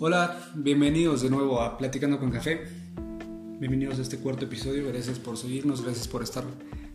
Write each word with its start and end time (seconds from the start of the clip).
Hola, 0.00 0.38
bienvenidos 0.54 1.22
de 1.22 1.30
nuevo 1.30 1.60
a 1.60 1.76
Platicando 1.76 2.20
con 2.20 2.30
Café. 2.30 2.68
Bienvenidos 3.58 3.98
a 3.98 4.02
este 4.02 4.18
cuarto 4.18 4.44
episodio. 4.44 4.86
Gracias 4.86 5.18
por 5.18 5.36
seguirnos, 5.36 5.82
gracias 5.82 6.06
por 6.06 6.22
estar 6.22 6.44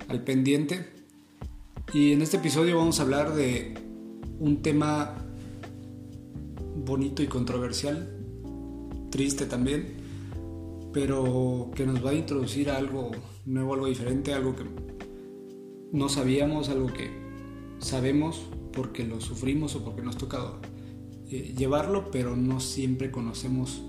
al 0.07 0.23
pendiente. 0.23 0.85
Y 1.93 2.13
en 2.13 2.21
este 2.21 2.37
episodio 2.37 2.77
vamos 2.77 3.01
a 3.01 3.03
hablar 3.03 3.35
de 3.35 3.73
un 4.39 4.61
tema 4.61 5.15
bonito 6.77 7.21
y 7.21 7.27
controversial, 7.27 8.07
triste 9.09 9.47
también, 9.47 9.97
pero 10.93 11.71
que 11.75 11.85
nos 11.85 12.05
va 12.05 12.11
a 12.11 12.13
introducir 12.13 12.69
a 12.69 12.77
algo 12.77 13.11
nuevo, 13.45 13.73
algo 13.73 13.87
diferente, 13.87 14.33
algo 14.33 14.55
que 14.55 14.63
no 15.91 16.07
sabíamos, 16.07 16.69
algo 16.69 16.87
que 16.87 17.11
sabemos 17.79 18.45
porque 18.71 19.03
lo 19.03 19.19
sufrimos 19.19 19.75
o 19.75 19.83
porque 19.83 20.03
nos 20.03 20.17
toca 20.17 20.53
eh, 21.33 21.55
llevarlo, 21.57 22.11
pero 22.11 22.35
no 22.35 22.59
siempre 22.59 23.09
conocemos 23.09 23.81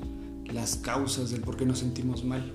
las 0.50 0.76
causas 0.76 1.30
del 1.30 1.42
por 1.42 1.58
qué 1.58 1.66
nos 1.66 1.80
sentimos 1.80 2.24
mal. 2.24 2.54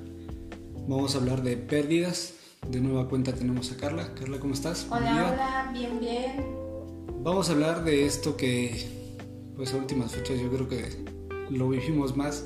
Vamos 0.88 1.14
a 1.14 1.20
hablar 1.20 1.44
de 1.44 1.58
pérdidas. 1.58 2.34
De 2.68 2.82
nueva 2.82 3.08
cuenta 3.08 3.34
tenemos 3.34 3.72
a 3.72 3.78
Carla. 3.78 4.16
Carla, 4.16 4.40
¿cómo 4.40 4.56
estás? 4.56 4.88
Hola, 4.90 5.32
hola, 5.32 5.70
bien, 5.72 6.00
bien. 6.00 6.44
Vamos 7.22 7.50
a 7.50 7.54
hablar 7.54 7.84
de 7.84 8.08
esto 8.08 8.36
que, 8.36 8.88
pues 9.56 9.76
a 9.76 9.78
últimas 9.78 10.14
fechas 10.14 10.40
yo 10.40 10.50
creo 10.50 10.68
que 10.68 11.06
lo 11.52 11.70
vivimos 11.70 12.18
más. 12.18 12.46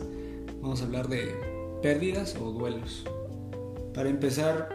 Vamos 0.62 0.82
a 0.82 0.86
hablar 0.86 1.08
de 1.08 1.34
pérdidas 1.82 2.36
o 2.36 2.52
duelos. 2.52 3.06
Para 3.94 4.10
empezar, 4.10 4.68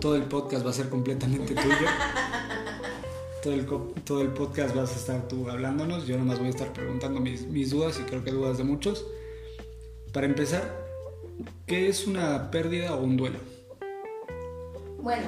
todo 0.00 0.14
el 0.14 0.22
podcast 0.22 0.64
va 0.64 0.70
a 0.70 0.74
ser 0.74 0.88
completamente 0.88 1.54
tuyo. 1.54 1.88
Todo 3.44 3.52
el, 3.52 3.66
todo 4.04 4.22
el 4.22 4.28
podcast 4.28 4.74
vas 4.74 4.90
a 4.92 4.96
estar 4.96 5.28
tú 5.28 5.50
hablándonos, 5.50 6.06
yo 6.06 6.16
nomás 6.16 6.38
voy 6.38 6.46
a 6.46 6.50
estar 6.50 6.72
preguntando 6.72 7.20
mis, 7.20 7.46
mis 7.46 7.70
dudas 7.70 8.00
y 8.00 8.04
creo 8.04 8.24
que 8.24 8.30
dudas 8.30 8.56
de 8.56 8.64
muchos. 8.64 9.06
Para 10.14 10.24
empezar, 10.24 10.62
¿qué 11.66 11.88
es 11.90 12.06
una 12.06 12.50
pérdida 12.50 12.94
o 12.94 13.04
un 13.04 13.18
duelo? 13.18 13.38
Bueno, 14.98 15.26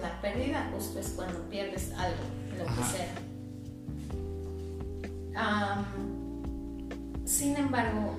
la 0.00 0.18
pérdida 0.22 0.70
justo 0.72 0.98
es 0.98 1.10
cuando 1.10 1.40
pierdes 1.50 1.92
algo, 1.92 2.24
lo 2.56 2.64
que 2.64 2.82
sea. 2.82 3.14
sin 7.26 7.54
embargo, 7.54 8.16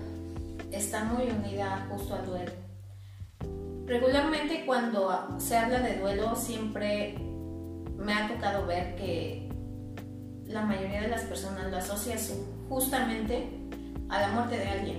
está 0.72 1.06
muy 1.06 1.24
unida 1.24 1.88
justo 1.90 2.14
al 2.14 2.26
duelo. 2.28 2.52
Regularmente 3.88 4.64
cuando 4.68 5.40
se 5.40 5.58
habla 5.58 5.80
de 5.80 5.98
duelo 5.98 6.36
siempre 6.36 7.27
me 7.98 8.14
ha 8.14 8.28
tocado 8.28 8.66
ver 8.66 8.96
que 8.96 9.50
la 10.46 10.64
mayoría 10.64 11.02
de 11.02 11.08
las 11.10 11.24
personas 11.24 11.70
lo 11.70 11.78
asocian 11.78 12.18
justamente 12.70 13.48
a 14.10 14.22
la 14.22 14.28
muerte 14.30 14.58
de 14.58 14.68
alguien, 14.68 14.98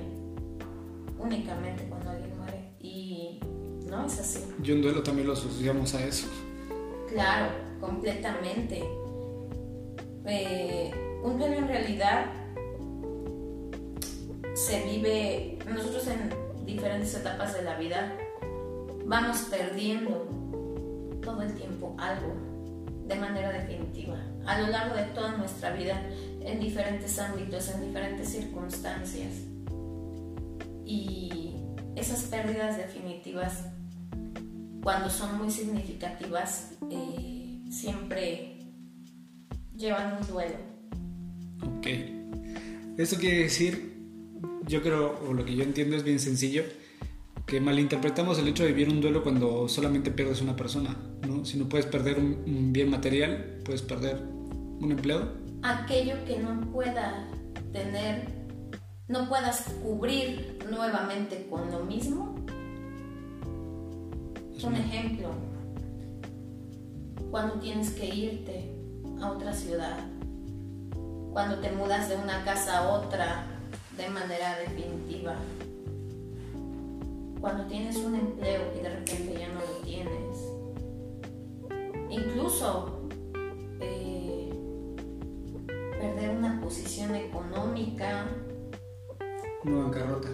únicamente 1.18 1.84
cuando 1.88 2.10
alguien 2.10 2.36
muere. 2.36 2.72
Y 2.80 3.40
no 3.86 4.04
es 4.04 4.18
así. 4.18 4.44
Y 4.62 4.72
un 4.72 4.82
duelo 4.82 5.02
también 5.02 5.26
lo 5.26 5.32
asociamos 5.32 5.94
a 5.94 6.04
eso. 6.04 6.28
Claro, 7.08 7.52
completamente. 7.80 8.84
Eh, 10.26 10.92
un 11.22 11.38
duelo 11.38 11.56
en 11.56 11.68
realidad 11.68 12.26
se 14.54 14.84
vive, 14.84 15.58
nosotros 15.72 16.06
en 16.08 16.66
diferentes 16.66 17.14
etapas 17.14 17.54
de 17.54 17.62
la 17.62 17.78
vida 17.78 18.12
vamos 19.06 19.38
perdiendo 19.50 20.26
todo 21.22 21.42
el 21.42 21.54
tiempo 21.54 21.94
algo 21.98 22.47
de 23.08 23.14
manera 23.16 23.50
definitiva 23.50 24.16
a 24.46 24.60
lo 24.60 24.68
largo 24.68 24.96
de 24.96 25.04
toda 25.06 25.36
nuestra 25.36 25.72
vida 25.72 26.02
en 26.40 26.60
diferentes 26.60 27.18
ámbitos, 27.18 27.68
en 27.70 27.86
diferentes 27.86 28.28
circunstancias. 28.28 29.32
Y 30.84 31.54
esas 31.96 32.22
pérdidas 32.24 32.78
definitivas, 32.78 33.64
cuando 34.82 35.10
son 35.10 35.36
muy 35.36 35.50
significativas, 35.50 36.72
eh, 36.90 37.60
siempre 37.70 38.58
llevan 39.76 40.16
un 40.18 40.26
duelo. 40.26 40.56
Ok. 41.62 41.86
Esto 42.96 43.16
quiere 43.16 43.40
decir, 43.40 43.98
yo 44.66 44.82
creo, 44.82 45.20
o 45.28 45.34
lo 45.34 45.44
que 45.44 45.54
yo 45.54 45.62
entiendo 45.62 45.96
es 45.96 46.04
bien 46.04 46.18
sencillo, 46.18 46.64
que 47.48 47.62
malinterpretamos 47.62 48.38
el 48.38 48.48
hecho 48.48 48.62
de 48.62 48.72
vivir 48.72 48.90
un 48.92 49.00
duelo 49.00 49.22
cuando 49.22 49.68
solamente 49.68 50.10
pierdes 50.10 50.42
una 50.42 50.54
persona, 50.54 50.94
¿no? 51.26 51.46
Si 51.46 51.56
no 51.56 51.66
puedes 51.66 51.86
perder 51.86 52.18
un, 52.18 52.74
bien 52.74 52.90
material, 52.90 53.62
puedes 53.64 53.80
perder 53.80 54.22
un 54.22 54.92
empleo. 54.92 55.32
Aquello 55.62 56.22
que 56.26 56.38
no 56.40 56.60
pueda 56.70 57.26
tener, 57.72 58.28
no 59.08 59.26
puedas 59.30 59.62
cubrir 59.82 60.58
nuevamente 60.70 61.46
con 61.48 61.70
lo 61.72 61.84
mismo. 61.86 62.34
Un 64.62 64.76
ejemplo, 64.76 65.30
cuando 67.30 67.54
tienes 67.60 67.92
que 67.92 68.14
irte 68.14 68.74
a 69.22 69.30
otra 69.30 69.54
ciudad, 69.54 70.00
cuando 71.32 71.60
te 71.60 71.72
mudas 71.72 72.10
de 72.10 72.16
una 72.16 72.44
casa 72.44 72.80
a 72.80 72.88
otra 72.90 73.46
de 73.96 74.06
manera 74.10 74.58
definitiva, 74.58 75.36
cuando 77.40 77.66
tienes 77.66 77.96
un 77.96 78.14
empleo 78.14 78.62
y 78.78 78.82
de 78.82 78.88
repente 78.90 79.34
ya 79.38 79.48
no 79.48 79.60
lo 79.60 79.76
tienes. 79.84 80.38
Incluso 82.10 83.08
eh, 83.80 84.50
perder 85.98 86.30
una 86.30 86.60
posición 86.60 87.14
económica. 87.14 88.26
Una 89.64 89.84
bancarrota. 89.84 90.28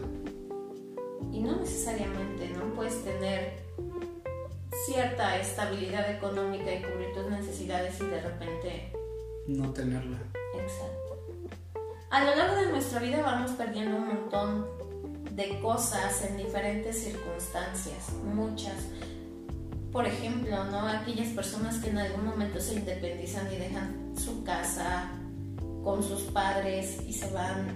Y 1.33 1.41
no 1.41 1.57
necesariamente, 1.57 2.51
¿no? 2.51 2.73
Puedes 2.75 3.03
tener 3.03 3.65
cierta 4.87 5.39
estabilidad 5.39 6.11
económica 6.11 6.73
y 6.73 6.83
cubrir 6.83 7.13
tus 7.15 7.31
necesidades 7.31 8.01
y 8.01 8.07
de 8.07 8.21
repente... 8.21 8.93
No 9.47 9.73
tenerla. 9.73 10.19
Exacto. 10.55 11.05
A 12.11 12.25
lo 12.25 12.37
largo 12.37 12.57
de 12.57 12.71
nuestra 12.71 13.01
vida 13.01 13.23
vamos 13.23 13.51
perdiendo 13.53 13.97
un 13.97 14.07
montón 14.07 14.74
de 15.35 15.59
cosas 15.61 16.25
en 16.25 16.37
diferentes 16.37 16.97
circunstancias, 16.97 18.13
muchas. 18.35 18.75
Por 19.91 20.07
ejemplo, 20.07 20.65
¿no? 20.65 20.87
Aquellas 20.89 21.29
personas 21.29 21.79
que 21.79 21.91
en 21.91 21.99
algún 21.99 22.25
momento 22.25 22.61
se 22.61 22.75
independizan 22.75 23.53
y 23.53 23.57
dejan 23.57 24.13
su 24.17 24.45
casa 24.45 25.11
con 25.83 26.03
sus 26.03 26.23
padres 26.23 27.01
y 27.07 27.13
se 27.13 27.31
van, 27.33 27.67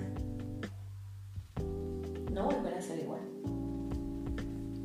no 2.33 2.45
volverá 2.45 2.79
a 2.79 2.83
ser 2.83 3.01
igual. 3.01 3.21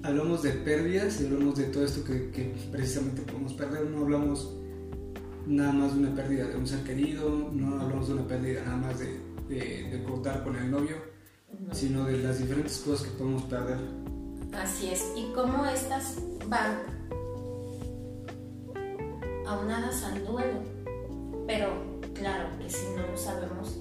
Hablamos 0.03 0.43
de 0.43 0.51
pérdidas 0.51 1.21
y 1.21 1.25
hablamos 1.27 1.55
de 1.55 1.65
todo 1.65 1.85
esto 1.85 2.03
que, 2.03 2.55
precisamente 2.71 3.21
podemos 3.21 3.53
perder, 3.53 3.85
no 3.85 4.01
hablamos 4.01 4.57
nada 5.47 5.71
más 5.71 5.93
de 5.93 5.99
una 5.99 6.15
pérdida 6.15 6.47
de 6.47 6.57
un 6.57 6.67
ser 6.67 6.83
querido, 6.83 7.49
no 7.53 7.79
hablamos 7.79 8.07
de 8.07 8.13
una 8.15 8.27
pérdida 8.27 8.63
nada 8.65 8.77
más 8.77 8.99
de, 8.99 9.19
de 9.47 10.03
cortar 10.03 10.43
con 10.43 10.55
el 10.55 10.69
novio, 10.69 11.12
sino 11.71 12.05
de 12.05 12.19
las 12.19 12.39
diferentes 12.39 12.77
cosas 12.79 13.07
que 13.07 13.17
podemos 13.17 13.43
perder. 13.43 13.77
Así 14.53 14.89
es, 14.89 15.11
y 15.15 15.31
cómo 15.33 15.65
estas 15.65 16.17
van 16.47 16.79
aunadas 19.47 20.03
al 20.03 20.25
duelo. 20.25 20.59
Pero 21.47 22.01
claro 22.13 22.49
que 22.59 22.69
si 22.69 22.85
no 22.95 23.07
lo 23.07 23.17
sabemos, 23.17 23.77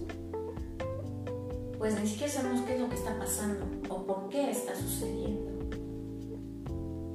pues 1.79 2.01
ni 2.01 2.09
siquiera 2.09 2.33
sabemos 2.33 2.63
qué 2.63 2.75
es 2.75 2.81
lo 2.81 2.89
que 2.89 2.97
está 2.97 3.19
pasando 3.19 3.67
o 3.89 4.07
por 4.07 4.29
qué 4.29 4.51
está 4.51 4.75
sucediendo. 4.75 5.51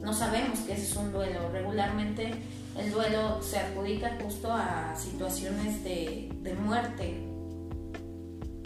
No 0.01 0.13
sabemos 0.13 0.59
que 0.59 0.73
ese 0.73 0.83
es 0.83 0.95
un 0.95 1.11
duelo. 1.11 1.49
Regularmente 1.51 2.33
el 2.77 2.91
duelo 2.91 3.41
se 3.41 3.57
adjudica 3.57 4.17
justo 4.23 4.51
a 4.51 4.95
situaciones 4.95 5.83
de, 5.83 6.29
de 6.41 6.53
muerte 6.53 7.23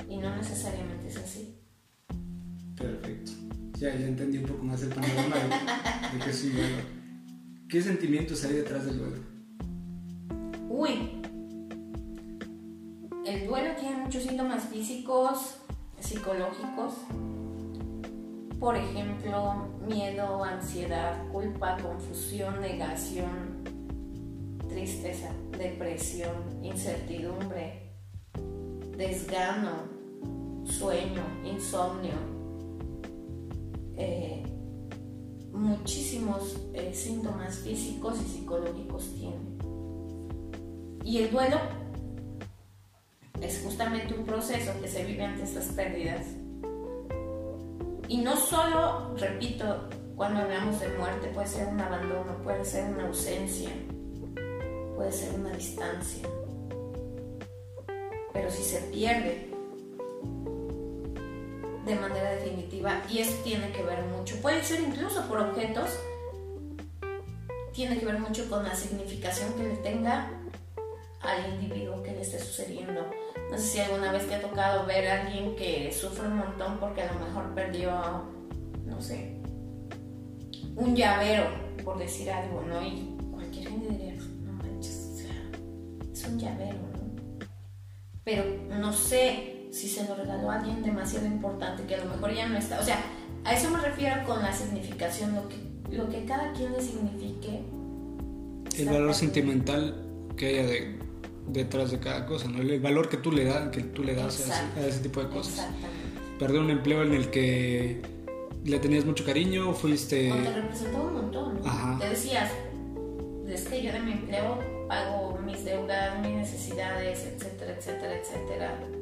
y 0.10 0.18
no 0.18 0.36
necesariamente 0.36 1.08
es 1.08 1.18
así. 1.18 1.51
Perfecto. 2.82 3.32
Ya, 3.78 3.96
ya 3.96 4.08
entendí 4.08 4.38
un 4.38 4.46
poco 4.46 4.64
más 4.64 4.82
el 4.84 4.90
panorama 4.90 5.36
de, 5.36 6.18
de 6.18 6.24
que 6.24 6.30
es 6.30 6.44
un. 6.44 7.02
¿Qué 7.68 7.82
sentimientos 7.82 8.44
hay 8.44 8.54
detrás 8.54 8.86
del 8.86 8.98
duelo? 8.98 9.18
Uy, 10.70 11.22
el 13.26 13.48
duelo 13.48 13.76
tiene 13.80 13.98
muchos 13.98 14.24
síntomas 14.24 14.66
físicos, 14.66 15.58
psicológicos. 16.00 16.94
Por 18.60 18.76
ejemplo, 18.76 19.70
miedo, 19.88 20.44
ansiedad, 20.44 21.28
culpa, 21.32 21.78
confusión, 21.78 22.62
negación, 22.62 23.64
tristeza, 24.70 25.32
depresión, 25.58 26.64
incertidumbre, 26.64 27.94
desgano, 28.98 29.84
sueño, 30.64 31.24
insomnio, 31.44 32.41
eh, 34.02 34.44
muchísimos 35.54 36.58
eh, 36.74 36.92
síntomas 36.94 37.60
físicos 37.60 38.20
y 38.22 38.26
psicológicos 38.30 39.14
tiene. 39.14 39.36
Y 41.04 41.20
el 41.20 41.32
duelo 41.32 41.58
es 43.42 43.62
justamente 43.64 44.14
un 44.14 44.26
proceso 44.26 44.72
que 44.82 44.88
se 44.88 45.04
vive 45.04 45.24
ante 45.24 45.44
estas 45.44 45.66
pérdidas. 45.68 46.26
Y 48.08 48.18
no 48.18 48.36
solo, 48.36 49.16
repito, 49.18 49.88
cuando 50.16 50.42
hablamos 50.42 50.80
de 50.80 50.90
muerte, 50.98 51.28
puede 51.28 51.48
ser 51.48 51.68
un 51.68 51.80
abandono, 51.80 52.42
puede 52.44 52.66
ser 52.66 52.92
una 52.94 53.08
ausencia, 53.08 53.70
puede 54.96 55.12
ser 55.12 55.40
una 55.40 55.52
distancia. 55.52 56.28
Pero 58.34 58.50
si 58.50 58.64
se 58.64 58.80
pierde 58.92 59.51
de 61.86 61.96
manera 61.96 62.32
definitiva, 62.32 63.02
y 63.10 63.20
eso 63.20 63.36
tiene 63.44 63.72
que 63.72 63.84
ver 63.84 64.04
mucho, 64.06 64.36
puede 64.42 64.64
ser 64.64 64.82
incluso 64.82 65.28
por 65.28 65.40
objetos, 65.40 65.98
tiene 67.74 67.98
que 67.98 68.06
ver 68.06 68.20
mucho 68.20 68.50
con 68.50 68.64
la 68.64 68.76
significación 68.76 69.54
que 69.54 69.64
le 69.64 69.76
tenga 69.78 70.30
al 71.22 71.54
individuo 71.54 72.04
que 72.04 72.12
le 72.12 72.22
esté 72.22 72.40
sucediendo. 72.40 73.06
No 73.50 73.58
sé 73.58 73.64
si 73.64 73.80
alguna 73.80 74.12
vez 74.12 74.28
te 74.28 74.36
ha 74.36 74.42
tocado 74.42 74.86
ver 74.86 75.08
a 75.08 75.22
alguien 75.22 75.56
que 75.56 75.92
sufre 75.92 76.28
un 76.28 76.38
montón 76.38 76.80
porque 76.80 77.02
a 77.02 77.14
lo 77.14 77.20
mejor 77.26 77.54
perdió, 77.54 77.92
no 78.86 79.02
sé, 79.02 79.38
un 80.76 80.96
llavero, 80.96 81.50
por 81.84 81.98
decir 81.98 82.32
algo, 82.32 82.62
¿no? 82.62 82.82
Y 82.82 83.18
cualquier 83.32 83.70
gente 83.70 83.90
diría, 83.90 84.14
no 84.14 84.54
manches, 84.54 85.12
o 85.14 85.18
sea, 85.18 86.12
es 86.12 86.26
un 86.26 86.40
llavero, 86.40 86.78
¿no? 86.78 87.46
Pero 88.24 88.44
no 88.70 88.94
sé 88.94 89.51
si 89.82 89.90
se 89.90 90.08
lo 90.08 90.14
regaló 90.14 90.52
a 90.52 90.60
alguien 90.60 90.84
demasiado 90.84 91.26
importante 91.26 91.84
que 91.86 91.96
a 91.96 92.06
lo 92.06 92.12
mejor 92.12 92.34
ya 92.36 92.48
no 92.48 92.56
está. 92.56 92.80
O 92.80 92.84
sea, 92.84 93.02
a 93.44 93.54
eso 93.54 93.72
me 93.72 93.80
refiero 93.80 94.24
con 94.28 94.40
la 94.40 94.54
significación, 94.54 95.34
lo 95.34 95.50
que, 95.50 95.56
lo 95.90 96.08
que 96.08 96.24
cada 96.26 96.54
quien 96.54 96.72
le 96.74 96.82
signifique. 96.82 97.64
El 98.78 98.86
valor 98.86 99.16
sentimental 99.16 100.06
que 100.38 100.48
haya 100.50 100.66
de, 100.68 101.00
detrás 101.48 101.90
de 101.90 102.00
cada 102.00 102.28
cosa, 102.28 102.48
¿no? 102.48 102.62
El 102.62 102.80
valor 102.80 103.10
que 103.10 103.18
tú 103.18 103.32
le, 103.32 103.46
das 103.46 103.70
que 103.70 103.82
tú 103.82 104.04
le 104.04 104.14
das 104.14 104.48
a 104.78 104.86
ese, 104.86 105.00
tipo 105.00 105.24
de 105.24 105.30
cosas. 105.30 105.68
Perder 106.38 106.62
un 106.62 106.70
empleo 106.70 107.02
en 107.02 107.14
el 107.14 107.32
que 107.32 108.04
le 108.64 108.80
tenías 108.80 109.04
mucho 109.04 109.26
cariño, 109.26 109.74
fuiste... 109.74 110.32
O 110.32 110.36
te 110.36 110.54
representó 110.54 111.02
un 111.02 111.14
montón. 111.14 111.60
Te 112.00 112.10
decías, 112.10 112.52
es 113.50 113.68
que 113.68 113.82
yo 113.82 113.92
de 113.92 114.00
mi 114.00 114.12
empleo 114.12 114.60
pago 114.88 115.40
mis 115.44 115.66
deudas, 115.66 116.20
mis 116.22 116.36
necesidades, 116.36 117.26
etcétera, 117.26 117.76
etcétera, 117.76 118.16
etcétera. 118.16 119.01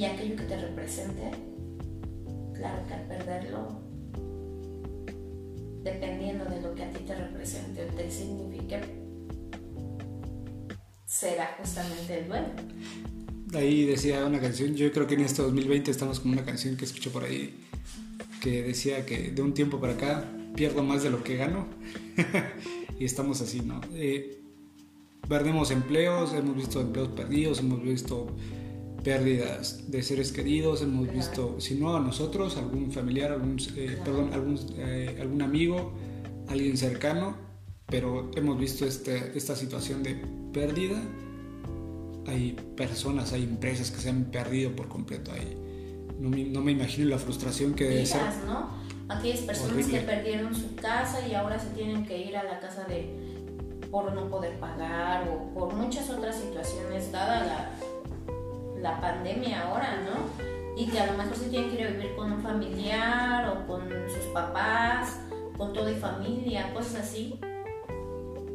Y 0.00 0.06
aquello 0.06 0.34
que 0.34 0.44
te 0.44 0.56
represente, 0.56 1.30
claro 2.54 2.86
que 2.86 2.94
al 2.94 3.02
perderlo, 3.06 3.82
dependiendo 5.84 6.46
de 6.46 6.62
lo 6.62 6.74
que 6.74 6.84
a 6.84 6.90
ti 6.90 7.04
te 7.04 7.14
represente 7.14 7.84
o 7.84 7.94
te 7.94 8.10
signifique, 8.10 8.80
será 11.04 11.54
justamente 11.58 12.20
el 12.20 12.28
duelo 12.28 12.48
ahí 13.52 13.84
decía 13.84 14.24
una 14.24 14.40
canción, 14.40 14.74
yo 14.74 14.90
creo 14.90 15.06
que 15.06 15.16
en 15.16 15.20
este 15.20 15.42
2020 15.42 15.90
estamos 15.90 16.20
con 16.20 16.32
una 16.32 16.46
canción 16.46 16.78
que 16.78 16.86
escuché 16.86 17.10
por 17.10 17.24
ahí 17.24 17.52
que 18.40 18.62
decía 18.62 19.04
que 19.04 19.32
de 19.32 19.42
un 19.42 19.52
tiempo 19.52 19.80
para 19.80 19.92
acá 19.92 20.24
pierdo 20.56 20.82
más 20.82 21.02
de 21.02 21.10
lo 21.10 21.22
que 21.22 21.36
gano 21.36 21.66
y 22.98 23.04
estamos 23.04 23.42
así, 23.42 23.60
¿no? 23.60 23.82
Eh, 23.92 24.40
perdemos 25.28 25.70
empleos, 25.70 26.32
hemos 26.32 26.56
visto 26.56 26.80
empleos 26.80 27.08
perdidos, 27.08 27.58
hemos 27.58 27.82
visto 27.82 28.34
pérdidas 29.02 29.90
de 29.90 30.02
seres 30.02 30.32
queridos, 30.32 30.82
hemos 30.82 31.10
visto, 31.12 31.60
si 31.60 31.74
no 31.74 31.96
a 31.96 32.00
nosotros, 32.00 32.56
algún 32.56 32.92
familiar, 32.92 33.32
algún, 33.32 33.58
eh, 33.76 33.98
perdón, 34.04 34.32
algún, 34.32 34.58
eh, 34.76 35.16
algún 35.20 35.42
amigo, 35.42 35.92
alguien 36.48 36.76
cercano, 36.76 37.36
pero 37.86 38.30
hemos 38.36 38.58
visto 38.58 38.84
este, 38.84 39.32
esta 39.36 39.56
situación 39.56 40.02
de 40.02 40.22
pérdida 40.52 41.00
hay 42.26 42.52
personas, 42.76 43.32
hay 43.32 43.44
empresas 43.44 43.90
que 43.90 43.98
se 43.98 44.10
han 44.10 44.24
perdido 44.24 44.74
por 44.74 44.88
completo 44.88 45.32
ahí. 45.32 45.56
No 46.18 46.28
me, 46.28 46.44
no 46.44 46.60
me 46.60 46.72
imagino 46.72 47.08
la 47.08 47.18
frustración 47.18 47.74
que 47.74 47.84
debe 47.84 48.06
ser. 48.06 48.20
¿no? 48.46 48.70
Aquellas 49.08 49.40
personas 49.40 49.86
que 49.86 50.00
perdieron 50.00 50.54
su 50.54 50.74
casa 50.76 51.26
y 51.26 51.34
ahora 51.34 51.58
se 51.58 51.68
tienen 51.70 52.04
que 52.04 52.18
ir 52.18 52.36
a 52.36 52.44
la 52.44 52.60
casa 52.60 52.84
de 52.84 53.40
por 53.90 54.12
no 54.12 54.28
poder 54.28 54.60
pagar 54.60 55.28
o 55.28 55.52
por 55.52 55.74
muchas 55.74 56.08
otras 56.10 56.36
situaciones 56.36 57.10
dada 57.10 57.44
la, 57.44 57.70
la 58.82 59.00
pandemia 59.00 59.62
ahora, 59.62 60.02
¿no? 60.02 60.80
Y 60.80 60.86
que 60.86 61.00
a 61.00 61.06
lo 61.06 61.18
mejor 61.18 61.36
se 61.36 61.48
tienen 61.48 61.70
que 61.70 61.80
ir 61.80 61.86
a 61.86 61.90
vivir 61.90 62.14
con 62.16 62.32
un 62.32 62.42
familiar 62.42 63.48
o 63.48 63.66
con 63.66 63.88
sus 64.08 64.24
papás, 64.32 65.20
con 65.56 65.72
toda 65.72 65.90
y 65.90 65.96
familia, 65.96 66.72
cosas 66.72 66.96
así. 66.96 67.38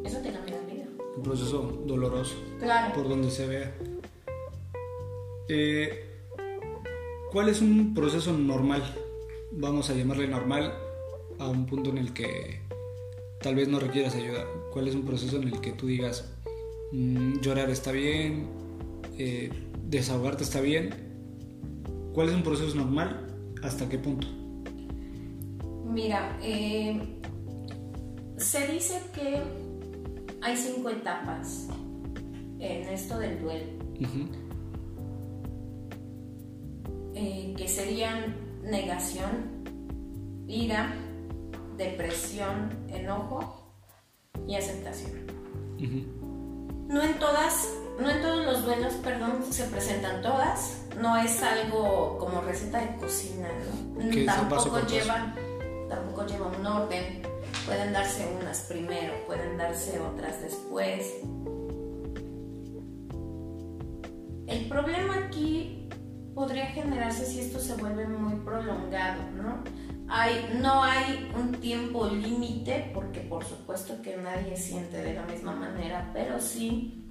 Eso 0.04 0.18
te 0.18 0.32
cambia 0.32 0.56
un 1.16 1.22
proceso 1.22 1.82
doloroso, 1.86 2.34
claro. 2.58 2.94
por 2.94 3.08
donde 3.08 3.30
se 3.30 3.46
vea. 3.46 3.74
Eh, 5.48 6.04
¿Cuál 7.32 7.48
es 7.48 7.60
un 7.60 7.94
proceso 7.94 8.32
normal? 8.32 8.82
Vamos 9.52 9.88
a 9.90 9.94
llamarle 9.94 10.28
normal 10.28 10.74
a 11.38 11.48
un 11.48 11.66
punto 11.66 11.90
en 11.90 11.98
el 11.98 12.12
que 12.12 12.60
tal 13.40 13.54
vez 13.54 13.68
no 13.68 13.80
requieras 13.80 14.14
ayuda. 14.14 14.44
¿Cuál 14.72 14.88
es 14.88 14.94
un 14.94 15.04
proceso 15.04 15.36
en 15.36 15.44
el 15.44 15.60
que 15.60 15.72
tú 15.72 15.86
digas, 15.86 16.30
mm, 16.92 17.40
llorar 17.40 17.70
está 17.70 17.92
bien, 17.92 18.48
eh, 19.18 19.50
desahogarte 19.88 20.44
está 20.44 20.60
bien? 20.60 20.90
¿Cuál 22.14 22.28
es 22.28 22.34
un 22.34 22.42
proceso 22.42 22.74
normal? 22.74 23.26
¿Hasta 23.62 23.88
qué 23.88 23.98
punto? 23.98 24.26
Mira, 25.84 26.38
eh, 26.42 27.00
se 28.36 28.66
dice 28.68 29.00
que 29.14 29.40
hay 30.42 30.56
cinco 30.56 30.90
etapas 30.90 31.68
en 32.58 32.88
esto 32.88 33.18
del 33.18 33.40
duelo. 33.40 33.66
Eh, 37.14 37.54
que 37.56 37.66
serían 37.66 38.36
negación, 38.62 39.64
ira, 40.46 40.94
depresión, 41.76 42.70
enojo 42.88 43.72
y 44.46 44.54
aceptación. 44.54 45.26
No 46.88 47.02
en 47.02 47.18
todas, 47.18 47.72
no 47.98 48.10
en 48.10 48.22
todos 48.22 48.46
los 48.46 48.64
duelos, 48.64 48.94
perdón, 48.94 49.44
se 49.50 49.64
presentan 49.64 50.22
todas. 50.22 50.82
No 51.00 51.16
es 51.16 51.42
algo 51.42 52.18
como 52.18 52.40
receta 52.40 52.80
de 52.80 52.96
cocina, 52.96 53.48
¿no? 53.96 54.24
Tampoco 54.24 54.80
lleva, 54.86 55.34
tampoco 55.88 56.26
lleva 56.26 56.46
un 56.46 56.66
orden 56.66 57.26
Pueden 57.66 57.92
darse 57.92 58.24
unas 58.40 58.60
primero, 58.60 59.12
pueden 59.26 59.58
darse 59.58 59.98
otras 59.98 60.40
después. 60.40 61.14
El 64.46 64.68
problema 64.68 65.26
aquí 65.26 65.88
podría 66.32 66.66
generarse 66.66 67.26
si 67.26 67.40
esto 67.40 67.58
se 67.58 67.74
vuelve 67.74 68.06
muy 68.06 68.36
prolongado, 68.44 69.20
¿no? 69.32 69.64
Hay, 70.08 70.56
no 70.62 70.84
hay 70.84 71.28
un 71.36 71.52
tiempo 71.54 72.06
límite, 72.06 72.92
porque 72.94 73.20
por 73.20 73.44
supuesto 73.44 74.00
que 74.00 74.16
nadie 74.16 74.56
siente 74.56 74.98
de 74.98 75.14
la 75.14 75.22
misma 75.24 75.56
manera, 75.56 76.10
pero 76.14 76.38
sí 76.38 77.05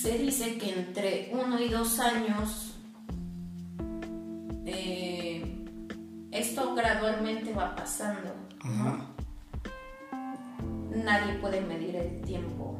se 0.00 0.16
dice 0.16 0.56
que 0.56 0.72
entre 0.72 1.30
uno 1.32 1.60
y 1.60 1.68
dos 1.68 2.00
años 2.00 2.74
eh, 4.64 5.66
esto 6.30 6.74
gradualmente 6.74 7.52
va 7.52 7.76
pasando. 7.76 8.34
Nadie 11.04 11.34
puede 11.40 11.60
medir 11.60 11.96
el 11.96 12.22
tiempo 12.22 12.78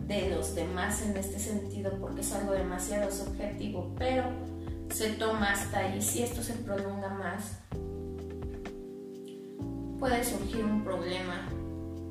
de 0.00 0.28
los 0.28 0.54
demás 0.54 1.00
en 1.02 1.16
este 1.16 1.38
sentido 1.38 1.98
porque 2.00 2.20
es 2.20 2.32
algo 2.34 2.52
demasiado 2.52 3.10
subjetivo, 3.10 3.94
pero 3.96 4.24
se 4.90 5.12
toma 5.12 5.52
hasta 5.52 5.78
ahí. 5.78 6.02
Si 6.02 6.22
esto 6.22 6.42
se 6.42 6.52
prolonga 6.52 7.08
más, 7.14 7.60
puede 9.98 10.22
surgir 10.22 10.66
un 10.66 10.84
problema 10.84 11.48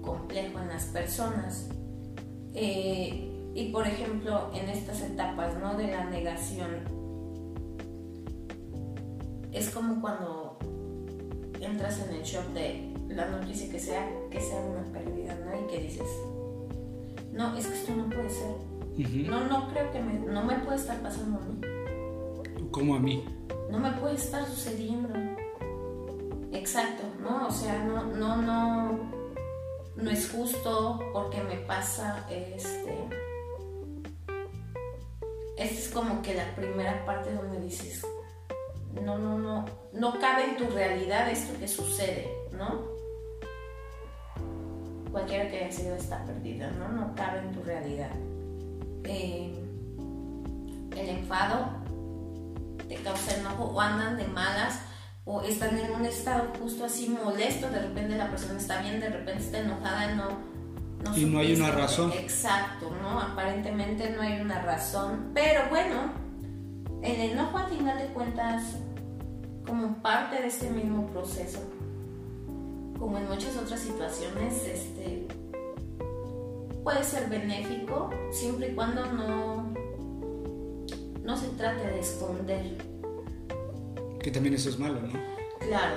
complejo 0.02 0.60
en 0.60 0.70
las 0.70 0.86
personas. 0.86 1.70
Eh, 2.56 3.27
y 3.58 3.72
por 3.72 3.88
ejemplo, 3.88 4.52
en 4.54 4.70
estas 4.70 5.02
etapas 5.02 5.58
¿no? 5.58 5.76
de 5.76 5.88
la 5.88 6.06
negación, 6.06 6.70
es 9.52 9.72
como 9.72 10.00
cuando 10.00 10.60
entras 11.60 12.00
en 12.08 12.14
el 12.14 12.22
shock 12.22 12.46
de 12.54 12.94
la 13.10 13.28
noticia 13.30 13.68
que 13.72 13.80
sea, 13.80 14.08
que 14.30 14.40
sea 14.40 14.62
una 14.62 14.84
pérdida, 14.94 15.36
¿no? 15.44 15.60
Y 15.60 15.72
que 15.72 15.80
dices, 15.80 16.08
no, 17.34 17.58
es 17.58 17.66
que 17.66 17.74
esto 17.74 17.96
no 17.96 18.08
puede 18.12 18.30
ser. 18.30 19.28
No, 19.28 19.46
no 19.48 19.70
creo 19.72 19.92
que 19.92 20.02
me, 20.02 20.20
no 20.20 20.44
me 20.44 20.60
puede 20.60 20.78
estar 20.78 21.02
pasando 21.02 21.40
a 21.40 21.42
mí. 21.42 22.70
Como 22.70 22.94
a 22.94 23.00
mí. 23.00 23.26
No 23.72 23.80
me 23.80 23.90
puede 23.94 24.18
estar 24.18 24.46
sucediendo. 24.46 25.10
Exacto, 26.52 27.06
¿no? 27.20 27.48
O 27.48 27.52
sea, 27.52 27.84
no, 27.84 28.04
no, 28.04 28.40
no, 28.40 29.00
no 29.96 30.12
es 30.12 30.30
justo 30.30 31.00
porque 31.12 31.42
me 31.42 31.56
pasa 31.56 32.28
este. 32.30 33.27
Esta 35.58 35.80
es 35.80 35.90
como 35.90 36.22
que 36.22 36.36
la 36.36 36.56
primera 36.56 37.06
parte 37.06 37.34
donde 37.34 37.60
dices, 37.60 38.06
no, 39.04 39.18
no, 39.18 39.38
no, 39.38 39.66
no 39.94 40.20
cabe 40.20 40.46
en 40.46 40.58
tu 40.58 40.68
realidad 40.70 41.30
esto 41.30 41.60
que 41.60 41.68
sucede, 41.68 42.32
¿no? 42.52 42.98
cualquiera 45.18 45.50
que 45.50 45.58
haya 45.58 45.72
sido 45.72 45.96
está 45.96 46.24
perdida, 46.26 46.70
¿no? 46.72 46.90
No 46.90 47.16
cabe 47.16 47.40
en 47.40 47.52
tu 47.52 47.64
realidad. 47.64 48.12
Eh, 49.04 49.52
el 50.96 51.10
enfado 51.10 51.70
te 52.88 52.96
causa 52.98 53.36
enojo 53.38 53.66
o 53.66 53.82
andan 53.82 54.18
de 54.18 54.28
malas 54.28 54.80
o 55.26 55.42
están 55.42 55.78
en 55.78 55.92
un 55.92 56.06
estado 56.06 56.54
justo 56.60 56.86
así 56.86 57.10
molesto, 57.10 57.68
de 57.70 57.82
repente 57.82 58.16
la 58.16 58.30
persona 58.30 58.60
está 58.60 58.82
bien, 58.82 59.00
de 59.00 59.10
repente 59.10 59.44
está 59.44 59.60
enojada, 59.60 60.14
no... 60.14 60.57
y 61.16 61.26
no 61.26 61.40
hay 61.40 61.56
una 61.56 61.72
razón. 61.72 62.12
Exacto, 62.14 62.92
¿no? 63.02 63.20
Aparentemente 63.20 64.10
no 64.12 64.22
hay 64.22 64.40
una 64.42 64.62
razón, 64.62 65.32
pero 65.34 65.62
bueno, 65.70 66.12
el 67.02 67.32
enojo 67.32 67.58
al 67.58 67.70
final 67.70 67.98
de 67.98 68.08
cuentas 68.08 68.78
como 69.66 70.02
parte 70.02 70.42
de 70.42 70.48
este 70.48 70.70
mismo 70.70 71.08
proceso, 71.08 71.60
como 72.98 73.18
en 73.18 73.28
muchas 73.28 73.56
otras 73.58 73.80
situaciones, 73.80 74.66
este, 74.66 75.28
puede 76.84 77.04
ser 77.04 77.30
benéfico 77.30 78.10
siempre 78.32 78.70
y 78.70 78.76
cuando 78.76 79.06
no, 79.08 79.74
no 81.24 81.38
se 81.38 81.48
trate 81.50 81.86
de 81.86 82.00
esconder. 82.00 82.78
Que 84.20 84.32
también 84.32 84.56
eso 84.56 84.70
es 84.70 84.80
malo, 84.80 85.02
¿no? 85.02 85.10
Claro, 85.60 85.96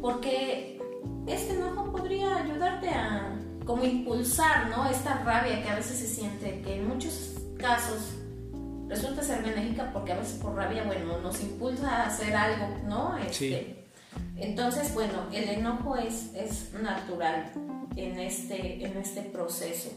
porque 0.00 0.80
este 1.26 1.54
enojo 1.54 1.92
podría 1.92 2.38
ayudarte 2.38 2.88
a 2.88 3.38
como 3.64 3.84
impulsar, 3.84 4.68
¿no? 4.70 4.88
Esta 4.88 5.22
rabia 5.22 5.62
que 5.62 5.68
a 5.68 5.76
veces 5.76 5.98
se 5.98 6.06
siente, 6.06 6.60
que 6.62 6.76
en 6.76 6.88
muchos 6.88 7.36
casos 7.58 8.14
resulta 8.88 9.22
ser 9.22 9.42
benéfica 9.42 9.90
porque 9.92 10.12
a 10.12 10.18
veces 10.18 10.38
por 10.38 10.54
rabia, 10.54 10.84
bueno, 10.84 11.18
nos 11.18 11.40
impulsa 11.40 12.02
a 12.02 12.06
hacer 12.06 12.34
algo, 12.34 12.76
¿no? 12.86 13.16
Este, 13.18 13.86
entonces, 14.36 14.92
bueno, 14.94 15.26
el 15.32 15.48
enojo 15.48 15.96
es, 15.96 16.34
es 16.34 16.72
natural 16.74 17.52
en 17.96 18.18
este, 18.18 18.84
en 18.84 18.96
este 18.96 19.22
proceso. 19.22 19.90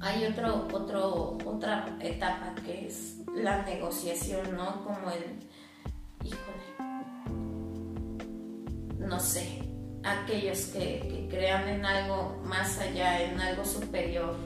Hay 0.00 0.24
otro, 0.26 0.68
otro, 0.72 1.38
otra 1.44 1.96
etapa 2.00 2.54
que 2.64 2.86
es 2.86 3.18
la 3.34 3.62
negociación, 3.62 4.56
¿no? 4.56 4.84
Como 4.84 5.10
el, 5.10 5.38
híjole, 6.24 6.62
no 8.98 9.20
sé, 9.20 9.61
aquellos 10.04 10.66
que, 10.66 11.00
que 11.08 11.28
crean 11.30 11.68
en 11.68 11.84
algo 11.84 12.40
más 12.44 12.78
allá, 12.78 13.22
en 13.22 13.40
algo 13.40 13.64
superior, 13.64 14.36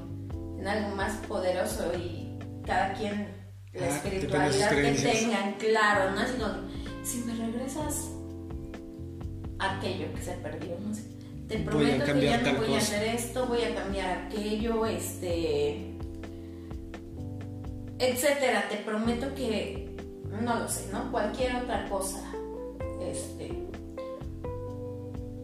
en 0.59 0.67
algo 0.67 0.95
más 0.95 1.15
poderoso 1.27 1.93
y 1.97 2.39
cada 2.65 2.93
quien 2.95 3.35
la 3.73 3.87
ah, 3.87 3.89
espiritualidad 3.89 4.71
que 4.71 4.93
tengan, 4.93 5.55
claro, 5.55 6.11
¿no? 6.13 6.77
si 7.03 7.19
me 7.19 7.35
regresas 7.35 8.11
aquello 9.59 10.13
que 10.15 10.23
se 10.23 10.33
perdió, 10.33 10.77
no 10.81 10.95
sé, 10.95 11.03
te 11.49 11.59
prometo 11.59 12.05
que 12.05 12.25
ya 12.25 12.39
no 12.39 12.59
voy 12.59 12.75
a 12.75 12.79
hacer 12.79 13.15
esto, 13.15 13.47
voy 13.47 13.63
a 13.63 13.75
cambiar 13.75 14.27
aquello, 14.27 14.87
este, 14.87 15.95
etcétera, 17.99 18.67
te 18.69 18.77
prometo 18.79 19.35
que, 19.35 19.95
no 20.43 20.59
lo 20.59 20.69
sé, 20.69 20.89
¿no? 20.93 21.11
Cualquier 21.13 21.57
otra 21.57 21.89
cosa, 21.89 22.23
este, 23.01 23.66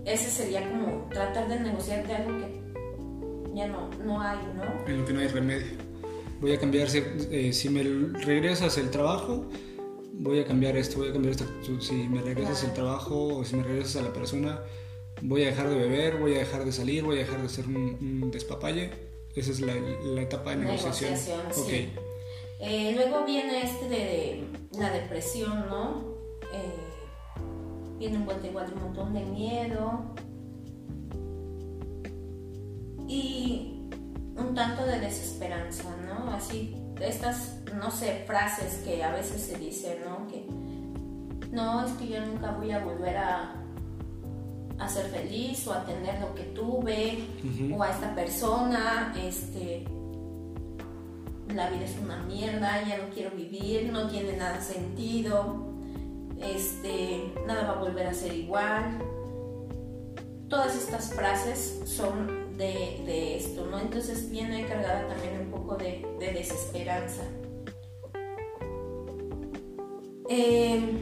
ese 0.04 0.30
sería 0.30 0.68
como 0.68 1.08
tratar 1.10 1.48
de 1.48 1.60
negociarte 1.60 2.14
algo 2.14 2.38
que 2.38 2.62
ya 3.54 3.68
no, 3.68 3.88
no 4.04 4.20
hay, 4.20 4.38
¿no? 4.56 4.88
En 4.88 5.00
lo 5.00 5.04
que 5.06 5.12
no 5.12 5.20
hay 5.20 5.28
remedio 5.28 5.92
voy 6.42 6.52
a 6.52 6.58
cambiar, 6.58 6.88
eh, 6.92 7.52
si 7.52 7.68
me 7.68 7.84
regresas 8.24 8.76
el 8.76 8.90
trabajo, 8.90 9.46
voy 10.12 10.40
a 10.40 10.44
cambiar 10.44 10.76
esto, 10.76 10.98
voy 10.98 11.08
a 11.08 11.12
cambiar 11.12 11.36
esto, 11.36 11.46
si 11.80 11.94
me 11.94 12.20
regresas 12.20 12.64
el 12.64 12.72
trabajo 12.72 13.36
o 13.36 13.44
si 13.44 13.54
me 13.54 13.62
regresas 13.62 13.96
a 13.96 14.02
la 14.02 14.12
persona, 14.12 14.60
voy 15.22 15.44
a 15.44 15.46
dejar 15.46 15.70
de 15.70 15.76
beber, 15.76 16.16
voy 16.16 16.34
a 16.34 16.40
dejar 16.40 16.64
de 16.64 16.72
salir, 16.72 17.04
voy 17.04 17.16
a 17.16 17.20
dejar 17.20 17.40
de 17.40 17.48
ser 17.48 17.66
un, 17.66 18.30
despapalle. 18.32 18.90
Esa 19.36 19.52
es 19.52 19.60
la, 19.60 19.72
etapa 20.20 20.50
de 20.50 20.56
negociación. 20.56 21.14
okay. 21.56 21.94
Eh, 22.60 22.92
luego 22.94 23.24
viene 23.24 23.62
este 23.62 23.88
de, 23.88 24.44
la 24.78 24.90
depresión, 24.90 25.68
¿no? 25.70 26.11
Viene 28.02 28.18
igual 28.18 28.66
de 28.66 28.74
un 28.74 28.82
montón 28.82 29.14
de 29.14 29.24
miedo. 29.24 30.00
Y 33.06 33.88
un 34.36 34.56
tanto 34.56 34.84
de 34.84 34.98
desesperanza, 34.98 35.84
¿no? 36.08 36.32
Así, 36.32 36.74
estas, 37.00 37.60
no 37.76 37.92
sé, 37.92 38.24
frases 38.26 38.82
que 38.84 39.04
a 39.04 39.12
veces 39.12 39.42
se 39.42 39.56
dicen, 39.56 39.98
¿no? 40.04 40.26
Que 40.26 40.44
no, 41.52 41.86
es 41.86 41.92
que 41.92 42.08
yo 42.08 42.26
nunca 42.26 42.50
voy 42.50 42.72
a 42.72 42.84
volver 42.84 43.18
a, 43.18 43.54
a 44.80 44.88
ser 44.88 45.06
feliz 45.06 45.64
o 45.68 45.72
a 45.72 45.84
tener 45.84 46.20
lo 46.20 46.34
que 46.34 46.42
tuve, 46.42 47.24
o 47.72 47.84
a 47.84 47.90
esta 47.90 48.16
persona, 48.16 49.14
este, 49.16 49.84
la 51.54 51.70
vida 51.70 51.84
es 51.84 51.96
una 52.02 52.16
mierda, 52.24 52.82
ya 52.82 52.98
no 52.98 53.14
quiero 53.14 53.30
vivir, 53.30 53.92
no 53.92 54.08
tiene 54.08 54.36
nada 54.36 54.60
sentido, 54.60 55.71
este, 56.42 57.32
nada 57.46 57.72
va 57.72 57.78
a 57.78 57.82
volver 57.82 58.06
a 58.06 58.14
ser 58.14 58.32
igual. 58.34 58.98
Todas 60.48 60.76
estas 60.76 61.12
frases 61.14 61.80
son 61.84 62.56
de, 62.56 63.36
esto, 63.36 63.66
¿no? 63.66 63.80
Entonces 63.80 64.30
viene 64.30 64.66
cargada 64.66 65.08
también 65.08 65.40
un 65.40 65.50
poco 65.50 65.76
de, 65.76 66.04
desesperanza. 66.18 67.22
Em, 70.28 70.98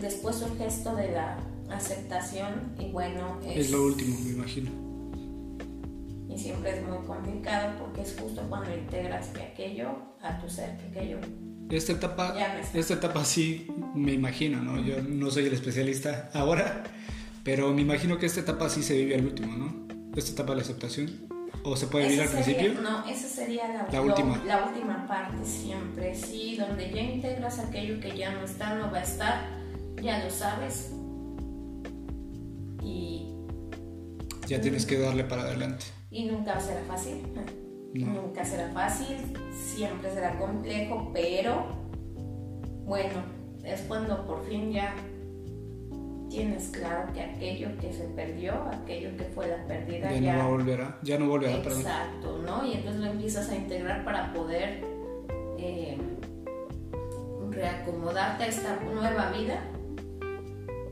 después 0.00 0.36
surge 0.36 0.66
esto 0.66 0.94
de 0.94 1.12
la 1.12 1.38
aceptación 1.70 2.74
y 2.78 2.90
bueno... 2.90 3.38
Es, 3.44 3.70
lo 3.70 3.84
último, 3.84 4.16
me 4.24 4.30
imagino. 4.30 4.70
Y 6.28 6.38
siempre 6.38 6.78
es 6.78 6.86
muy 6.86 6.98
complicado 7.06 7.78
porque 7.78 8.02
es 8.02 8.16
justo 8.18 8.42
cuando 8.48 8.74
integras 8.74 9.28
que 9.28 9.42
aquello 9.42 9.90
a 10.22 10.38
tu 10.40 10.48
ser, 10.48 10.76
que 10.78 10.86
aquello... 10.86 11.18
Esta 11.70 11.92
etapa, 11.92 12.34
esta 12.74 12.94
etapa 12.94 13.24
sí 13.24 13.68
me 13.94 14.12
imagino, 14.12 14.60
¿no? 14.60 14.82
Yo 14.82 15.00
no 15.02 15.30
soy 15.30 15.46
el 15.46 15.52
especialista 15.52 16.28
ahora, 16.34 16.82
pero 17.44 17.72
me 17.72 17.82
imagino 17.82 18.18
que 18.18 18.26
esta 18.26 18.40
etapa 18.40 18.68
sí 18.68 18.82
se 18.82 18.96
vive 18.96 19.14
al 19.14 19.24
último, 19.24 19.56
¿no? 19.56 19.86
Esta 20.16 20.32
etapa 20.32 20.50
de 20.50 20.56
la 20.56 20.62
aceptación. 20.62 21.28
¿O 21.62 21.76
se 21.76 21.86
puede 21.86 22.06
vivir 22.06 22.22
al 22.22 22.28
principio? 22.28 22.80
No, 22.80 23.06
esa 23.06 23.28
sería 23.28 23.86
la, 23.92 24.02
última. 24.02 24.42
la 24.46 24.64
última 24.64 25.06
parte 25.06 25.44
siempre, 25.44 26.14
sí, 26.14 26.56
donde 26.56 26.90
ya 26.90 27.02
integras 27.02 27.58
aquello 27.58 28.00
que 28.00 28.16
ya 28.16 28.32
no 28.32 28.44
está, 28.44 28.74
no 28.74 28.90
va 28.90 28.98
a 28.98 29.02
estar, 29.02 29.46
ya 30.02 30.24
lo 30.24 30.30
sabes. 30.30 30.90
Y. 32.82 33.26
Ya 34.46 34.60
tienes 34.60 34.86
que 34.86 34.98
darle 34.98 35.24
para 35.24 35.42
adelante. 35.42 35.84
Y 36.10 36.24
nunca 36.24 36.58
será 36.58 36.82
fácil. 36.88 37.22
Nunca 37.94 38.44
será 38.44 38.68
fácil, 38.70 39.16
siempre 39.52 40.12
será 40.12 40.38
complejo, 40.38 41.10
pero 41.12 41.64
bueno, 42.84 43.22
es 43.64 43.80
cuando 43.82 44.26
por 44.26 44.46
fin 44.46 44.72
ya 44.72 44.94
tienes 46.28 46.68
claro 46.68 47.12
que 47.12 47.20
aquello 47.20 47.76
que 47.80 47.92
se 47.92 48.04
perdió, 48.04 48.54
aquello 48.72 49.16
que 49.16 49.24
fue 49.24 49.48
la 49.48 49.66
pérdida 49.66 50.12
ya, 50.16 50.36
no 50.36 50.50
volverá, 50.50 50.98
ya 51.02 51.18
no 51.18 51.26
volverá. 51.26 51.56
Exacto, 51.56 52.38
¿no? 52.38 52.64
Y 52.64 52.74
entonces 52.74 53.00
lo 53.00 53.10
empiezas 53.10 53.50
a 53.50 53.56
integrar 53.56 54.04
para 54.04 54.32
poder 54.32 54.84
eh, 55.58 55.98
reacomodarte 57.50 58.44
a 58.44 58.46
esta 58.46 58.78
nueva 58.80 59.32
vida 59.32 59.64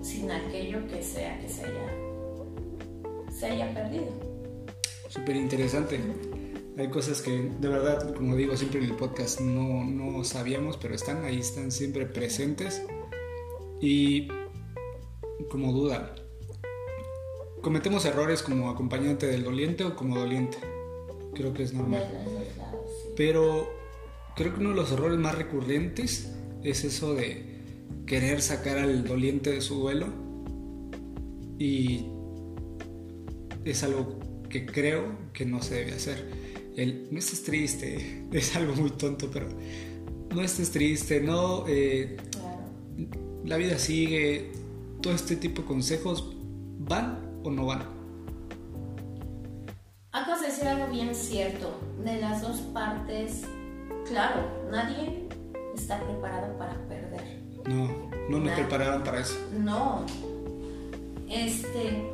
sin 0.03 0.31
aquello 0.31 0.87
que 0.89 1.03
sea 1.03 1.39
que 1.39 1.49
se 1.49 1.65
haya, 1.65 3.31
se 3.31 3.47
haya 3.47 3.73
perdido. 3.73 4.07
Súper 5.09 5.37
interesante. 5.37 6.01
Hay 6.79 6.91
cosas 6.91 7.23
que 7.23 7.33
de 7.33 7.69
verdad, 7.69 8.15
como 8.15 8.37
digo 8.37 8.57
siempre 8.57 8.79
en 8.79 8.87
el 8.87 8.95
podcast, 8.95 9.41
no, 9.41 9.85
no 9.85 10.23
sabíamos, 10.23 10.77
pero 10.77 10.95
están 10.95 11.25
ahí, 11.25 11.41
están 11.41 11.73
siempre 11.73 12.07
presentes. 12.07 12.83
Y 13.81 14.29
como 15.51 15.73
duda. 15.73 16.15
¿Cometemos 17.63 18.05
errores 18.05 18.45
como 18.45 18.71
acompañante 18.71 19.27
del 19.27 19.43
doliente 19.43 19.83
o 19.83 19.97
como 19.97 20.17
doliente? 20.17 20.59
Creo 21.35 21.53
que 21.53 21.65
es 21.65 21.73
normal. 21.73 22.09
Pero 23.17 23.69
creo 24.37 24.55
que 24.55 24.61
uno 24.61 24.71
de 24.71 24.77
los 24.77 24.93
errores 24.93 25.19
más 25.19 25.35
recurrentes 25.35 26.33
es 26.63 26.85
eso 26.85 27.13
de 27.13 27.61
querer 28.07 28.41
sacar 28.41 28.79
al 28.79 29.03
doliente 29.03 29.51
de 29.51 29.63
su 29.63 29.81
duelo. 29.81 30.07
Y 31.59 32.07
es 33.65 33.83
algo 33.83 34.21
que 34.49 34.65
creo 34.65 35.19
que 35.33 35.45
no 35.45 35.61
se 35.61 35.75
debe 35.75 35.95
hacer. 35.95 36.48
El 36.79 37.09
no 37.11 37.19
estés 37.19 37.43
triste, 37.43 38.25
es 38.33 38.55
algo 38.55 38.73
muy 38.75 38.91
tonto, 38.91 39.29
pero 39.33 39.49
no 40.33 40.43
estés 40.43 40.71
triste, 40.71 41.21
no. 41.21 41.65
Eh, 41.67 42.17
la 43.45 43.57
vida 43.57 43.79
sigue, 43.79 44.53
todo 45.03 45.13
este 45.13 45.35
tipo 45.35 45.63
de 45.63 45.69
consejos 45.69 46.37
van 46.79 47.41
o 47.43 47.51
no 47.51 47.67
van. 47.67 47.83
Acabas 50.13 50.41
de 50.41 50.47
decir 50.47 50.69
algo 50.69 50.87
bien 50.93 51.13
cierto. 51.17 51.81
De 52.05 52.21
las 52.21 52.43
dos 52.43 52.59
partes, 52.73 53.43
claro, 54.07 54.49
nadie 54.71 55.27
está 55.75 56.01
preparado 56.01 56.57
para 56.59 56.75
perder. 56.89 57.43
No, 57.67 58.09
no 58.31 58.39
nos 58.39 58.53
prepararon 58.53 59.03
para 59.03 59.23
eso. 59.23 59.37
No. 59.59 60.07
Este, 61.29 62.05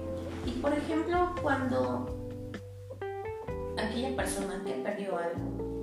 Y 0.46 0.50
por 0.62 0.72
ejemplo, 0.72 1.34
cuando 1.42 2.13
aquella 3.78 4.16
persona 4.16 4.62
que 4.64 4.72
perdió 4.72 5.18
algo, 5.18 5.74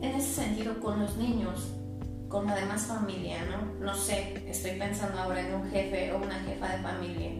en 0.00 0.10
ese 0.14 0.42
sentido 0.42 0.78
con 0.80 1.00
los 1.00 1.16
niños, 1.16 1.72
con 2.28 2.46
la 2.46 2.56
demás 2.56 2.86
familia, 2.86 3.44
¿no? 3.46 3.84
No 3.84 3.94
sé, 3.94 4.44
estoy 4.48 4.72
pensando 4.78 5.18
ahora 5.18 5.40
en 5.40 5.54
un 5.54 5.70
jefe 5.70 6.12
o 6.12 6.18
una 6.18 6.38
jefa 6.40 6.76
de 6.76 6.82
familia, 6.82 7.30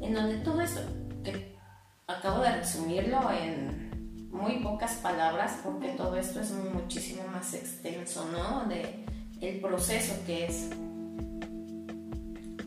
en 0.00 0.14
donde 0.14 0.36
todo 0.38 0.60
esto, 0.60 0.80
que 1.22 1.56
acabo 2.06 2.42
de 2.42 2.56
resumirlo 2.56 3.18
en 3.30 4.28
muy 4.30 4.58
pocas 4.58 4.94
palabras, 4.96 5.60
porque 5.64 5.90
todo 5.90 6.16
esto 6.16 6.40
es 6.40 6.50
muchísimo 6.52 7.22
más 7.28 7.54
extenso, 7.54 8.26
¿no? 8.32 8.68
De 8.68 9.04
el 9.40 9.60
proceso 9.60 10.14
que 10.26 10.46
es. 10.46 10.70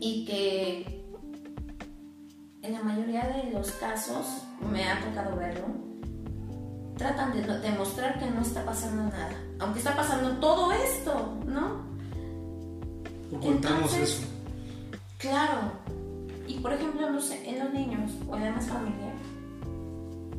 Y 0.00 0.24
que 0.24 0.97
en 2.62 2.72
la 2.72 2.82
mayoría 2.82 3.26
de 3.26 3.50
los 3.52 3.70
casos, 3.72 4.42
me 4.70 4.84
ha 4.84 5.00
tocado 5.04 5.36
verlo, 5.36 5.66
tratan 6.96 7.32
de 7.32 7.42
demostrar 7.60 8.18
que 8.18 8.30
no 8.30 8.42
está 8.42 8.64
pasando 8.64 9.04
nada, 9.04 9.36
aunque 9.60 9.78
está 9.78 9.94
pasando 9.94 10.38
todo 10.40 10.72
esto, 10.72 11.38
¿no? 11.46 11.86
Ocultamos 13.36 13.94
eso. 13.94 14.22
Claro. 15.18 15.72
Y 16.46 16.58
por 16.60 16.72
ejemplo, 16.72 17.10
no 17.10 17.20
sé, 17.20 17.48
en 17.48 17.58
los 17.58 17.72
niños 17.72 18.12
o 18.28 18.36
en 18.36 18.44
la 18.44 18.60
familia, 18.60 19.12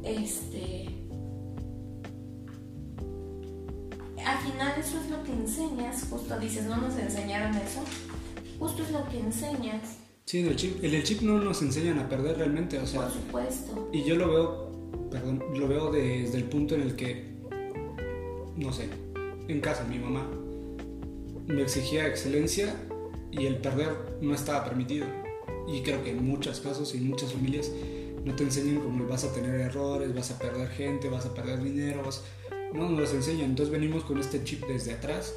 este. 0.04 0.96
Al 4.26 4.38
final, 4.40 4.74
eso 4.78 5.00
es 5.00 5.10
lo 5.10 5.24
que 5.24 5.32
enseñas. 5.32 6.06
Justo 6.10 6.38
dices, 6.40 6.66
no 6.66 6.78
nos 6.78 6.98
enseñaron 6.98 7.56
eso. 7.56 7.82
Justo 8.60 8.84
es 8.84 8.92
lo 8.92 9.08
que 9.10 9.20
enseñas. 9.20 9.98
Sí, 10.30 10.42
en 10.42 10.46
el 10.46 10.56
chip, 10.56 10.84
en 10.84 10.94
el 10.94 11.04
chip 11.04 11.22
no 11.22 11.40
nos 11.40 11.60
enseñan 11.64 11.98
a 11.98 12.08
perder 12.08 12.38
realmente, 12.38 12.78
o 12.78 12.86
sea. 12.86 13.02
Por 13.02 13.12
supuesto. 13.12 13.90
Y 13.92 14.04
yo 14.04 14.16
lo 14.16 14.30
veo 14.30 15.10
perdón, 15.10 15.44
lo 15.56 15.68
veo 15.68 15.92
desde 15.92 16.38
el 16.38 16.44
punto 16.44 16.76
en 16.76 16.82
el 16.82 16.96
que, 16.96 17.26
no 18.56 18.72
sé, 18.72 18.90
en 19.48 19.60
casa 19.60 19.86
mi 19.86 19.98
mamá 19.98 20.30
me 21.48 21.64
exigía 21.64 22.06
excelencia 22.06 22.76
y 23.32 23.48
el 23.48 23.58
perder 23.58 23.90
no 24.22 24.36
estaba 24.36 24.64
permitido. 24.66 25.08
Y 25.68 25.82
creo 25.82 26.04
que 26.04 26.12
en 26.12 26.24
muchos 26.24 26.60
casos 26.60 26.94
y 26.94 27.00
en 27.00 27.08
muchas 27.08 27.34
familias 27.34 27.72
no 28.24 28.36
te 28.36 28.44
enseñan 28.44 28.82
cómo 28.82 29.08
vas 29.08 29.24
a 29.24 29.34
tener 29.34 29.60
errores, 29.60 30.14
vas 30.14 30.30
a 30.30 30.38
perder 30.38 30.68
gente, 30.70 31.10
vas 31.10 31.26
a 31.26 31.34
perder 31.34 31.64
dinero, 31.64 32.04
no 32.76 32.88
nos 32.88 33.00
los 33.00 33.14
enseñan. 33.16 33.50
Entonces 33.50 33.74
venimos 33.74 34.04
con 34.04 34.20
este 34.20 34.44
chip 34.44 34.64
desde 34.68 34.94
atrás 34.94 35.34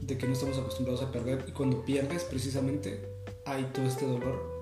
de 0.00 0.18
que 0.18 0.26
no 0.26 0.32
estamos 0.32 0.58
acostumbrados 0.58 1.02
a 1.02 1.12
perder 1.12 1.44
y 1.46 1.52
cuando 1.52 1.84
pierdes 1.84 2.24
precisamente 2.24 3.11
hay 3.44 3.64
todo 3.72 3.86
este 3.86 4.06
dolor 4.06 4.52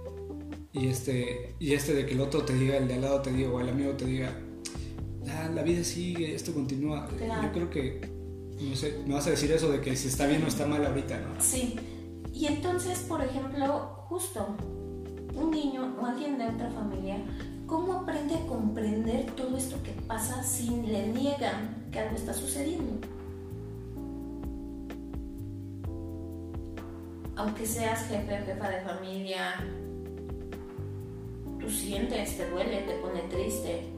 y 0.73 0.87
este, 0.87 1.55
y 1.59 1.73
este 1.73 1.95
de 1.95 2.07
que 2.07 2.15
el 2.15 2.21
otro 2.21 2.45
te 2.45 2.55
diga, 2.55 2.77
el 2.77 2.87
de 2.87 2.95
al 2.95 3.01
lado 3.01 3.21
te 3.23 3.33
diga, 3.33 3.51
o 3.51 3.61
el 3.61 3.69
amigo 3.69 3.93
te 3.93 4.05
diga, 4.05 4.33
ah, 5.29 5.49
la 5.53 5.63
vida 5.63 5.83
sigue, 5.83 6.35
esto 6.35 6.55
continúa. 6.55 7.09
Yo 7.43 7.53
creo 7.53 7.71
que, 7.71 8.01
no 8.61 8.77
sé, 8.77 9.03
me 9.07 9.15
vas 9.15 9.27
a 9.27 9.31
decir 9.31 9.51
eso 9.51 9.71
de 9.71 9.81
que 9.81 9.97
si 9.97 10.09
está 10.09 10.27
bien 10.27 10.45
o 10.45 10.47
está 10.47 10.67
mal 10.67 10.85
ahorita, 10.87 11.19
¿no? 11.19 11.41
Sí. 11.41 11.77
Y 12.33 12.47
entonces, 12.47 13.01
por 13.01 13.23
ejemplo, 13.23 14.07
justo 14.09 14.57
un 15.35 15.51
niño 15.51 15.97
o 16.01 16.07
alguien 16.07 16.39
de 16.39 16.47
otra 16.47 16.71
familia, 16.71 17.17
¿cómo 17.67 17.95
aprende 17.95 18.37
a 18.37 18.47
comprender 18.47 19.27
todo 19.33 19.57
esto 19.57 19.83
que 19.83 19.91
pasa 20.07 20.45
si 20.45 20.69
le 20.69 21.09
niegan 21.09 21.89
que 21.91 21.99
algo 21.99 22.15
está 22.15 22.33
sucediendo? 22.33 23.07
Aunque 27.41 27.65
seas 27.65 28.07
jefe 28.07 28.35
o 28.35 28.45
jefa 28.45 28.69
de 28.69 28.81
familia, 28.83 29.65
tú 31.59 31.71
sientes, 31.71 32.37
te 32.37 32.51
duele, 32.51 32.83
te 32.83 32.97
pone 32.97 33.21
triste. 33.31 33.89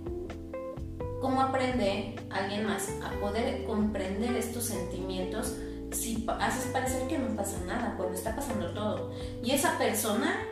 ¿Cómo 1.20 1.40
aprende 1.40 2.14
alguien 2.30 2.64
más 2.66 2.88
a 3.02 3.10
poder 3.18 3.64
comprender 3.64 4.36
estos 4.36 4.66
sentimientos 4.66 5.56
si 5.90 6.24
haces 6.38 6.66
parecer 6.66 7.08
que 7.08 7.18
no 7.18 7.34
pasa 7.34 7.58
nada, 7.66 7.96
cuando 7.96 8.14
está 8.14 8.36
pasando 8.36 8.72
todo? 8.74 9.12
Y 9.42 9.50
esa 9.50 9.76
persona 9.76 10.46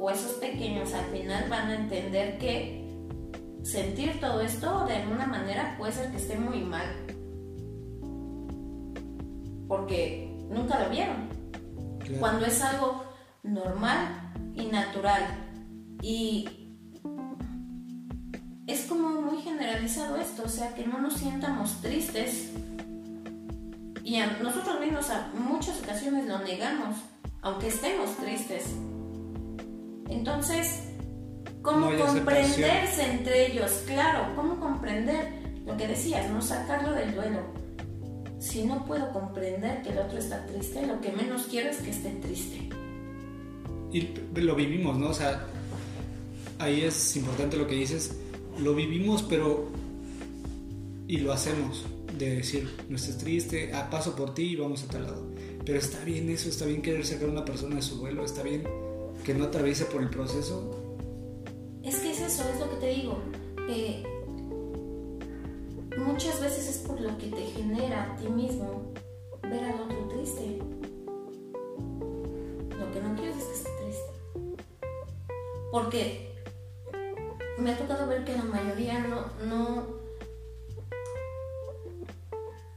o 0.00 0.10
esos 0.10 0.32
pequeños 0.32 0.94
al 0.94 1.04
final 1.12 1.48
van 1.48 1.70
a 1.70 1.74
entender 1.76 2.38
que 2.38 2.92
sentir 3.62 4.18
todo 4.18 4.40
esto 4.40 4.84
de 4.86 4.94
alguna 4.96 5.28
manera 5.28 5.76
puede 5.78 5.92
ser 5.92 6.10
que 6.10 6.16
esté 6.16 6.36
muy 6.36 6.58
mal. 6.62 6.88
Porque 9.68 10.36
nunca 10.50 10.82
lo 10.82 10.90
vieron. 10.90 11.35
Cuando 12.20 12.46
es 12.46 12.62
algo 12.62 13.04
normal 13.42 14.32
y 14.54 14.66
natural 14.66 15.22
y 16.02 16.66
es 18.66 18.84
como 18.86 19.22
muy 19.22 19.42
generalizado 19.42 20.16
esto, 20.16 20.42
o 20.44 20.48
sea, 20.48 20.74
que 20.74 20.86
no 20.86 20.98
nos 20.98 21.14
sientamos 21.14 21.80
tristes. 21.80 22.50
Y 24.02 24.16
a 24.16 24.38
nosotros 24.38 24.80
mismos 24.80 25.10
a 25.10 25.30
muchas 25.34 25.80
ocasiones 25.82 26.26
lo 26.26 26.38
negamos, 26.40 26.96
aunque 27.42 27.68
estemos 27.68 28.16
tristes. 28.16 28.74
Entonces, 30.08 30.84
¿cómo 31.62 31.90
comprenderse 31.96 33.10
entre 33.10 33.52
ellos? 33.52 33.82
Claro, 33.86 34.34
¿cómo 34.34 34.60
comprender 34.60 35.60
lo 35.64 35.76
que 35.76 35.88
decías, 35.88 36.30
no 36.30 36.40
sacarlo 36.40 36.92
del 36.92 37.14
duelo? 37.14 37.65
Si 38.46 38.62
no 38.62 38.84
puedo 38.84 39.12
comprender 39.12 39.82
que 39.82 39.90
el 39.90 39.98
otro 39.98 40.18
está 40.18 40.46
triste, 40.46 40.86
lo 40.86 41.00
que 41.00 41.10
menos 41.10 41.46
quiero 41.50 41.68
es 41.68 41.78
que 41.78 41.90
esté 41.90 42.10
triste. 42.10 42.68
Y 43.92 44.08
lo 44.40 44.54
vivimos, 44.54 44.96
¿no? 44.96 45.08
O 45.08 45.14
sea, 45.14 45.46
ahí 46.60 46.82
es 46.82 47.16
importante 47.16 47.56
lo 47.56 47.66
que 47.66 47.74
dices, 47.74 48.16
lo 48.60 48.74
vivimos, 48.76 49.24
pero 49.24 49.68
y 51.08 51.18
lo 51.18 51.32
hacemos, 51.32 51.86
de 52.16 52.36
decir, 52.36 52.70
no 52.88 52.96
estés 52.96 53.18
triste, 53.18 53.72
ah, 53.74 53.90
paso 53.90 54.14
por 54.14 54.32
ti 54.32 54.42
y 54.42 54.56
vamos 54.56 54.84
a 54.84 54.88
tal 54.88 55.02
lado. 55.02 55.26
Pero 55.64 55.78
está 55.80 56.04
bien 56.04 56.30
eso, 56.30 56.48
está 56.48 56.66
bien 56.66 56.82
querer 56.82 57.04
sacar 57.04 57.28
a 57.28 57.32
una 57.32 57.44
persona 57.44 57.76
de 57.76 57.82
su 57.82 57.98
vuelo, 57.98 58.24
está 58.24 58.44
bien 58.44 58.62
que 59.24 59.34
no 59.34 59.44
atraviese 59.44 59.86
por 59.86 60.02
el 60.02 60.08
proceso. 60.08 60.70
Es 61.82 61.96
que 61.96 62.12
es 62.12 62.20
eso, 62.20 62.44
es 62.48 62.60
lo 62.60 62.70
que 62.70 62.76
te 62.76 62.90
digo. 62.90 63.18
Eh, 63.68 64.04
muchas 65.98 66.40
veces 66.40 66.68
es 66.68 66.78
por 66.78 67.00
lo 67.00 67.16
que 67.18 67.28
te 67.28 67.42
genera 67.46 68.04
a 68.04 68.16
ti 68.16 68.28
mismo 68.28 68.92
ver 69.42 69.64
al 69.64 69.80
otro 69.80 70.08
triste. 70.08 70.58
Lo 72.78 72.92
que 72.92 73.00
no 73.00 73.14
quieres 73.16 73.36
es 73.36 73.44
que 73.44 73.52
esté 73.52 73.70
triste. 73.82 74.64
Porque 75.70 76.34
me 77.58 77.72
ha 77.72 77.78
tocado 77.78 78.06
ver 78.06 78.24
que 78.24 78.36
la 78.36 78.44
mayoría 78.44 78.98
no, 79.00 79.26
no 79.46 79.86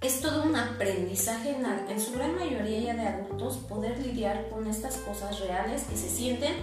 es 0.01 0.21
todo 0.21 0.43
un 0.43 0.55
aprendizaje 0.55 1.55
en, 1.55 1.65
en, 1.65 1.99
su 1.99 2.13
gran 2.13 2.36
mayoría 2.36 2.79
ya 2.79 2.93
de 2.93 3.08
adultos 3.08 3.58
poder 3.58 3.99
lidiar 3.99 4.49
con 4.49 4.67
estas 4.67 4.97
cosas 4.97 5.39
reales 5.41 5.84
que 5.84 5.97
se 5.97 6.10
sienten 6.10 6.53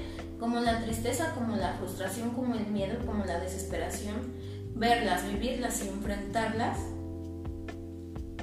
como 0.41 0.61
la 0.61 0.83
tristeza, 0.83 1.35
como 1.35 1.57
la 1.57 1.75
frustración, 1.75 2.31
como 2.31 2.55
el 2.55 2.67
miedo, 2.67 3.05
como 3.05 3.25
la 3.25 3.39
desesperación, 3.39 4.35
verlas, 4.77 5.27
vivirlas 5.27 5.85
y 5.85 5.89
enfrentarlas 5.89 6.79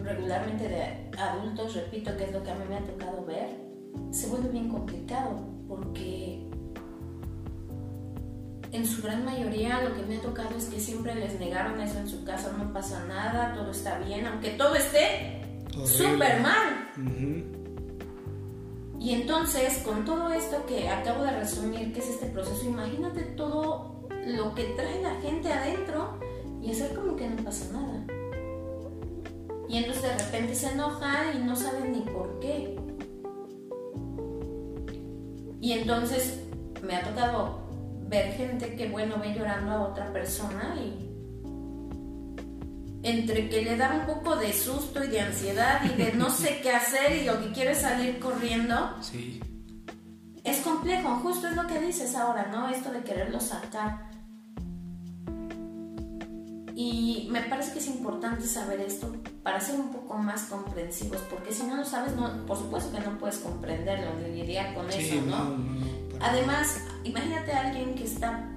regularmente 0.04 0.68
de 0.68 1.12
adultos, 1.18 1.76
repito 1.76 2.16
que 2.18 2.26
es 2.26 2.34
lo 2.34 2.44
que 2.44 2.52
a 2.52 2.56
mí 2.56 2.66
me 2.68 2.78
ha 2.78 2.84
tocado 2.84 3.24
ver, 3.26 3.50
se 4.12 4.28
vuelve 4.28 4.50
bien 4.50 4.70
complicado 4.70 5.48
porque 5.68 6.50
en 8.72 8.86
su 8.86 9.04
gran 9.04 9.24
mayoría 9.24 9.82
lo 9.84 9.96
que 9.96 10.04
me 10.04 10.18
ha 10.18 10.22
tocado 10.22 10.58
es 10.58 10.66
que 10.66 10.80
siempre 10.80 11.16
les 11.16 11.40
negaron 11.40 11.80
eso 11.80 12.00
en 12.00 12.10
su 12.10 12.26
casa, 12.26 12.52
no 12.58 12.74
pasa 12.74 13.06
nada, 13.06 13.54
todo 13.54 13.72
está 13.72 14.00
bien, 14.00 14.26
aunque 14.26 14.50
todo 14.52 14.76
esté 14.76 15.42
súper 15.86 16.42
mal. 16.42 16.90
Y 19.00 19.12
entonces, 19.12 19.80
con 19.80 20.06
todo 20.06 20.32
esto 20.32 20.66
que 20.66 20.90
acabo 20.90 21.24
de 21.24 21.32
resumir, 21.32 21.94
que 21.94 22.00
es 22.00 22.10
este 22.10 22.28
proceso, 22.28 22.66
imagínate 22.66 23.22
todo 23.22 24.08
lo 24.26 24.56
que 24.56 24.64
trae 24.76 25.02
la 25.02 25.16
gente 25.22 25.52
adentro 25.52 26.23
y 26.64 26.72
hacer 26.72 26.96
como 26.96 27.16
que 27.16 27.30
no 27.30 27.44
pasa 27.44 27.74
nada. 27.74 28.06
Y 29.68 29.78
entonces 29.78 30.04
de 30.04 30.18
repente 30.18 30.56
se 30.56 30.72
enoja 30.72 31.34
y 31.36 31.40
no 31.40 31.56
saben 31.56 31.92
ni 31.92 32.02
por 32.02 32.40
qué. 32.40 32.76
Y 35.60 35.74
entonces 35.74 36.42
me 36.82 36.96
ha 36.96 37.04
tocado 37.04 37.64
ver 38.08 38.34
gente 38.34 38.76
que, 38.76 38.90
bueno, 38.90 39.16
ve 39.20 39.34
llorando 39.34 39.72
a 39.72 39.82
otra 39.90 40.12
persona 40.14 40.76
y 40.76 41.10
entre 43.04 43.50
que 43.50 43.64
le 43.64 43.76
da 43.76 44.00
un 44.00 44.06
poco 44.06 44.38
de 44.38 44.54
susto 44.54 45.04
y 45.04 45.08
de 45.08 45.20
ansiedad 45.20 45.82
y 45.84 45.98
de 46.02 46.14
no 46.14 46.30
sé 46.30 46.62
qué 46.62 46.72
hacer 46.72 47.18
y 47.18 47.26
lo 47.26 47.40
que 47.42 47.52
quiere 47.52 47.72
es 47.72 47.82
salir 47.82 48.20
corriendo. 48.20 48.96
Sí. 49.02 49.42
Es 50.44 50.60
complejo, 50.60 51.16
justo 51.24 51.48
es 51.48 51.56
lo 51.56 51.68
que 51.68 51.80
dices 51.80 52.16
ahora, 52.16 52.50
¿no? 52.52 52.70
Esto 52.70 52.92
de 52.92 53.02
quererlo 53.02 53.40
sacar. 53.40 54.13
Y 56.86 57.30
me 57.32 57.40
parece 57.44 57.72
que 57.72 57.80
es 57.80 57.88
importante 57.88 58.46
saber 58.46 58.82
esto 58.82 59.16
para 59.42 59.62
ser 59.62 59.80
un 59.80 59.94
poco 59.94 60.18
más 60.18 60.44
comprensivos, 60.44 61.22
porque 61.30 61.54
si 61.54 61.64
no 61.64 61.78
lo 61.78 61.86
sabes, 61.86 62.14
no, 62.14 62.46
por 62.46 62.58
supuesto 62.58 62.92
que 62.92 63.00
no 63.00 63.18
puedes 63.18 63.38
comprenderlo 63.38 64.20
lidiar 64.28 64.76
con 64.76 64.90
eso, 64.90 65.22
¿no? 65.26 65.56
Además, 66.20 66.82
imagínate 67.06 67.54
a 67.54 67.68
alguien 67.68 67.96
que 67.96 68.04
está, 68.04 68.50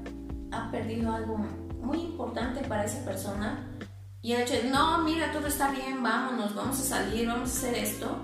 ha 0.50 0.70
perdido 0.72 1.12
algo 1.12 1.38
muy 1.80 2.00
importante 2.00 2.66
para 2.66 2.84
esa 2.84 3.04
persona 3.04 3.64
y 4.22 4.32
el 4.32 4.42
hecho 4.42 4.54
de, 4.54 4.70
no, 4.70 5.04
mira, 5.04 5.30
todo 5.30 5.46
está 5.46 5.70
bien, 5.70 6.02
vámonos, 6.02 6.52
vamos 6.52 6.80
a 6.80 6.82
salir, 6.82 7.28
vamos 7.28 7.48
a 7.48 7.52
hacer 7.52 7.74
esto. 7.76 8.22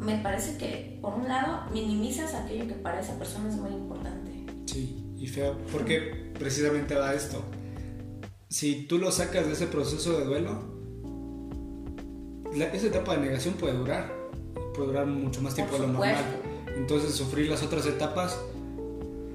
Me 0.00 0.16
parece 0.22 0.56
que, 0.56 0.98
por 1.02 1.12
un 1.12 1.28
lado, 1.28 1.64
minimizas 1.70 2.32
aquello 2.32 2.66
que 2.66 2.76
para 2.76 3.00
esa 3.00 3.18
persona 3.18 3.50
es 3.50 3.56
muy 3.56 3.72
importante. 3.72 4.46
Sí, 4.64 5.04
y 5.18 5.26
feo, 5.26 5.58
porque 5.70 6.32
precisamente 6.38 6.94
va 6.94 7.12
esto. 7.12 7.44
Si 8.48 8.86
tú 8.86 8.98
lo 8.98 9.12
sacas 9.12 9.46
de 9.46 9.52
ese 9.52 9.66
proceso 9.66 10.18
de 10.18 10.24
duelo, 10.24 10.58
esa 12.72 12.86
etapa 12.86 13.14
de 13.14 13.20
negación 13.20 13.54
puede 13.54 13.74
durar, 13.74 14.10
puede 14.74 14.88
durar 14.88 15.06
mucho 15.06 15.42
más 15.42 15.54
tiempo 15.54 15.74
de 15.74 15.80
lo 15.80 15.88
normal. 15.88 16.24
Entonces 16.74 17.14
sufrir 17.14 17.50
las 17.50 17.62
otras 17.62 17.84
etapas 17.84 18.40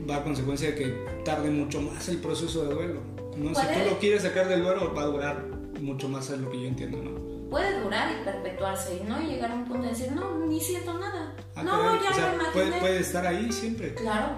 va 0.10 0.18
a 0.18 0.24
consecuencia 0.24 0.72
de 0.72 0.76
que 0.76 0.88
tarde 1.24 1.52
mucho 1.52 1.80
más 1.80 2.10
el 2.10 2.18
proceso 2.18 2.64
de 2.64 2.74
duelo. 2.74 3.02
¿no? 3.38 3.54
Si 3.54 3.62
tú 3.68 3.90
lo 3.92 4.00
quieres 4.00 4.24
sacar 4.24 4.48
del 4.48 4.64
duelo, 4.64 4.92
va 4.96 5.04
a 5.04 5.06
durar 5.06 5.46
mucho 5.80 6.10
más, 6.10 6.32
es 6.32 6.40
lo 6.40 6.50
que 6.50 6.62
yo 6.62 6.68
entiendo, 6.68 6.98
¿no? 6.98 7.50
Puede 7.52 7.82
durar 7.82 8.12
y 8.20 8.24
perpetuarse 8.24 8.98
y 8.98 9.04
no 9.08 9.22
llegar 9.22 9.52
a 9.52 9.54
un 9.54 9.66
punto 9.66 9.84
de 9.84 9.90
decir, 9.90 10.12
no, 10.12 10.40
ni 10.48 10.60
siento 10.60 10.92
nada. 10.98 11.36
Ah, 11.56 11.62
no, 11.62 12.02
ya 12.02 12.34
o 12.34 12.38
me 12.38 12.46
puede, 12.52 12.80
puede, 12.80 13.00
estar 13.00 13.28
ahí 13.28 13.52
siempre. 13.52 13.94
Claro. 13.94 14.38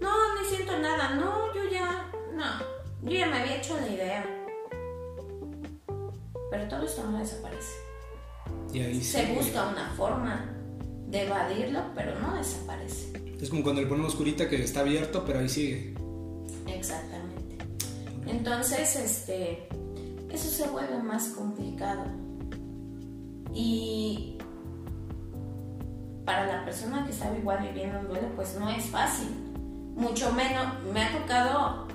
No, 0.00 0.10
ni 0.40 0.48
siento 0.48 0.76
nada. 0.80 1.14
No, 1.14 1.54
yo 1.54 1.70
ya, 1.70 2.10
no, 2.34 2.81
yo 3.02 3.10
ya 3.10 3.26
me 3.26 3.38
había 3.38 3.56
hecho 3.56 3.76
la 3.80 3.88
idea. 3.88 4.24
Pero 6.50 6.68
todo 6.68 6.84
esto 6.84 7.04
no 7.10 7.18
desaparece. 7.18 7.72
Y 8.72 8.80
ahí 8.80 9.02
Se 9.02 9.34
busca 9.34 9.68
una 9.68 9.90
forma 9.96 10.54
de 11.06 11.26
evadirlo, 11.26 11.80
pero 11.94 12.18
no 12.20 12.36
desaparece. 12.36 13.12
Es 13.40 13.50
como 13.50 13.62
cuando 13.62 13.82
le 13.82 13.88
ponemos 13.88 14.14
curita 14.14 14.48
que 14.48 14.62
está 14.62 14.80
abierto, 14.80 15.24
pero 15.26 15.40
ahí 15.40 15.48
sigue. 15.48 15.94
Exactamente. 16.66 17.58
Entonces, 18.26 18.96
este, 18.96 19.68
eso 20.30 20.48
se 20.48 20.68
vuelve 20.68 21.02
más 21.02 21.28
complicado. 21.28 22.04
Y 23.52 24.38
para 26.24 26.46
la 26.46 26.64
persona 26.64 27.04
que 27.04 27.10
está 27.10 27.36
igual 27.36 27.66
viviendo 27.66 27.98
un 27.98 28.08
duelo, 28.08 28.28
pues 28.36 28.56
no 28.58 28.70
es 28.70 28.84
fácil. 28.86 29.28
Mucho 29.96 30.32
menos, 30.32 30.82
me 30.92 31.02
ha 31.02 31.18
tocado 31.18 31.88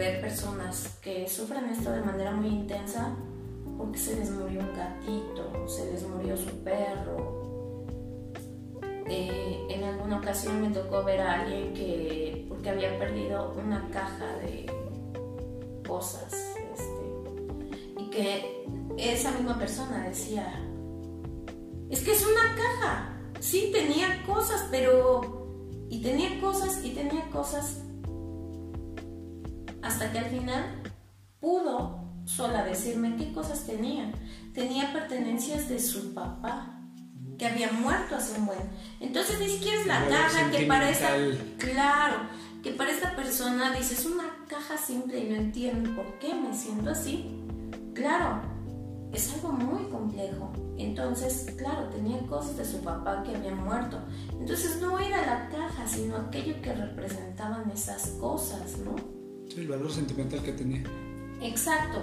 ver 0.00 0.18
personas 0.22 0.98
que 1.02 1.28
sufren 1.28 1.68
esto 1.68 1.92
de 1.92 2.00
manera 2.00 2.30
muy 2.30 2.48
intensa 2.48 3.14
porque 3.76 3.98
se 3.98 4.16
les 4.16 4.30
murió 4.30 4.60
un 4.60 4.74
gatito, 4.74 5.68
se 5.68 5.92
les 5.92 6.08
murió 6.08 6.38
su 6.38 6.50
perro. 6.64 8.24
Eh, 9.06 9.66
en 9.68 9.84
alguna 9.84 10.16
ocasión 10.16 10.62
me 10.62 10.70
tocó 10.70 11.04
ver 11.04 11.20
a 11.20 11.40
alguien 11.42 11.74
que, 11.74 12.46
porque 12.48 12.70
había 12.70 12.98
perdido 12.98 13.52
una 13.62 13.86
caja 13.90 14.26
de 14.38 14.72
cosas, 15.86 16.32
este, 16.32 18.02
y 18.02 18.08
que 18.08 18.64
esa 18.96 19.32
misma 19.32 19.58
persona 19.58 20.08
decía, 20.08 20.46
es 21.90 22.00
que 22.02 22.12
es 22.12 22.26
una 22.26 22.56
caja, 22.56 23.20
sí 23.38 23.70
tenía 23.70 24.24
cosas, 24.26 24.66
pero... 24.70 25.36
Y 25.90 26.00
tenía 26.02 26.40
cosas 26.40 26.84
y 26.84 26.90
tenía 26.90 27.28
cosas 27.30 27.82
hasta 29.90 30.12
que 30.12 30.20
al 30.20 30.26
final 30.26 30.64
pudo 31.40 32.04
sola 32.24 32.64
decirme 32.64 33.16
qué 33.16 33.32
cosas 33.32 33.66
tenía. 33.66 34.12
Tenía 34.54 34.92
pertenencias 34.92 35.68
de 35.68 35.80
su 35.80 36.14
papá, 36.14 36.80
que 37.36 37.46
había 37.46 37.72
muerto 37.72 38.14
hace 38.14 38.38
un 38.38 38.46
buen. 38.46 38.60
Entonces 39.00 39.40
ni 39.40 39.48
siquiera 39.48 39.80
es 39.80 39.86
la 39.86 40.06
caja 40.06 40.50
que 40.52 40.66
para 40.66 40.88
esta, 40.88 41.08
claro, 41.58 42.18
que 42.62 42.70
para 42.70 42.92
esta 42.92 43.16
persona 43.16 43.72
dices 43.72 44.06
una 44.06 44.24
caja 44.48 44.76
simple 44.78 45.18
y 45.18 45.30
no 45.30 45.36
entiendo 45.36 45.96
por 45.96 46.18
qué 46.20 46.34
me 46.34 46.54
siento 46.54 46.90
así. 46.90 47.36
Claro, 47.92 48.42
es 49.12 49.34
algo 49.34 49.50
muy 49.50 49.90
complejo. 49.90 50.52
Entonces, 50.78 51.52
claro, 51.58 51.88
tenía 51.88 52.20
cosas 52.28 52.56
de 52.56 52.64
su 52.64 52.78
papá 52.80 53.24
que 53.24 53.34
había 53.34 53.56
muerto. 53.56 53.98
Entonces 54.38 54.80
no 54.80 55.00
era 55.00 55.26
la 55.26 55.48
caja, 55.48 55.88
sino 55.88 56.16
aquello 56.16 56.62
que 56.62 56.74
representaban 56.74 57.68
esas 57.70 58.06
cosas, 58.20 58.78
¿no? 58.78 59.19
Sí, 59.52 59.62
el 59.62 59.68
valor 59.68 59.90
sentimental 59.90 60.42
que 60.42 60.52
tenía. 60.52 60.84
Exacto. 61.42 61.98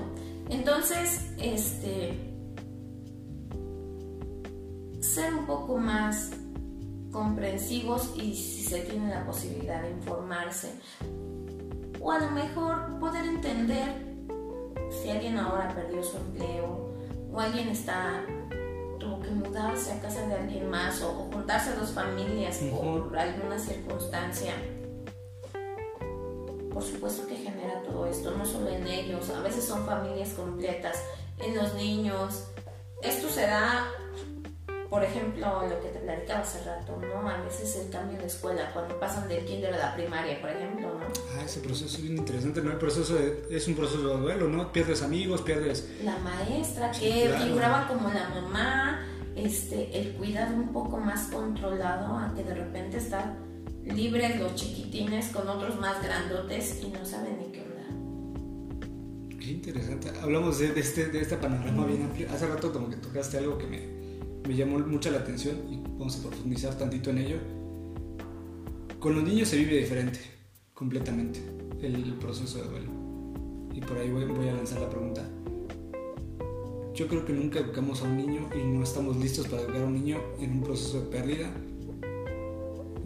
Entonces, 0.49 1.31
este, 1.37 2.13
ser 4.99 5.33
un 5.33 5.45
poco 5.45 5.77
más 5.77 6.31
comprensivos 7.11 8.13
y 8.17 8.35
si 8.35 8.63
se 8.63 8.81
tiene 8.81 9.09
la 9.09 9.25
posibilidad 9.25 9.81
de 9.81 9.91
informarse. 9.91 10.73
O 12.01 12.11
a 12.11 12.19
lo 12.19 12.31
mejor 12.31 12.99
poder 12.99 13.25
entender 13.25 14.07
si 15.01 15.09
alguien 15.09 15.37
ahora 15.37 15.73
perdió 15.73 16.03
su 16.03 16.17
empleo 16.17 16.93
o 17.31 17.39
alguien 17.39 17.69
está 17.69 18.23
tuvo 18.99 19.21
que 19.21 19.29
mudarse 19.31 19.93
a 19.93 20.01
casa 20.01 20.27
de 20.27 20.35
alguien 20.35 20.69
más 20.69 21.01
o, 21.01 21.29
juntarse 21.31 21.69
a 21.69 21.75
dos 21.75 21.91
familias 21.91 22.57
por 22.57 23.17
alguna 23.17 23.57
circunstancia 23.57 24.53
por 26.77 26.85
supuesto 26.85 27.25
que 27.25 27.35
genera 27.35 27.81
todo 27.81 28.05
esto, 28.05 28.37
no 28.37 28.45
solo 28.45 28.69
en 28.69 28.85
ellos, 28.85 29.31
a 29.31 29.41
veces 29.41 29.63
son 29.63 29.83
familias 29.83 30.29
completas, 30.33 31.01
en 31.39 31.55
los 31.55 31.73
niños. 31.73 32.49
Esto 33.01 33.27
se 33.29 33.47
da, 33.47 33.87
por 34.87 35.03
ejemplo, 35.03 35.67
lo 35.67 35.81
que 35.81 35.87
te 35.87 35.97
platicaba 35.97 36.41
hace 36.41 36.63
rato, 36.63 36.95
¿no? 37.01 37.27
A 37.27 37.41
veces 37.41 37.77
el 37.77 37.89
cambio 37.89 38.19
de 38.19 38.27
escuela, 38.27 38.71
cuando 38.73 38.99
pasan 38.99 39.27
del 39.27 39.43
kinder 39.43 39.73
a 39.73 39.77
la 39.77 39.95
primaria, 39.95 40.39
por 40.39 40.51
ejemplo, 40.51 40.99
¿no? 40.99 41.05
Ah, 41.35 41.45
ese 41.45 41.61
proceso 41.61 41.97
es 41.97 41.99
bien 42.03 42.15
interesante, 42.15 42.61
¿no? 42.61 42.69
El 42.69 42.77
proceso 42.77 43.17
es 43.49 43.67
un 43.67 43.73
proceso 43.73 44.09
de 44.09 44.17
duelo, 44.17 44.47
¿no? 44.47 44.71
Pierdes 44.71 45.01
amigos, 45.01 45.41
pierdes... 45.41 45.89
La 46.03 46.19
maestra 46.19 46.91
que 46.91 47.33
figuraba 47.41 47.87
como 47.87 48.07
la 48.09 48.29
mamá, 48.29 49.03
este, 49.35 49.99
el 49.99 50.13
cuidado 50.13 50.55
un 50.55 50.71
poco 50.71 50.97
más 50.97 51.29
controlado 51.29 52.15
a 52.15 52.31
que 52.35 52.43
de 52.43 52.53
repente 52.53 52.97
está 52.97 53.33
libres 53.95 54.39
los 54.39 54.55
chiquitines 54.55 55.27
con 55.27 55.47
otros 55.47 55.79
más 55.79 56.01
grandotes 56.03 56.81
y 56.83 56.89
no 56.89 57.05
saben 57.05 57.37
ni 57.39 57.51
qué 57.51 57.61
onda. 57.61 59.37
Qué 59.39 59.51
interesante. 59.51 60.09
Hablamos 60.21 60.59
de, 60.59 60.79
este, 60.79 61.07
de 61.07 61.21
este 61.21 61.37
panorama 61.37 61.85
bien 61.85 62.03
amplio. 62.03 62.27
Hace 62.31 62.47
rato 62.47 62.71
como 62.71 62.89
que 62.89 62.97
tocaste 62.97 63.37
algo 63.37 63.57
que 63.57 63.67
me, 63.67 63.81
me 64.47 64.55
llamó 64.55 64.79
mucho 64.79 65.11
la 65.11 65.19
atención 65.19 65.57
y 65.69 65.81
vamos 65.97 66.17
a 66.17 66.27
profundizar 66.27 66.77
tantito 66.77 67.09
en 67.09 67.17
ello. 67.19 67.37
Con 68.99 69.15
los 69.15 69.23
niños 69.23 69.47
se 69.47 69.57
vive 69.57 69.77
diferente, 69.77 70.19
completamente, 70.73 71.39
el 71.81 72.15
proceso 72.19 72.57
de 72.59 72.69
duelo. 72.69 72.91
Y 73.73 73.81
por 73.81 73.97
ahí 73.97 74.09
voy, 74.09 74.25
voy 74.25 74.49
a 74.49 74.53
lanzar 74.53 74.81
la 74.81 74.89
pregunta. 74.89 75.23
Yo 76.95 77.07
creo 77.07 77.23
que 77.25 77.31
nunca 77.31 77.59
educamos 77.59 78.01
a 78.01 78.05
un 78.05 78.17
niño 78.17 78.49
y 78.55 78.63
no 78.65 78.83
estamos 78.83 79.17
listos 79.17 79.47
para 79.47 79.61
educar 79.61 79.83
a 79.83 79.85
un 79.85 79.93
niño 79.93 80.19
en 80.39 80.53
un 80.53 80.63
proceso 80.63 81.01
de 81.01 81.05
pérdida 81.11 81.53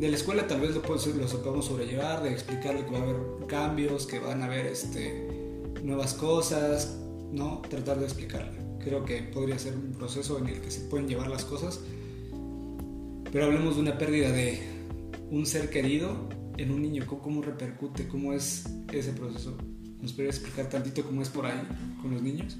de 0.01 0.09
la 0.09 0.17
escuela 0.17 0.47
tal 0.47 0.61
vez 0.61 0.71
lo, 0.71 0.81
lo 0.81 1.43
podemos 1.43 1.65
sobrellevar, 1.65 2.23
de 2.23 2.31
explicarle 2.31 2.83
que 2.83 2.91
va 2.91 2.97
a 2.97 3.01
haber 3.03 3.17
cambios, 3.47 4.07
que 4.07 4.17
van 4.17 4.41
a 4.41 4.45
haber 4.45 4.65
este, 4.65 5.27
nuevas 5.83 6.15
cosas, 6.15 6.97
¿no? 7.31 7.61
Tratar 7.69 7.99
de 7.99 8.05
explicarle. 8.05 8.57
Creo 8.83 9.05
que 9.05 9.21
podría 9.21 9.59
ser 9.59 9.75
un 9.75 9.93
proceso 9.93 10.39
en 10.39 10.47
el 10.47 10.59
que 10.59 10.71
se 10.71 10.81
pueden 10.89 11.07
llevar 11.07 11.29
las 11.29 11.45
cosas. 11.45 11.81
Pero 13.31 13.45
hablemos 13.45 13.75
de 13.75 13.81
una 13.81 13.99
pérdida 13.99 14.31
de 14.31 14.59
un 15.29 15.45
ser 15.45 15.69
querido 15.69 16.29
en 16.57 16.71
un 16.71 16.81
niño. 16.81 17.05
¿Cómo, 17.05 17.43
repercute? 17.43 18.07
¿Cómo 18.07 18.33
es 18.33 18.65
ese 18.91 19.11
proceso? 19.11 19.55
¿Nos 20.01 20.13
podría 20.13 20.31
explicar 20.31 20.67
tantito 20.67 21.03
cómo 21.03 21.21
es 21.21 21.29
por 21.29 21.45
ahí 21.45 21.61
con 22.01 22.09
los 22.11 22.23
niños? 22.23 22.57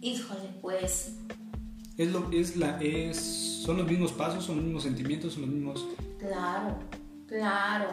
Híjole, 0.00 0.48
pues... 0.62 1.16
Es 1.98 2.10
lo, 2.10 2.30
es 2.32 2.56
la, 2.56 2.80
es, 2.80 3.18
¿Son 3.66 3.76
los 3.76 3.86
mismos 3.86 4.12
pasos? 4.12 4.46
¿Son 4.46 4.56
los 4.56 4.64
mismos 4.64 4.84
sentimientos? 4.84 5.34
¿Son 5.34 5.42
los 5.42 5.50
mismos 5.50 5.86
Claro, 6.20 6.76
claro. 7.26 7.86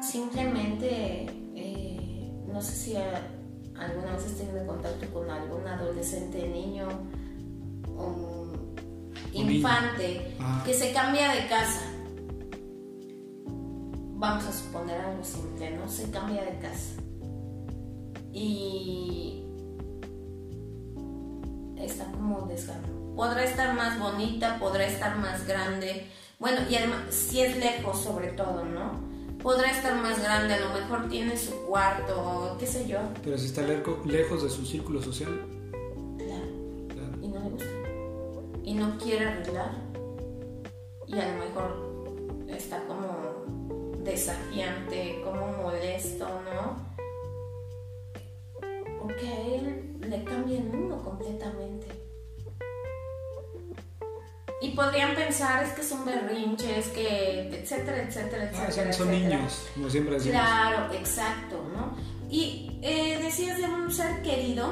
Simplemente, 0.00 1.26
eh, 1.54 2.32
no 2.46 2.62
sé 2.62 2.72
si 2.72 2.96
alguna 2.96 4.12
vez 4.12 4.24
has 4.24 4.34
tenido 4.38 4.58
en 4.58 4.66
contacto 4.66 5.06
con 5.12 5.30
algún 5.30 5.66
adolescente, 5.68 6.48
niño, 6.48 6.88
un 7.96 8.74
infante, 9.34 10.36
que 10.64 10.72
se 10.72 10.92
cambia 10.92 11.32
de 11.32 11.46
casa. 11.48 11.82
Vamos 14.14 14.44
a 14.46 14.52
suponer 14.52 15.00
algo 15.02 15.22
simple, 15.22 15.76
¿no? 15.76 15.86
Se 15.86 16.10
cambia 16.10 16.44
de 16.44 16.58
casa. 16.58 17.02
Y 18.32 19.44
está 21.76 22.10
como 22.12 22.46
desgarrado. 22.46 23.14
Podrá 23.14 23.44
estar 23.44 23.74
más 23.74 23.98
bonita, 23.98 24.58
podrá 24.58 24.86
estar 24.86 25.18
más 25.18 25.46
grande, 25.46 26.06
bueno, 26.40 26.62
y 26.70 26.74
además, 26.74 27.14
si 27.14 27.42
es 27.42 27.54
lejos 27.58 28.00
sobre 28.02 28.28
todo, 28.28 28.64
¿no? 28.64 28.98
Podrá 29.42 29.70
estar 29.70 29.94
más 30.00 30.22
grande, 30.22 30.54
a 30.54 30.60
lo 30.60 30.70
mejor 30.70 31.06
tiene 31.10 31.36
su 31.36 31.52
cuarto, 31.66 32.56
qué 32.58 32.66
sé 32.66 32.88
yo. 32.88 32.98
Pero 33.22 33.36
si 33.36 33.46
está 33.46 33.60
lejos 33.62 34.42
de 34.42 34.48
su 34.48 34.64
círculo 34.64 35.02
social. 35.02 35.28
Claro. 36.16 37.18
Y 37.22 37.28
no 37.28 37.40
le 37.40 37.50
gusta. 37.50 37.68
Y 38.64 38.72
no 38.72 38.96
quiere 38.96 39.26
arreglar. 39.26 39.70
y 41.06 41.18
a 41.18 41.28
lo 41.30 41.44
mejor 41.44 42.46
está 42.48 42.82
como 42.86 43.98
desafiante, 44.02 45.20
como 45.22 45.46
molesto, 45.62 46.26
¿no? 46.26 46.90
Porque 48.98 49.28
a 49.28 49.40
él 49.46 49.96
le 50.00 50.24
cambia 50.24 50.56
el 50.56 50.64
mundo 50.64 51.02
completamente. 51.04 51.99
Y 54.62 54.70
podrían 54.72 55.14
pensar 55.14 55.64
es 55.64 55.72
que 55.72 55.82
son 55.82 56.04
berrinches, 56.04 56.88
que 56.88 57.48
etcétera, 57.48 58.02
etcétera, 58.02 58.50
Ah, 58.54 58.66
etcétera. 58.68 58.92
son, 58.92 59.06
son 59.06 59.14
etcétera. 59.14 59.36
niños, 59.38 59.66
como 59.74 59.88
siempre 59.90 60.14
decimos. 60.16 60.38
Claro, 60.38 60.92
exacto, 60.94 61.64
¿no? 61.74 61.96
Y 62.30 62.78
eh, 62.82 63.18
decías 63.22 63.56
de 63.58 63.64
un 63.64 63.90
ser 63.90 64.20
querido, 64.22 64.68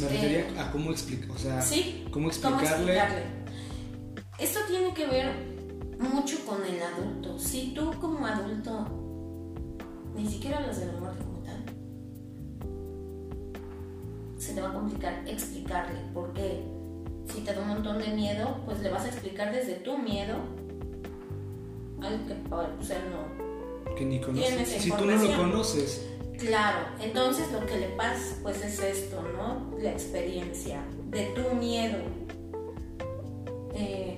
Me 0.00 0.08
refería 0.08 0.46
a 0.62 0.70
cómo 0.72 0.90
explicar, 0.90 1.30
o 1.30 1.38
sea, 1.38 1.60
¿sí? 1.62 2.02
cómo 2.12 2.12
¿Cómo 2.12 2.28
explicarle. 2.28 3.00
Esto 4.38 4.60
tiene 4.68 4.92
que 4.94 5.06
ver 5.06 5.32
mucho 5.98 6.36
con 6.46 6.64
el 6.64 6.82
adulto. 6.82 7.38
Si 7.38 7.72
tú 7.74 7.92
como 8.00 8.26
adulto 8.26 8.86
ni 10.16 10.26
siquiera 10.28 10.58
hablas 10.58 10.80
de 10.80 10.86
la 10.86 10.92
muerte 10.94 11.24
como 11.24 11.38
tal, 11.42 11.64
se 14.38 14.54
te 14.54 14.60
va 14.60 14.70
a 14.70 14.74
complicar 14.74 15.22
explicarle. 15.26 15.98
Porque 16.12 16.62
si 17.28 17.40
te 17.40 17.54
da 17.54 17.60
un 17.60 17.68
montón 17.68 17.98
de 17.98 18.08
miedo, 18.08 18.60
pues 18.64 18.80
le 18.80 18.90
vas 18.90 19.04
a 19.04 19.08
explicar 19.08 19.52
desde 19.52 19.74
tu 19.74 19.98
miedo 19.98 20.36
algo 22.00 22.26
que 22.26 22.34
pues, 22.34 22.90
él 22.90 23.02
no, 23.10 23.94
que 23.94 24.04
ni 24.04 24.20
conoces. 24.20 24.68
Si 24.68 24.90
tú 24.90 25.04
no 25.04 25.16
lo 25.16 25.36
conoces, 25.36 26.08
Claro, 26.38 26.88
entonces 27.00 27.52
lo 27.52 27.64
que 27.66 27.78
le 27.78 27.86
pasa 27.90 28.36
pues 28.42 28.64
es 28.64 28.80
esto, 28.80 29.22
¿no? 29.22 29.78
La 29.78 29.92
experiencia 29.92 30.82
de 31.06 31.26
tu 31.26 31.54
miedo. 31.54 31.98
Eh, 33.74 34.16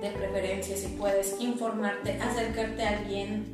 de 0.00 0.10
preferencia, 0.10 0.76
si 0.76 0.88
puedes 0.88 1.40
informarte, 1.40 2.20
acercarte 2.20 2.82
a 2.82 2.98
alguien 2.98 3.46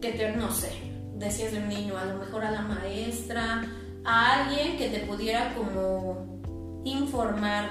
que 0.00 0.12
te, 0.12 0.32
no 0.32 0.52
sé, 0.52 0.70
decías 1.14 1.52
de 1.52 1.58
un 1.58 1.68
niño, 1.68 1.96
a 1.96 2.04
lo 2.04 2.18
mejor 2.18 2.44
a 2.44 2.50
la 2.50 2.62
maestra, 2.62 3.64
a 4.04 4.42
alguien 4.42 4.76
que 4.76 4.88
te 4.88 5.00
pudiera 5.00 5.54
como 5.54 6.29
informar, 6.84 7.70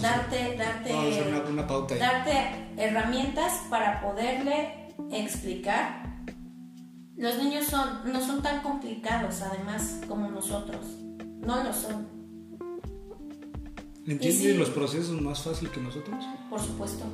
darte, 0.00 0.56
darte, 0.56 0.92
una, 1.28 1.62
una 1.62 1.62
darte 1.98 2.72
herramientas 2.76 3.62
para 3.70 4.00
poderle 4.00 4.88
explicar. 5.10 6.02
Los 7.16 7.36
niños 7.36 7.66
son, 7.66 8.12
no 8.12 8.20
son 8.20 8.42
tan 8.42 8.62
complicados, 8.62 9.42
además, 9.42 10.00
como 10.08 10.30
nosotros. 10.30 10.80
No 11.40 11.62
lo 11.62 11.72
son, 11.72 12.06
¿Entienden 14.06 14.52
sí. 14.52 14.54
los 14.54 14.70
procesos 14.70 15.20
más 15.20 15.42
fácil 15.42 15.70
que 15.70 15.80
nosotros? 15.80 16.24
por 16.48 16.60
supuesto. 16.60 17.04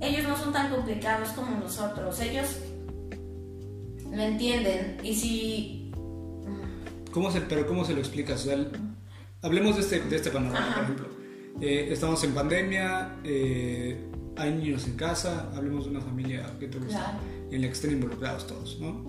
Ellos 0.00 0.24
no 0.26 0.36
son 0.36 0.52
tan 0.52 0.70
complicados 0.70 1.28
como 1.30 1.56
nosotros. 1.56 2.18
Ellos 2.20 2.58
lo 4.10 4.22
entienden. 4.22 4.98
Y 5.02 5.14
si. 5.14 5.92
¿Cómo 7.12 7.30
se, 7.30 7.40
pero 7.42 7.66
¿cómo 7.66 7.84
se 7.84 7.94
lo 7.94 8.00
explicas? 8.00 8.40
O 8.40 8.44
sea, 8.44 8.56
hablemos 9.44 9.76
de 9.76 9.82
este, 9.82 10.00
de 10.00 10.16
este 10.16 10.30
panorama, 10.30 10.58
Ajá. 10.66 10.74
por 10.74 10.82
ejemplo. 10.84 11.06
Eh, 11.60 11.88
estamos 11.92 12.22
en 12.24 12.32
pandemia, 12.32 13.16
eh, 13.22 13.96
hay 14.36 14.52
niños 14.54 14.86
en 14.88 14.96
casa, 14.96 15.52
hablemos 15.54 15.84
de 15.84 15.90
una 15.92 16.00
familia 16.00 16.44
que 16.58 16.66
te 16.66 16.78
gusta, 16.78 16.98
Claro. 16.98 17.18
en 17.52 17.60
la 17.60 17.66
que 17.68 17.72
estén 17.72 17.92
involucrados 17.92 18.46
todos, 18.46 18.80
¿no? 18.80 19.04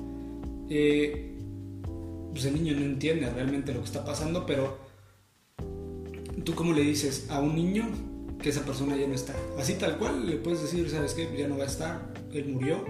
Eh, 0.70 1.32
pues 2.32 2.46
el 2.46 2.54
niño 2.56 2.76
no 2.78 2.86
entiende 2.86 3.30
realmente 3.32 3.74
lo 3.74 3.80
que 3.80 3.86
está 3.86 4.04
pasando, 4.06 4.46
pero 4.46 4.78
tú 6.44 6.54
cómo 6.54 6.74
le 6.74 6.82
dices 6.82 7.28
a 7.30 7.40
un 7.40 7.56
niño 7.56 7.88
que 8.42 8.50
esa 8.50 8.62
persona 8.64 8.96
ya 8.96 9.08
no 9.08 9.16
está. 9.16 9.34
Así 9.58 9.74
tal 9.76 9.98
cual 9.98 10.28
le 10.28 10.36
puedes 10.36 10.62
decir, 10.62 10.88
¿sabes 10.90 11.14
qué? 11.14 11.28
Ya 11.36 11.48
no 11.48 11.58
va 11.58 11.64
a 11.64 11.68
estar, 11.68 12.14
él 12.32 12.50
murió. 12.50 12.84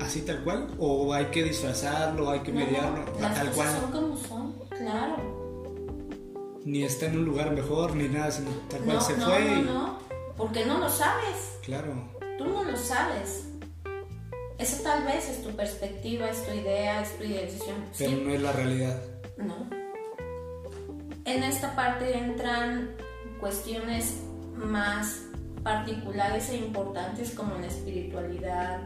Así 0.00 0.20
tal 0.20 0.42
cual, 0.44 0.68
o 0.78 1.12
hay 1.14 1.26
que 1.26 1.42
disfrazarlo, 1.42 2.30
hay 2.30 2.40
que 2.40 2.52
No, 2.52 2.60
mediarlo, 2.60 3.04
tal 3.20 3.50
cual. 3.52 3.68
son 3.80 3.90
como 3.90 4.16
son, 4.16 4.43
claro. 4.78 5.42
Ni 6.64 6.82
está 6.84 7.06
en 7.06 7.18
un 7.18 7.24
lugar 7.26 7.50
mejor, 7.52 7.94
ni 7.94 8.08
nada, 8.08 8.30
sino 8.30 8.50
tal 8.70 8.80
cual 8.80 8.96
No, 8.96 9.02
se 9.02 9.16
no, 9.18 9.26
fue. 9.26 9.44
no, 9.44 9.56
y- 9.60 9.62
no. 9.64 9.98
Porque 10.36 10.64
no 10.64 10.78
lo 10.78 10.88
sabes. 10.88 11.58
Claro, 11.62 11.92
Tú 12.38 12.46
no 12.46 12.64
lo 12.64 12.76
sabes. 12.76 13.46
Esa 14.58 14.82
tal 14.82 15.04
vez 15.04 15.28
es 15.28 15.42
tu 15.42 15.50
perspectiva, 15.50 16.28
es 16.30 16.44
tu 16.46 16.52
idea, 16.52 17.02
es 17.02 17.16
tu 17.16 17.22
decisión. 17.24 17.76
pero 17.96 18.10
Sí, 18.10 18.22
no 18.24 18.32
es 18.32 18.40
la 18.42 18.52
realidad. 18.52 19.00
No. 19.36 19.54
En 21.24 21.42
esta 21.42 21.74
parte 21.76 22.16
entran 22.18 22.96
cuestiones 23.40 24.20
más 24.56 25.22
particulares 25.62 26.50
e 26.50 26.56
importantes 26.56 27.30
como 27.30 27.54
la 27.56 27.66
espiritualidad, 27.66 28.80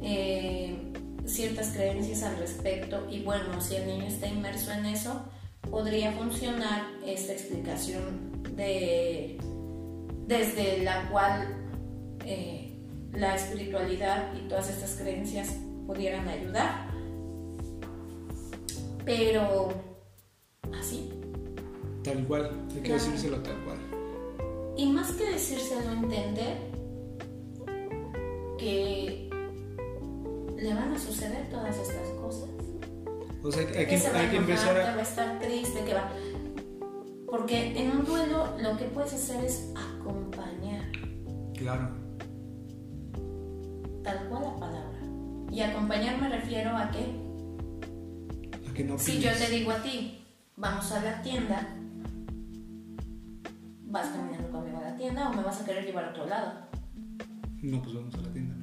eh, 0.00 0.92
ciertas 1.30 1.68
creencias 1.68 2.22
al 2.22 2.36
respecto 2.38 3.06
y 3.10 3.22
bueno, 3.22 3.60
si 3.60 3.76
el 3.76 3.86
niño 3.86 4.04
está 4.06 4.26
inmerso 4.26 4.72
en 4.72 4.86
eso, 4.86 5.24
podría 5.70 6.12
funcionar 6.12 6.86
esta 7.06 7.32
explicación 7.32 8.42
de 8.56 9.38
desde 10.26 10.82
la 10.84 11.08
cual 11.10 11.54
eh, 12.24 12.76
la 13.12 13.34
espiritualidad 13.34 14.32
y 14.36 14.48
todas 14.48 14.68
estas 14.70 14.96
creencias 14.96 15.56
pudieran 15.86 16.28
ayudar. 16.28 16.88
Pero 19.04 19.68
así. 20.78 21.10
Tal 22.04 22.24
cual, 22.26 22.50
hay 22.70 22.74
que 22.76 22.80
Claro. 22.82 23.02
decírselo 23.02 23.40
tal 23.42 23.64
cual. 23.64 23.78
Y 24.76 24.86
más 24.86 25.10
que 25.12 25.24
decírselo, 25.30 25.90
entender 25.92 26.56
que 28.58 29.29
le 30.60 30.74
van 30.74 30.92
a 30.92 30.98
suceder 30.98 31.48
todas 31.50 31.76
estas 31.76 32.08
cosas. 32.20 32.50
O 33.42 33.50
sea, 33.50 33.62
hay 33.62 33.72
que, 33.72 33.86
Que 33.86 33.98
se 33.98 34.08
hay 34.08 34.28
que 34.28 34.36
empezar 34.36 34.74
que 34.74 34.82
a... 34.82 34.94
va 34.94 35.00
a 35.00 35.02
estar 35.02 35.38
triste, 35.38 35.84
que 35.84 35.94
va... 35.94 36.10
Porque 37.26 37.80
en 37.80 37.90
un 37.92 38.04
duelo 38.04 38.56
lo 38.60 38.76
que 38.76 38.84
puedes 38.86 39.14
hacer 39.14 39.44
es 39.44 39.72
acompañar, 39.76 40.90
Claro, 41.56 41.90
tal 44.02 44.28
cual 44.28 44.42
la 44.42 44.56
palabra. 44.56 44.98
Y 45.50 45.60
acompañar 45.60 46.20
me 46.20 46.28
refiero 46.28 46.76
a 46.76 46.90
que 46.90 47.04
a 48.68 48.74
que 48.74 48.84
no 48.84 48.98
Si 48.98 49.20
yo 49.20 49.30
te 49.32 49.48
digo 49.50 49.70
a 49.70 49.82
ti, 49.82 50.24
vamos 50.56 50.90
a 50.92 51.02
la 51.02 51.22
tienda, 51.22 51.68
vas 53.84 54.08
caminando 54.08 54.50
conmigo 54.50 54.78
a 54.78 54.90
la 54.90 54.96
tienda 54.96 55.28
o 55.28 55.34
me 55.34 55.42
vas 55.42 55.60
a 55.60 55.64
querer 55.64 55.84
llevar 55.84 56.06
a 56.06 56.10
otro 56.10 56.26
lado. 56.26 56.52
No, 57.62 57.82
pues 57.82 57.94
vamos 57.94 58.14
a 58.14 58.22
la 58.22 58.32
tienda. 58.32 58.59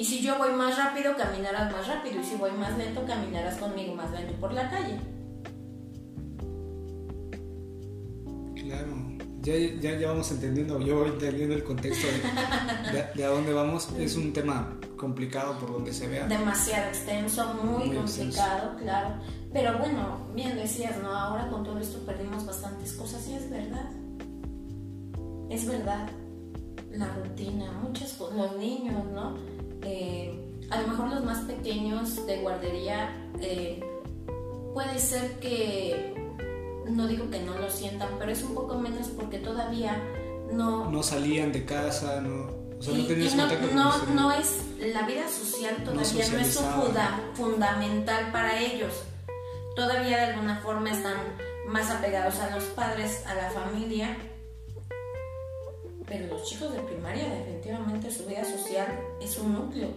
Y 0.00 0.04
si 0.06 0.22
yo 0.22 0.38
voy 0.38 0.50
más 0.52 0.78
rápido, 0.78 1.14
caminarás 1.14 1.70
más 1.70 1.86
rápido. 1.86 2.22
Y 2.22 2.24
si 2.24 2.34
voy 2.36 2.52
más 2.52 2.74
lento, 2.78 3.04
caminarás 3.06 3.58
conmigo 3.58 3.94
más 3.94 4.10
lento 4.12 4.32
por 4.40 4.50
la 4.54 4.70
calle. 4.70 4.98
Claro, 8.54 8.96
ya, 9.42 9.52
ya, 9.78 9.98
ya 9.98 10.08
vamos 10.08 10.30
entendiendo, 10.30 10.80
yo 10.80 11.00
voy 11.00 11.10
entendiendo 11.10 11.54
el 11.54 11.64
contexto 11.64 12.06
de, 12.06 12.92
de- 12.96 13.06
de 13.14 13.24
a 13.24 13.28
dónde 13.28 13.52
vamos. 13.52 13.90
Es 13.98 14.16
un 14.16 14.32
tema 14.32 14.74
complicado 14.96 15.58
por 15.58 15.70
donde 15.70 15.92
se 15.92 16.08
vea. 16.08 16.26
Demasiado 16.26 16.88
extenso, 16.88 17.52
muy, 17.62 17.88
Muy 17.88 17.96
complicado, 17.96 18.76
claro. 18.78 19.16
Pero 19.52 19.76
bueno, 19.78 20.28
bien 20.34 20.56
decías, 20.56 20.96
¿no? 21.02 21.10
Ahora 21.14 21.48
con 21.50 21.62
todo 21.62 21.78
esto 21.78 21.98
perdimos 22.06 22.46
bastantes 22.46 22.94
cosas 22.94 23.28
y 23.28 23.34
es 23.34 23.50
verdad. 23.50 23.90
Es 25.50 25.66
verdad. 25.66 26.08
La 26.90 27.06
rutina, 27.16 27.70
muchas 27.82 28.14
cosas, 28.14 28.36
los 28.36 28.56
niños, 28.56 29.04
¿no? 29.12 29.36
Eh, 29.82 30.38
a 30.70 30.80
lo 30.82 30.88
mejor 30.88 31.08
los 31.08 31.24
más 31.24 31.38
pequeños 31.44 32.26
de 32.26 32.38
guardería, 32.38 33.10
eh, 33.40 33.80
puede 34.74 34.98
ser 34.98 35.38
que, 35.40 36.14
no 36.88 37.06
digo 37.06 37.28
que 37.30 37.40
no 37.42 37.56
lo 37.58 37.70
sientan, 37.70 38.08
pero 38.18 38.30
es 38.30 38.42
un 38.42 38.54
poco 38.54 38.78
menos 38.78 39.08
porque 39.08 39.38
todavía 39.38 39.96
no, 40.52 40.90
No 40.90 41.02
salían 41.02 41.52
de 41.52 41.64
casa, 41.64 42.20
no, 42.20 42.50
o 42.78 42.82
sea, 42.82 42.92
no 42.94 43.00
y- 43.00 43.06
tenías 43.06 43.34
y 43.34 43.36
no, 43.36 44.32
es 44.32 44.58
la 44.94 45.02
vida 45.06 45.28
social 45.28 45.76
todavía 45.84 46.02
no, 46.32 46.38
es 46.38 46.56
un 46.56 46.64
funda- 46.64 47.20
fundamental 47.34 48.32
para 48.32 48.60
ellos. 48.60 48.92
Todavía 49.76 50.18
de 50.18 50.24
alguna 50.32 50.56
forma 50.60 50.90
están 50.90 51.16
más 51.68 51.90
apegados 51.90 52.38
a 52.40 52.54
los 52.54 52.64
padres, 52.64 53.24
a 53.26 53.34
la 53.34 53.50
familia. 53.50 54.16
Pero 56.10 56.26
los 56.26 56.42
chicos 56.42 56.74
de 56.74 56.80
primaria 56.80 57.24
definitivamente 57.28 58.10
su 58.10 58.26
vida 58.26 58.44
social 58.44 58.98
es 59.22 59.38
un 59.38 59.54
núcleo. 59.54 59.90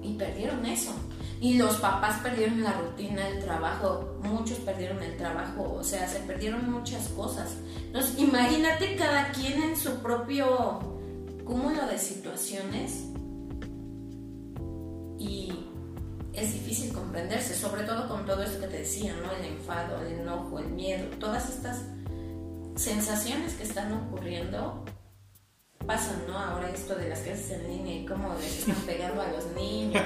Y 0.00 0.14
perdieron 0.14 0.64
eso. 0.64 0.92
Y 1.40 1.58
los 1.58 1.78
papás 1.78 2.20
perdieron 2.22 2.62
la 2.62 2.74
rutina, 2.74 3.26
el 3.26 3.40
trabajo, 3.40 4.20
muchos 4.22 4.58
perdieron 4.58 5.02
el 5.02 5.16
trabajo, 5.16 5.74
o 5.74 5.82
sea, 5.82 6.06
se 6.06 6.20
perdieron 6.20 6.70
muchas 6.70 7.08
cosas. 7.08 7.56
Entonces, 7.76 8.16
imagínate 8.20 8.94
cada 8.94 9.32
quien 9.32 9.60
en 9.60 9.76
su 9.76 9.96
propio 9.96 10.78
cúmulo 11.44 11.84
de 11.88 11.98
situaciones 11.98 13.06
y 15.18 15.52
es 16.32 16.52
difícil 16.52 16.92
comprenderse, 16.92 17.56
sobre 17.56 17.82
todo 17.82 18.06
con 18.06 18.24
todo 18.24 18.44
esto 18.44 18.60
que 18.60 18.68
te 18.68 18.78
decía, 18.78 19.12
¿no? 19.16 19.32
El 19.32 19.54
enfado, 19.56 20.00
el 20.06 20.20
enojo, 20.20 20.60
el 20.60 20.68
miedo, 20.68 21.08
todas 21.18 21.50
estas 21.50 21.80
sensaciones 22.74 23.54
que 23.54 23.64
están 23.64 23.92
ocurriendo 23.92 24.84
pasan, 25.86 26.22
¿no? 26.28 26.38
Ahora 26.38 26.70
esto 26.70 26.94
de 26.94 27.08
las 27.08 27.20
clases 27.20 27.50
en 27.50 27.68
línea 27.68 27.96
y 27.96 28.06
cómo 28.06 28.34
les 28.34 28.60
están 28.60 28.76
pegando 28.86 29.22
a 29.22 29.28
los 29.28 29.46
niños, 29.52 30.02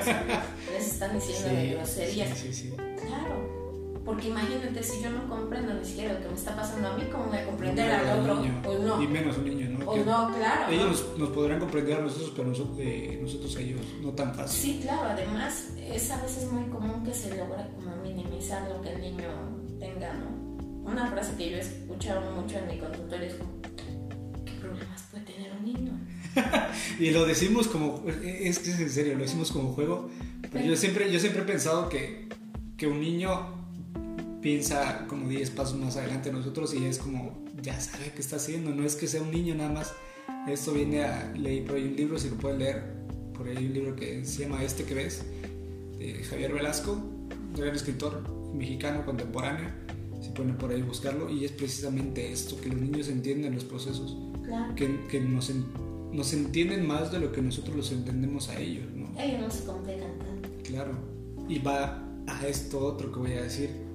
les 0.73 0.87
están 0.87 1.15
diciendo 1.15 1.49
de 1.49 1.75
groserías. 1.75 2.39
Sí, 2.39 2.53
sí, 2.53 2.71
sí. 2.71 2.77
Claro, 2.77 3.57
porque 4.05 4.29
imagínate, 4.29 4.83
si 4.83 5.03
yo 5.03 5.11
no 5.11 5.29
comprendo 5.29 5.75
ni 5.75 5.85
siquiera 5.85 6.15
lo 6.15 6.21
que 6.21 6.29
me 6.29 6.35
está 6.35 6.55
pasando 6.55 6.89
a 6.89 6.97
mí, 6.97 7.05
¿cómo 7.11 7.25
voy 7.25 7.39
a 7.39 7.45
comprender 7.45 7.91
al 7.91 8.21
otro? 8.21 8.41
o 8.65 8.79
no. 8.79 9.03
Y 9.03 9.09
menos 9.09 9.37
un 9.37 9.45
niño, 9.45 9.79
¿no? 9.79 9.91
O 9.91 9.97
no, 9.97 10.33
claro. 10.33 10.73
Ellos 10.73 11.07
Nos, 11.17 11.31
podrán 11.31 11.59
comprender 11.59 11.99
a 11.99 12.03
nosotros, 12.03 12.33
pero 12.35 12.49
nosotros, 12.49 12.79
eh, 12.81 13.19
nosotros 13.21 13.57
a 13.57 13.61
ellos 13.61 13.81
no 14.01 14.13
tan 14.13 14.35
fácil. 14.35 14.61
Sí, 14.61 14.81
claro, 14.81 15.11
además 15.11 15.71
es 15.77 16.11
a 16.11 16.23
veces 16.23 16.51
muy 16.51 16.65
común 16.71 17.05
que 17.05 17.13
se 17.13 17.37
logra 17.37 17.69
como 17.75 17.97
minimizar 17.97 18.69
lo 18.71 18.81
que 18.81 18.91
el 18.91 19.01
niño 19.01 19.29
tenga, 19.79 20.15
¿no? 20.15 20.36
Una 20.87 21.11
frase 21.11 21.37
que 21.37 21.51
yo 21.51 21.57
he 21.57 21.61
escuchado 21.61 22.31
mucho 22.31 22.59
en 22.59 22.69
mi 22.69 22.79
consultorio 22.79 23.27
es 23.27 23.35
como, 23.35 23.61
¿qué 24.45 24.53
problemas 24.61 25.03
puede 25.11 25.25
tener 25.25 25.53
un 25.53 25.65
niño? 25.65 25.93
y 27.01 27.11
lo 27.11 27.27
decimos 27.27 27.67
como, 27.67 28.05
es 28.09 28.59
que 28.61 28.71
es 28.71 28.81
en 28.81 28.91
serio, 28.91 29.15
lo 29.15 29.23
decimos 29.23 29.51
como 29.51 29.73
juego, 29.73 30.09
pero 30.53 30.65
yo 30.65 30.77
siempre, 30.77 31.11
yo 31.13 31.19
siempre 31.19 31.43
he 31.43 31.45
pensado 31.45 31.89
que, 31.89 32.29
que 32.77 32.87
un 32.87 33.01
niño 33.01 33.57
piensa 34.41 35.07
como 35.09 35.29
10 35.29 35.51
pasos 35.51 35.77
más 35.77 35.97
adelante 35.97 36.31
nosotros 36.31 36.73
y 36.73 36.85
es 36.85 36.99
como, 36.99 37.45
ya 37.61 37.81
sabe 37.81 38.13
qué 38.15 38.21
está 38.21 38.37
haciendo, 38.37 38.71
no 38.71 38.85
es 38.85 38.95
que 38.95 39.09
sea 39.09 39.21
un 39.21 39.33
niño 39.33 39.57
nada 39.57 39.71
más. 39.71 39.93
Esto 40.47 40.73
viene 40.73 41.03
a 41.03 41.33
leer 41.33 41.65
por 41.65 41.77
ahí 41.77 41.83
un 41.83 41.97
libro, 41.97 42.17
si 42.17 42.31
lo 42.31 42.37
pueden 42.37 42.61
leer, 42.61 42.85
por 43.35 43.49
ahí 43.49 43.67
un 43.67 43.73
libro 43.73 43.97
que 43.97 44.25
se 44.25 44.45
llama 44.45 44.63
Este 44.63 44.85
que 44.85 44.95
ves, 44.95 45.25
de 45.99 46.23
Javier 46.31 46.53
Velasco, 46.53 46.97
gran 47.57 47.75
escritor 47.75 48.23
mexicano 48.55 49.05
contemporáneo, 49.05 49.69
si 50.27 50.33
pueden 50.33 50.57
por 50.57 50.71
ahí 50.71 50.83
buscarlo, 50.83 51.31
y 51.31 51.45
es 51.45 51.53
precisamente 51.53 52.33
esto, 52.33 52.61
que 52.61 52.69
los 52.69 52.81
niños 52.81 53.09
entienden 53.09 53.55
los 53.55 53.65
procesos, 53.65 54.17
que, 54.75 55.07
que 55.09 55.21
nos, 55.21 55.51
nos 56.13 56.33
entienden 56.33 56.87
más 56.87 57.13
de 57.13 57.21
lo 57.21 57.33
que 57.33 57.43
nosotros 57.43 57.77
los 57.77 57.93
entendemos 57.93 58.49
a 58.49 58.59
ellos. 58.59 58.85
¿no? 58.95 59.09
Ellos 59.21 59.41
no 59.41 59.51
se 59.51 59.65
complican 59.65 60.19
tanto. 60.19 60.49
Claro, 60.65 60.93
y 61.49 61.59
va 61.59 62.03
a 62.27 62.47
esto 62.47 62.81
otro 62.81 63.13
que 63.13 63.19
voy 63.19 63.33
a 63.33 63.43
decir 63.43 63.87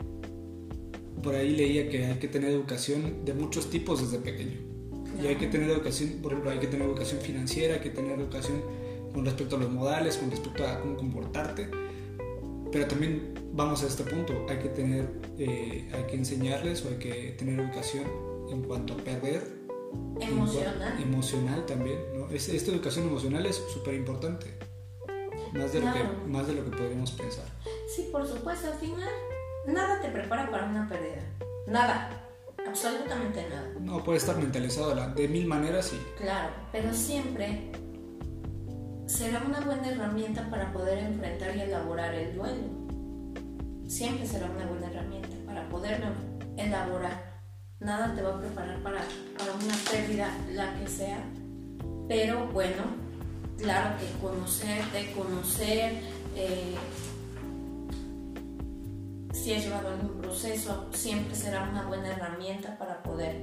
por 1.21 1.35
ahí 1.35 1.55
leía 1.55 1.89
que 1.89 2.05
hay 2.05 2.15
que 2.15 2.27
tener 2.27 2.49
educación 2.49 3.23
de 3.25 3.33
muchos 3.33 3.69
tipos 3.69 4.01
desde 4.01 4.23
pequeño. 4.23 4.59
Y 5.21 5.27
hay 5.27 5.35
que 5.35 5.47
tener 5.47 5.69
educación, 5.69 6.19
por 6.21 6.31
ejemplo, 6.31 6.51
hay 6.51 6.59
que 6.59 6.67
tener 6.67 6.87
educación 6.87 7.21
financiera, 7.21 7.75
hay 7.75 7.81
que 7.81 7.89
tener 7.89 8.19
educación 8.19 8.61
con 9.13 9.25
respecto 9.25 9.57
a 9.57 9.59
los 9.59 9.69
modales, 9.69 10.17
con 10.17 10.31
respecto 10.31 10.65
a 10.65 10.79
cómo 10.79 10.95
comportarte. 10.95 11.69
Pero 12.71 12.87
también 12.87 13.33
vamos 13.53 13.83
a 13.83 13.87
este 13.87 14.03
punto, 14.03 14.45
hay 14.49 14.59
que 14.59 14.69
tener, 14.69 15.09
eh, 15.37 15.89
hay 15.93 16.03
que 16.05 16.15
enseñarles 16.15 16.85
o 16.85 16.89
hay 16.89 16.95
que 16.95 17.35
tener 17.37 17.59
educación 17.59 18.05
en 18.49 18.63
cuanto 18.63 18.93
a 18.93 18.97
perder. 18.97 19.61
Emocional. 20.21 21.01
emocional 21.01 21.65
también, 21.65 21.99
¿no? 22.13 22.29
esta 22.29 22.71
educación 22.71 23.07
emocional 23.07 23.45
es 23.45 23.61
súper 23.73 23.95
importante. 23.95 24.57
Más, 25.51 25.73
de 25.73 25.81
lo 25.81 25.91
que, 25.91 26.03
más 26.27 26.47
de 26.47 26.53
lo 26.53 26.63
que 26.63 26.71
podríamos 26.71 27.11
pensar. 27.11 27.45
Sí, 27.93 28.07
por 28.09 28.25
supuesto, 28.25 28.71
al 28.71 28.79
final 28.79 29.09
nada 29.67 29.99
te 30.01 30.07
prepara 30.09 30.49
para 30.49 30.67
una 30.67 30.87
pérdida. 30.87 31.23
Nada. 31.67 32.29
Absolutamente 32.65 33.49
nada. 33.49 33.73
No, 33.81 34.01
puede 34.03 34.19
estar 34.19 34.37
mentalizado 34.37 34.95
de 35.13 35.27
mil 35.27 35.45
maneras 35.45 35.91
y... 35.93 36.21
Claro, 36.21 36.53
pero 36.71 36.93
siempre 36.93 37.71
será 39.11 39.43
una 39.45 39.59
buena 39.59 39.89
herramienta 39.89 40.49
para 40.49 40.71
poder 40.71 40.99
enfrentar 40.99 41.55
y 41.55 41.61
elaborar 41.61 42.13
el 42.15 42.33
duelo. 42.33 42.63
Siempre 43.85 44.25
será 44.25 44.49
una 44.49 44.65
buena 44.65 44.87
herramienta 44.87 45.35
para 45.45 45.67
poder 45.67 46.01
elaborar. 46.55 47.41
Nada 47.79 48.15
te 48.15 48.21
va 48.21 48.35
a 48.35 48.39
preparar 48.39 48.81
para, 48.81 49.01
para 49.37 49.53
una 49.53 49.75
pérdida, 49.91 50.29
la 50.53 50.73
que 50.75 50.87
sea. 50.87 51.19
Pero 52.07 52.47
bueno, 52.53 52.83
claro 53.57 53.97
que 53.99 54.25
conocerte, 54.25 55.11
conocer, 55.13 56.01
eh, 56.35 56.75
si 59.33 59.53
has 59.53 59.63
llevado 59.63 59.89
algún 59.89 60.21
proceso, 60.21 60.87
siempre 60.93 61.35
será 61.35 61.63
una 61.69 61.83
buena 61.83 62.09
herramienta 62.13 62.77
para 62.77 63.03
poder 63.03 63.35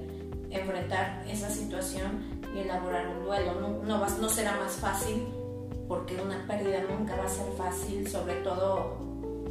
enfrentar 0.51 1.25
esa 1.29 1.51
situación 1.51 2.41
y 2.55 2.61
elaborar 2.61 3.07
un 3.09 3.25
duelo. 3.25 3.83
No 3.85 4.29
será 4.31 4.57
más 4.57 4.73
fácil 4.73 5.38
porque 5.89 6.21
una 6.21 6.47
pérdida 6.47 6.85
nunca 6.89 7.17
va 7.17 7.25
a 7.25 7.29
ser 7.29 7.51
fácil, 7.55 8.07
sobre 8.07 8.35
todo, 8.37 8.99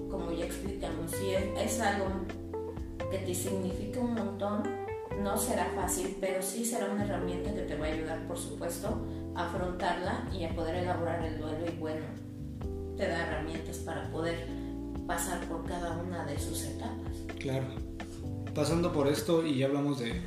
como 0.10 0.32
ya 0.32 0.46
explicamos, 0.46 1.12
si 1.12 1.32
es, 1.32 1.80
algo 1.82 2.06
que 3.12 3.18
te 3.18 3.34
significa 3.34 4.00
un 4.00 4.14
montón, 4.14 4.64
no 5.24 5.36
será 5.36 5.72
fácil, 5.76 6.16
pero 6.22 6.42
sí 6.44 6.64
será 6.64 6.92
una 6.92 7.04
herramienta 7.04 7.54
que 7.54 7.62
te 7.62 7.76
va 7.76 7.88
a 7.88 7.90
ayudar, 7.90 8.28
por 8.28 8.38
supuesto, 8.38 9.04
a 9.36 9.48
afrontarla 9.48 10.30
y 10.32 10.44
a 10.44 10.54
poder 10.54 10.76
elaborar 10.76 11.26
el 11.26 11.40
duelo 11.40 11.66
y 11.66 11.76
bueno, 11.78 12.06
te 12.96 13.08
da 13.08 13.28
herramientas 13.28 13.78
para 13.78 14.10
poder 14.12 14.48
pasar 15.08 15.40
por 15.48 15.66
cada 15.66 15.98
una 15.98 16.24
de 16.26 16.38
sus 16.38 16.64
etapas. 16.66 17.18
Claro. 17.40 17.66
Pasando 18.54 18.94
por 18.94 19.08
esto 19.08 19.46
y 19.46 19.60
ya 19.60 19.68
hablamos 19.68 20.00
de, 20.00 20.22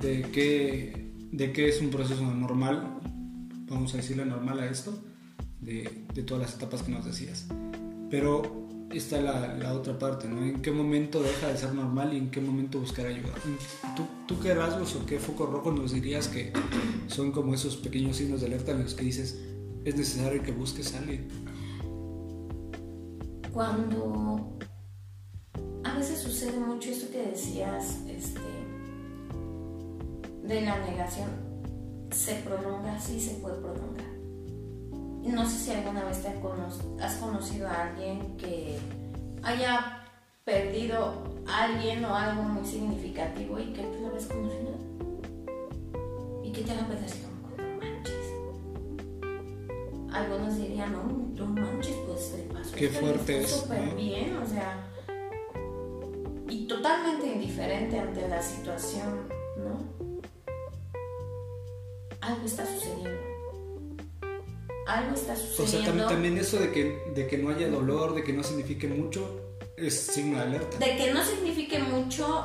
de, 0.00 0.22
qué, 0.32 1.12
de 1.32 1.52
qué 1.52 1.68
es 1.68 1.80
un 1.80 1.90
proceso 1.90 2.22
normal, 2.22 2.98
vamos 3.68 3.94
a 3.94 3.98
decirle 3.98 4.26
normal 4.26 4.60
a 4.60 4.66
esto, 4.66 4.98
de, 5.66 6.06
de 6.14 6.22
todas 6.22 6.44
las 6.44 6.54
etapas 6.54 6.82
que 6.82 6.92
nos 6.92 7.04
decías. 7.04 7.46
Pero 8.10 8.66
está 8.90 9.20
la, 9.20 9.54
la, 9.54 9.74
otra 9.74 9.98
parte, 9.98 10.28
¿no? 10.28 10.42
¿En 10.42 10.62
qué 10.62 10.70
momento 10.70 11.22
deja 11.22 11.48
de 11.48 11.58
ser 11.58 11.74
normal 11.74 12.14
y 12.14 12.16
en 12.16 12.30
qué 12.30 12.40
momento 12.40 12.80
buscar 12.80 13.06
ayuda? 13.06 13.34
¿Tú, 13.94 14.04
¿Tú, 14.26 14.40
qué 14.40 14.54
rasgos 14.54 14.94
o 14.96 15.04
qué 15.04 15.18
foco 15.18 15.44
rojo 15.44 15.70
nos 15.72 15.92
dirías 15.92 16.28
que 16.28 16.52
son 17.08 17.32
como 17.32 17.52
esos 17.52 17.76
pequeños 17.76 18.16
signos 18.16 18.40
de 18.40 18.46
alerta 18.46 18.72
en 18.72 18.84
los 18.84 18.94
que 18.94 19.04
dices 19.04 19.38
es 19.84 19.94
necesario 19.96 20.42
que 20.42 20.52
busques 20.52 20.94
a 20.94 20.98
alguien? 20.98 21.28
cuando 23.56 24.58
a 25.82 25.96
veces 25.96 26.18
sucede 26.18 26.60
mucho 26.60 26.90
esto 26.90 27.10
que 27.10 27.22
decías, 27.30 28.00
este, 28.06 28.38
de 30.42 30.60
la 30.60 30.78
negación, 30.84 31.30
se 32.10 32.34
prolonga, 32.34 33.00
sí 33.00 33.18
se 33.18 33.36
puede 33.36 33.56
prolongar. 33.56 34.05
No 35.26 35.44
sé 35.48 35.58
si 35.58 35.70
alguna 35.72 36.04
vez 36.04 36.22
te 36.22 36.28
has 37.02 37.14
conocido 37.16 37.68
a 37.68 37.88
alguien 37.88 38.36
que 38.36 38.78
haya 39.42 40.02
perdido 40.44 41.24
a 41.48 41.64
alguien 41.64 42.04
o 42.04 42.14
algo 42.14 42.42
muy 42.42 42.64
significativo 42.64 43.58
y 43.58 43.72
que 43.72 43.82
tú 43.82 44.02
lo 44.02 44.12
ves 44.12 44.26
como 44.26 44.48
y 46.44 46.52
que 46.52 46.62
te 46.62 46.70
haga 46.70 46.86
así 47.04 47.18
como 47.20 47.56
no 47.56 47.78
manches. 47.80 48.14
Algunos 50.12 50.56
dirían, 50.56 50.92
no, 50.92 51.02
no 51.34 51.46
manches, 51.46 51.96
pues 52.06 52.32
te 52.72 52.78
Qué 52.78 52.88
fuerte 52.88 53.40
es. 53.42 53.50
Súper 53.50 53.94
bien, 53.96 54.36
o 54.36 54.46
sea, 54.46 54.86
y 56.48 56.66
totalmente 56.66 57.26
indiferente 57.26 57.98
ante 57.98 58.28
la 58.28 58.40
situación, 58.40 59.28
¿no? 59.56 60.20
Algo 62.20 62.46
está. 62.46 62.64
Algo 64.86 65.14
está 65.14 65.36
sucediendo. 65.36 65.92
O 65.92 65.96
sea, 65.96 66.08
también 66.08 66.38
eso 66.38 66.58
de 66.58 66.70
que, 66.70 67.02
de 67.14 67.26
que 67.26 67.38
no 67.38 67.50
haya 67.50 67.68
dolor, 67.68 68.14
de 68.14 68.22
que 68.22 68.32
no 68.32 68.42
signifique 68.42 68.88
mucho, 68.88 69.56
es 69.76 69.98
signo 69.98 70.38
de 70.38 70.42
alerta. 70.44 70.78
De 70.78 70.96
que 70.96 71.12
no 71.12 71.24
signifique 71.24 71.78
mucho 71.78 72.44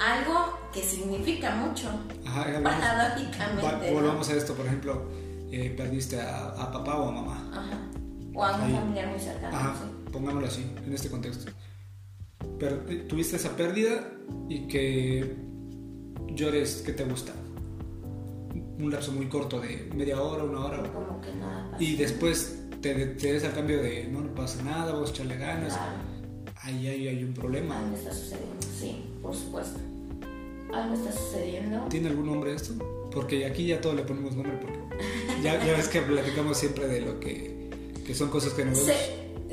algo 0.00 0.58
que 0.72 0.82
significa 0.82 1.54
mucho. 1.54 1.88
Ajá, 2.26 2.60
paradójicamente. 2.62 3.92
volvamos 3.92 4.28
a 4.28 4.36
esto, 4.36 4.54
por 4.54 4.66
ejemplo, 4.66 5.06
eh, 5.50 5.72
perdiste 5.76 6.20
a, 6.20 6.48
a, 6.48 6.70
papá 6.70 6.96
o 6.96 7.08
a 7.08 7.12
mamá. 7.12 7.50
Ajá 7.52 7.92
o 8.34 8.44
a 8.44 8.56
un 8.56 8.74
familiar 8.74 9.08
muy 9.08 9.20
cercano. 9.20 9.56
Ajá, 9.56 9.74
pongámoslo 10.10 10.48
así, 10.48 10.64
en 10.84 10.92
este 10.92 11.08
contexto. 11.10 11.50
Eh, 12.60 13.06
tuviste 13.08 13.36
esa 13.36 13.56
pérdida 13.56 14.10
y 14.48 14.66
que 14.68 15.36
llores, 16.28 16.82
que 16.82 16.92
te 16.92 17.04
gusta? 17.04 17.32
Un 18.78 18.90
lapso 18.90 19.12
muy 19.12 19.26
corto 19.28 19.60
de 19.60 19.90
media 19.94 20.20
hora, 20.20 20.44
una 20.44 20.64
hora. 20.64 20.82
Como 20.92 21.20
que 21.20 21.32
nada 21.34 21.76
Y 21.78 21.96
después 21.96 22.58
te, 22.80 22.94
te 22.94 23.32
des 23.32 23.44
al 23.44 23.54
cambio 23.54 23.82
de 23.82 24.08
no, 24.08 24.20
no 24.20 24.34
pasa 24.34 24.62
nada, 24.62 24.92
vos 24.94 25.10
echarle 25.10 25.36
ganas. 25.36 25.78
Ahí, 26.62 26.86
ahí 26.86 27.08
hay 27.08 27.24
un 27.24 27.34
problema. 27.34 27.78
Algo 27.78 27.96
está 27.96 28.12
sucediendo, 28.12 28.66
sí, 28.78 29.04
por 29.20 29.34
supuesto. 29.34 29.78
Algo 30.72 30.94
está 30.94 31.12
sucediendo. 31.12 31.86
¿Tiene 31.88 32.08
algún 32.08 32.26
nombre 32.26 32.54
esto? 32.54 32.74
Porque 33.12 33.44
aquí 33.44 33.66
ya 33.66 33.80
todo 33.80 33.94
le 33.94 34.02
ponemos 34.02 34.34
nombre 34.34 34.56
porque 34.60 34.78
ya, 35.42 35.62
ya 35.64 35.72
ves 35.76 35.88
que 35.88 36.00
platicamos 36.00 36.56
siempre 36.56 36.88
de 36.88 37.00
lo 37.02 37.20
que 37.20 37.52
que 38.06 38.14
son 38.14 38.30
cosas 38.30 38.52
que 38.52 38.64
no 38.64 38.72
vemos. 38.72 38.90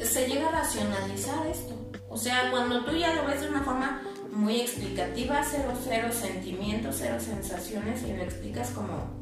Se, 0.04 0.28
llega 0.28 0.48
a 0.48 0.52
racionalizar 0.52 1.46
esto. 1.48 1.76
O 2.10 2.18
sea, 2.18 2.50
cuando 2.52 2.84
tú 2.86 2.96
ya 2.96 3.14
lo 3.14 3.26
ves 3.26 3.42
de 3.42 3.50
una 3.50 3.64
forma 3.64 4.02
muy 4.32 4.62
explicativa, 4.62 5.44
cero, 5.50 5.74
cero 5.84 6.10
sentimientos, 6.12 6.98
cero 7.00 7.18
sensaciones, 7.20 8.04
y 8.04 8.14
lo 8.14 8.24
explicas 8.24 8.72
como 8.72 9.20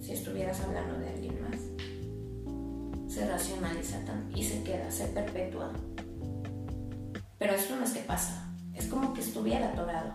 si 0.00 0.12
estuvieras 0.12 0.60
hablando 0.60 0.98
de 0.98 1.08
alguien 1.08 1.40
más, 1.42 1.60
se 3.12 3.26
racionaliza 3.26 3.98
y 4.34 4.44
se 4.44 4.62
queda, 4.62 4.90
se 4.90 5.06
perpetúa. 5.06 5.72
Pero 7.38 7.54
esto 7.54 7.76
no 7.76 7.84
es 7.84 7.92
que 7.92 8.00
pasa, 8.00 8.52
es 8.74 8.86
como 8.86 9.14
que 9.14 9.20
estuviera 9.20 9.68
atorado. 9.68 10.12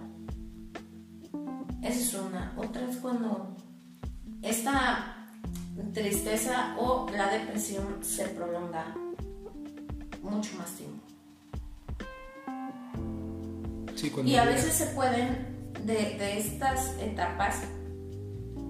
Esa 1.82 2.00
es 2.00 2.14
una. 2.16 2.54
Otra 2.58 2.90
es 2.90 2.98
cuando 2.98 3.56
esta 4.42 5.30
tristeza 5.94 6.76
o 6.80 7.08
la 7.12 7.32
depresión 7.32 8.04
se 8.04 8.26
prolonga 8.30 8.96
mucho 10.24 10.56
más 10.58 10.72
tiempo. 10.72 11.05
Y 14.26 14.36
a 14.36 14.46
veces 14.46 14.74
se 14.74 14.88
pueden, 14.88 15.74
de, 15.86 16.38
estas 16.38 16.96
etapas, 17.00 17.62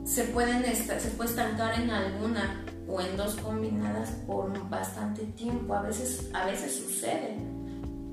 se 0.04 0.24
pueden 0.26 0.64
se 0.76 1.10
puede 1.12 1.30
estancar 1.30 1.80
en 1.80 1.90
alguna 1.90 2.64
o 2.88 3.02
en 3.02 3.18
dos 3.18 3.36
combinadas 3.36 4.12
por 4.28 4.70
bastante 4.70 5.24
tiempo. 5.26 5.74
A 5.74 5.82
veces, 5.82 6.30
a 6.34 6.46
veces 6.46 6.76
sucede. 6.76 7.38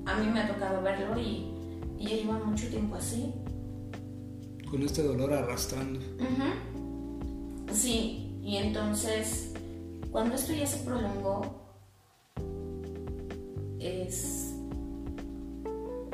A 0.05 0.15
mí 0.15 0.27
me 0.31 0.41
ha 0.41 0.47
tocado 0.47 0.81
verlo 0.81 1.19
y, 1.19 1.53
y 1.97 2.07
ya 2.07 2.15
lleva 2.17 2.39
mucho 2.39 2.67
tiempo 2.67 2.95
así. 2.95 3.33
Con 4.69 4.81
este 4.81 5.03
dolor 5.03 5.33
arrastrando. 5.33 5.99
Sí, 7.71 8.39
y 8.41 8.57
entonces, 8.57 9.53
cuando 10.11 10.35
esto 10.35 10.51
ya 10.53 10.65
se 10.65 10.83
prolongó, 10.83 11.61
es 13.79 14.42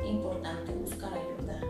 importante 0.09 0.71
buscar 0.73 1.13
ayuda. 1.13 1.61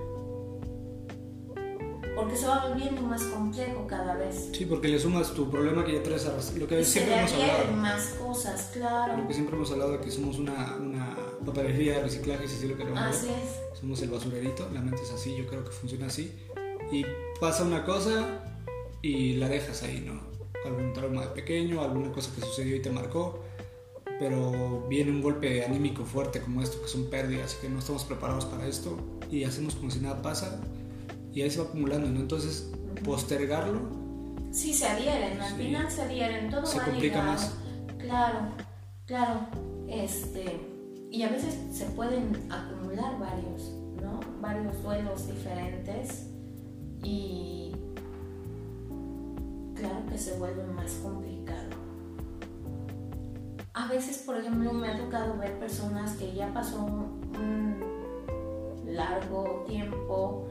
Porque 2.15 2.35
se 2.35 2.47
va 2.47 2.67
volviendo 2.67 3.01
más 3.01 3.23
complejo 3.23 3.87
cada 3.87 4.15
vez. 4.15 4.49
Sí, 4.51 4.65
porque 4.65 4.89
le 4.89 4.99
sumas 4.99 5.33
tu 5.33 5.49
problema 5.49 5.85
que 5.85 5.93
ya 5.93 6.03
traes 6.03 6.25
a 6.25 6.33
lo 6.57 6.67
que 6.67 6.83
siempre 6.83 7.17
hemos 7.17 7.33
hablado. 7.33 7.71
más 7.77 8.05
cosas, 8.21 8.71
claro. 8.73 9.17
Lo 9.17 9.27
que 9.27 9.33
siempre 9.33 9.55
hemos 9.55 9.71
hablado 9.71 9.91
de 9.93 9.99
que 10.01 10.11
somos 10.11 10.37
una, 10.37 10.75
una 10.75 11.15
papelería 11.45 11.95
de 11.95 12.03
reciclaje, 12.03 12.47
si 12.47 12.57
así 12.57 12.67
lo 12.67 12.75
queremos 12.75 12.99
Así 12.99 13.27
es. 13.27 13.79
Somos 13.79 14.01
el 14.01 14.09
basurerito, 14.09 14.67
la 14.73 14.81
mente 14.81 15.01
es 15.01 15.11
así, 15.11 15.35
yo 15.37 15.47
creo 15.47 15.63
que 15.63 15.71
funciona 15.71 16.07
así. 16.07 16.35
Y 16.91 17.05
pasa 17.39 17.63
una 17.63 17.85
cosa 17.85 18.41
y 19.01 19.33
la 19.35 19.47
dejas 19.47 19.83
ahí, 19.83 20.03
¿no? 20.05 20.19
Algún 20.65 20.91
trauma 20.91 21.21
de 21.21 21.27
pequeño, 21.27 21.81
alguna 21.81 22.11
cosa 22.11 22.31
que 22.35 22.41
sucedió 22.41 22.75
y 22.75 22.81
te 22.81 22.89
marcó 22.89 23.39
pero 24.19 24.85
viene 24.89 25.11
un 25.11 25.21
golpe 25.21 25.63
anímico 25.63 26.03
fuerte 26.03 26.41
como 26.41 26.61
esto, 26.61 26.81
que 26.81 26.89
son 26.89 27.09
pérdidas 27.09 27.55
y 27.57 27.61
que 27.61 27.69
no 27.69 27.79
estamos 27.79 28.03
preparados 28.03 28.45
para 28.45 28.67
esto 28.67 28.97
y 29.31 29.45
hacemos 29.45 29.75
como 29.75 29.89
si 29.89 30.01
nada 30.01 30.21
pasa 30.21 30.59
y 31.33 31.41
ahí 31.41 31.49
se 31.49 31.59
va 31.61 31.69
acumulando, 31.69 32.09
¿no? 32.09 32.19
Entonces, 32.19 32.69
postergarlo. 33.03 33.79
Sí, 34.51 34.73
se 34.73 34.87
adhieren, 34.87 35.39
al 35.39 35.55
final 35.55 35.89
se 35.89 36.01
adhieren, 36.01 36.49
todo 36.49 36.65
se 36.65 36.79
va 36.79 36.85
complica 36.85 37.21
más. 37.21 37.55
Claro, 37.97 38.39
claro, 39.05 39.47
este, 39.87 40.59
y 41.11 41.23
a 41.23 41.29
veces 41.29 41.55
se 41.71 41.85
pueden 41.85 42.51
acumular 42.51 43.19
varios, 43.19 43.71
¿no? 44.01 44.19
Varios 44.41 44.81
duelos 44.83 45.27
diferentes 45.27 46.27
y 47.03 47.71
claro 49.75 50.05
que 50.09 50.17
se 50.17 50.37
vuelve 50.37 50.63
más 50.65 50.91
complicado. 51.03 51.78
A 53.73 53.87
veces, 53.87 54.17
por 54.19 54.37
ejemplo, 54.37 54.73
me 54.73 54.89
ha 54.89 54.97
tocado 54.97 55.37
ver 55.37 55.57
personas 55.59 56.13
que 56.13 56.33
ya 56.33 56.51
pasó 56.53 56.83
un 56.83 57.79
largo 58.85 59.63
tiempo, 59.67 60.47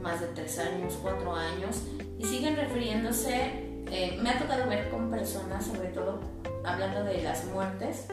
más 0.00 0.20
de 0.20 0.26
tres 0.28 0.58
años, 0.58 0.98
cuatro 1.02 1.34
años, 1.34 1.82
y 2.18 2.24
siguen 2.24 2.56
refiriéndose, 2.56 3.84
eh, 3.90 4.18
me 4.22 4.30
ha 4.30 4.38
tocado 4.38 4.68
ver 4.68 4.90
con 4.90 5.10
personas, 5.10 5.66
sobre 5.66 5.88
todo 5.88 6.20
hablando 6.64 7.04
de 7.04 7.22
las 7.22 7.44
muertes 7.46 8.06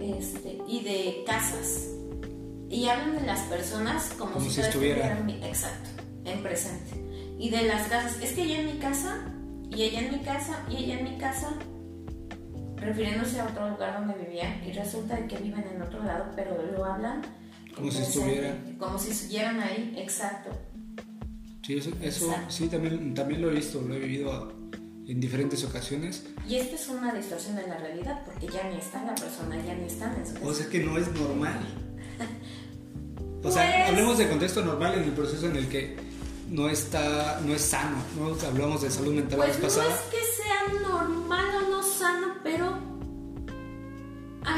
este, 0.00 0.58
y 0.66 0.82
de 0.84 1.24
casas, 1.26 1.88
y 2.70 2.88
hablan 2.88 3.18
de 3.18 3.26
las 3.26 3.40
personas 3.42 4.14
como, 4.18 4.40
si, 4.40 4.60
estuvieran, 4.60 5.28
exacto, 5.30 5.90
en 6.24 6.42
presente, 6.42 7.34
y 7.38 7.50
de 7.50 7.64
las 7.64 7.88
casas, 7.88 8.18
es 8.22 8.32
que 8.32 8.42
ella 8.44 8.60
en 8.60 8.66
mi 8.66 8.78
casa, 8.78 9.18
y 9.70 9.82
ella 9.82 10.00
en 10.00 10.12
mi 10.12 10.20
casa, 10.20 10.64
y 10.70 10.76
ella 10.76 11.00
en 11.00 11.04
mi 11.04 11.18
casa, 11.18 11.50
refiriéndose 12.80 13.40
a 13.40 13.46
otro 13.46 13.68
lugar 13.70 13.98
donde 13.98 14.14
vivían 14.24 14.62
y 14.64 14.72
resulta 14.72 15.16
que 15.26 15.36
viven 15.36 15.64
en 15.74 15.82
otro 15.82 16.02
lado, 16.02 16.26
pero 16.34 16.62
lo 16.72 16.84
hablan 16.84 17.22
como 17.74 17.92
si 17.92 18.02
estuvieran. 18.02 18.76
Como 18.78 18.98
si 18.98 19.10
estuvieran 19.10 19.60
ahí, 19.60 19.94
exacto. 19.96 20.50
Sí, 21.64 21.78
eso, 22.02 22.34
sí, 22.48 22.68
también, 22.68 23.14
también 23.14 23.42
lo 23.42 23.50
he 23.50 23.54
visto, 23.54 23.80
lo 23.82 23.94
he 23.94 23.98
vivido 23.98 24.52
en 25.06 25.20
diferentes 25.20 25.62
ocasiones. 25.64 26.24
Y 26.48 26.56
esta 26.56 26.76
es 26.76 26.88
una 26.88 27.12
distorsión 27.12 27.56
de 27.56 27.66
la 27.66 27.76
realidad, 27.78 28.22
porque 28.24 28.48
ya 28.48 28.68
ni 28.70 28.78
está 28.78 29.04
la 29.04 29.14
persona, 29.14 29.56
ya 29.64 29.74
ni 29.74 29.86
están 29.86 30.16
en 30.16 30.26
su. 30.26 30.46
O 30.46 30.52
sea 30.52 30.66
que 30.68 30.80
no 30.80 30.96
es 30.98 31.12
normal. 31.12 31.60
o 33.42 33.50
sea, 33.50 33.70
pues 33.70 33.88
hablemos 33.88 34.18
de 34.18 34.28
contexto 34.28 34.64
normal 34.64 34.94
en 34.94 35.04
el 35.04 35.12
proceso 35.12 35.46
en 35.46 35.56
el 35.56 35.68
que 35.68 35.96
no 36.50 36.68
está, 36.68 37.40
no 37.44 37.54
es 37.54 37.62
sano, 37.62 37.98
¿no? 38.18 38.34
Hablamos 38.46 38.82
de 38.82 38.90
salud 38.90 39.14
mental 39.14 39.36
pues 39.36 39.48
la 39.48 39.54
vez 39.54 39.64
pasada. 39.64 39.88
No 39.88 39.94
es 39.94 40.00
que 40.02 40.37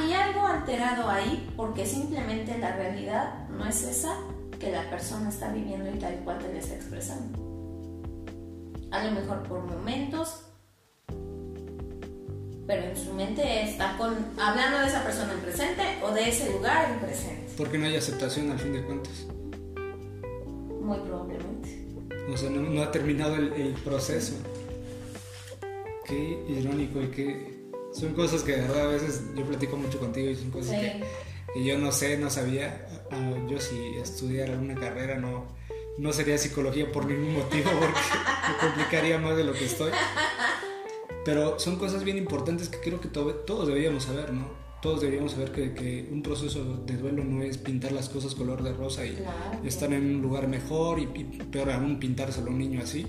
hay 0.01 0.14
algo 0.14 0.46
alterado 0.46 1.11
ahí 1.11 1.53
porque 1.57 1.84
simplemente 1.84 2.57
la 2.59 2.74
realidad 2.74 3.48
no 3.51 3.66
es 3.66 3.82
esa 3.82 4.16
que 4.59 4.70
la 4.70 4.88
persona 4.88 5.28
está 5.28 5.53
viviendo 5.53 5.90
y 5.90 5.98
tal 5.98 6.14
cual 6.24 6.38
te 6.38 6.53
la 6.53 6.59
está 6.59 6.74
expresando. 6.74 7.38
A 8.90 9.05
lo 9.05 9.12
mejor 9.12 9.42
por 9.44 9.62
momentos, 9.62 10.46
pero 12.66 12.82
en 12.82 12.96
su 12.96 13.12
mente 13.12 13.62
está 13.62 13.96
con, 13.98 14.16
hablando 14.38 14.78
de 14.78 14.86
esa 14.86 15.05
persona 15.05 15.32
en 15.34 15.40
presente 15.40 15.82
o 16.03 16.12
de 16.12 16.28
ese 16.28 16.51
lugar 16.53 16.90
en 16.90 16.98
presente. 16.98 17.53
Porque 17.57 17.78
no 17.78 17.86
hay 17.86 17.96
aceptación 17.96 18.51
al 18.51 18.59
fin 18.59 18.72
de 18.72 18.84
cuentas. 18.84 19.26
Muy 20.80 20.98
probablemente. 21.01 21.86
O 22.32 22.36
sea, 22.36 22.48
no, 22.51 22.82
ha 22.82 22.90
terminado 22.90 23.36
el 23.36 23.74
proceso. 23.84 24.34
Qué 26.07 26.44
irónico 26.48 27.01
y 27.03 27.09
qué 27.09 27.59
son 27.93 28.14
cosas 28.14 28.43
que 28.43 28.53
de 28.53 28.62
verdad 28.62 28.82
a 28.82 28.93
veces 28.93 29.22
yo 29.34 29.45
platico 29.45 29.76
mucho 29.76 29.99
contigo 29.99 30.30
y 30.30 30.36
son 30.36 30.51
cosas 30.51 30.78
que, 30.78 31.64
yo 31.64 31.78
no 31.78 31.91
sé, 31.93 32.16
no 32.18 32.30
sabía. 32.30 32.86
Ah, 33.11 33.34
yo 33.49 33.61
si 33.61 33.97
estudiara 33.97 34.57
una 34.57 34.74
carrera 34.74 35.18
no, 35.18 35.47
no 35.99 36.12
sería 36.12 36.38
psicología 36.38 36.91
por 36.93 37.07
ningún 37.07 37.34
motivo 37.34 37.70
porque 37.78 38.01
me 38.49 38.68
complicaría 38.68 39.18
más 39.18 39.36
de 39.36 39.45
lo 39.45 39.53
que 39.53 39.64
estoy. 39.64 39.91
Pero 41.24 41.59
son 41.59 41.76
cosas 41.76 42.05
bien 42.05 42.16
importantes 42.16 42.68
que 42.68 42.78
creo 42.80 43.01
que 43.01 43.09
todos 43.09 43.66
deberíamos 43.66 44.05
saber, 44.05 44.32
¿no? 44.32 44.49
Todos 44.80 45.03
deberíamos 45.03 45.32
saber 45.32 45.53
que, 45.53 46.09
un 46.11 46.22
proceso 46.22 46.64
de 46.86 46.97
duelo 46.97 47.22
no 47.22 47.43
es 47.43 47.59
pintar 47.59 47.93
las 47.93 48.09
cosas 48.09 48.34
color 48.34 48.62
de 48.62 48.72
rosa 48.72 49.05
y 49.05 49.18
estar 49.62 49.93
en 49.93 50.16
un 50.16 50.22
lugar 50.22 50.49
mejor 50.49 50.99
y, 50.99 51.03
y 51.03 51.24
peor 51.51 51.70
aún 51.70 51.99
pintárselo 51.99 52.47
a 52.47 52.51
un 52.51 52.59
niño 52.59 52.80
así. 52.82 53.05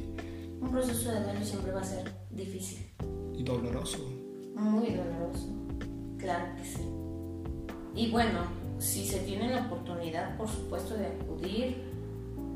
Un 0.59 0.69
proceso 0.69 1.11
de 1.11 1.23
duelo 1.23 1.45
siempre 1.45 1.71
va 1.71 1.79
a 1.79 1.85
ser 1.85 2.11
difícil. 2.29 2.91
Y 3.33 3.43
doloroso 3.43 4.20
muy 4.61 4.91
doloroso, 4.91 5.47
claro 6.17 6.55
que 6.55 6.63
sí. 6.63 6.87
Y 7.95 8.11
bueno, 8.11 8.39
si 8.79 9.05
se 9.05 9.19
tiene 9.19 9.49
la 9.49 9.65
oportunidad, 9.65 10.37
por 10.37 10.47
supuesto, 10.47 10.95
de 10.95 11.07
acudir 11.07 11.83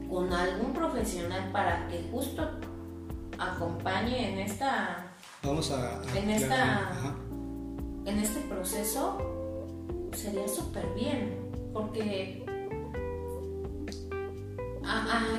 con 0.09 0.31
algún 0.31 0.73
profesional 0.73 1.51
para 1.51 1.87
que 1.87 2.07
justo 2.11 2.47
acompañe 3.37 4.33
en 4.33 4.39
esta 4.39 5.11
vamos 5.43 5.71
a, 5.71 6.01
en 6.15 6.29
esta 6.29 7.15
en 8.05 8.19
este 8.19 8.39
proceso 8.41 9.17
sería 10.13 10.47
súper 10.47 10.85
bien 10.93 11.37
porque 11.73 12.45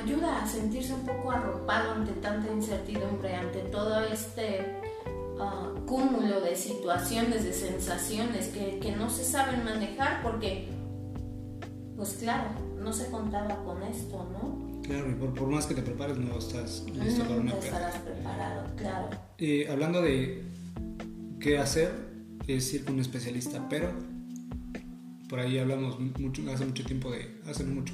ayuda 0.03 0.43
a 0.43 0.47
sentirse 0.47 0.93
un 0.93 1.05
poco 1.05 1.31
arropado 1.31 1.93
ante 1.93 2.11
tanta 2.13 2.51
incertidumbre 2.51 3.35
ante 3.35 3.59
todo 3.61 4.01
este 4.01 4.81
Cúmulo 5.85 6.41
de 6.41 6.55
situaciones, 6.55 7.43
de 7.43 7.53
sensaciones 7.53 8.47
que, 8.47 8.79
que, 8.79 8.95
no 8.95 9.09
se 9.09 9.23
saben 9.23 9.63
manejar 9.63 10.21
porque, 10.21 10.67
pues 11.95 12.13
claro, 12.19 12.49
no 12.79 12.91
se 12.91 13.09
contaba 13.09 13.63
con 13.63 13.83
esto, 13.83 14.27
¿no? 14.31 14.81
Claro, 14.81 15.09
y 15.09 15.13
por, 15.13 15.33
por 15.33 15.49
más 15.49 15.65
que 15.65 15.75
te 15.75 15.81
prepares 15.81 16.17
no 16.17 16.37
estás 16.37 16.85
listo 16.93 17.23
para 17.23 17.39
una 17.39 17.51
estarás 17.51 17.95
preparado, 17.99 18.65
claro. 18.75 19.09
Eh, 19.37 19.67
hablando 19.69 20.01
de 20.01 20.43
qué 21.39 21.57
hacer, 21.57 21.93
es 22.47 22.73
ir 22.73 22.85
con 22.85 22.95
un 22.95 23.01
especialista, 23.01 23.67
pero 23.69 23.91
por 25.29 25.39
ahí 25.39 25.59
hablamos 25.59 25.99
mucho, 26.19 26.41
hace 26.51 26.65
mucho 26.65 26.83
tiempo 26.83 27.11
de, 27.11 27.39
hace 27.45 27.63
mucho, 27.63 27.93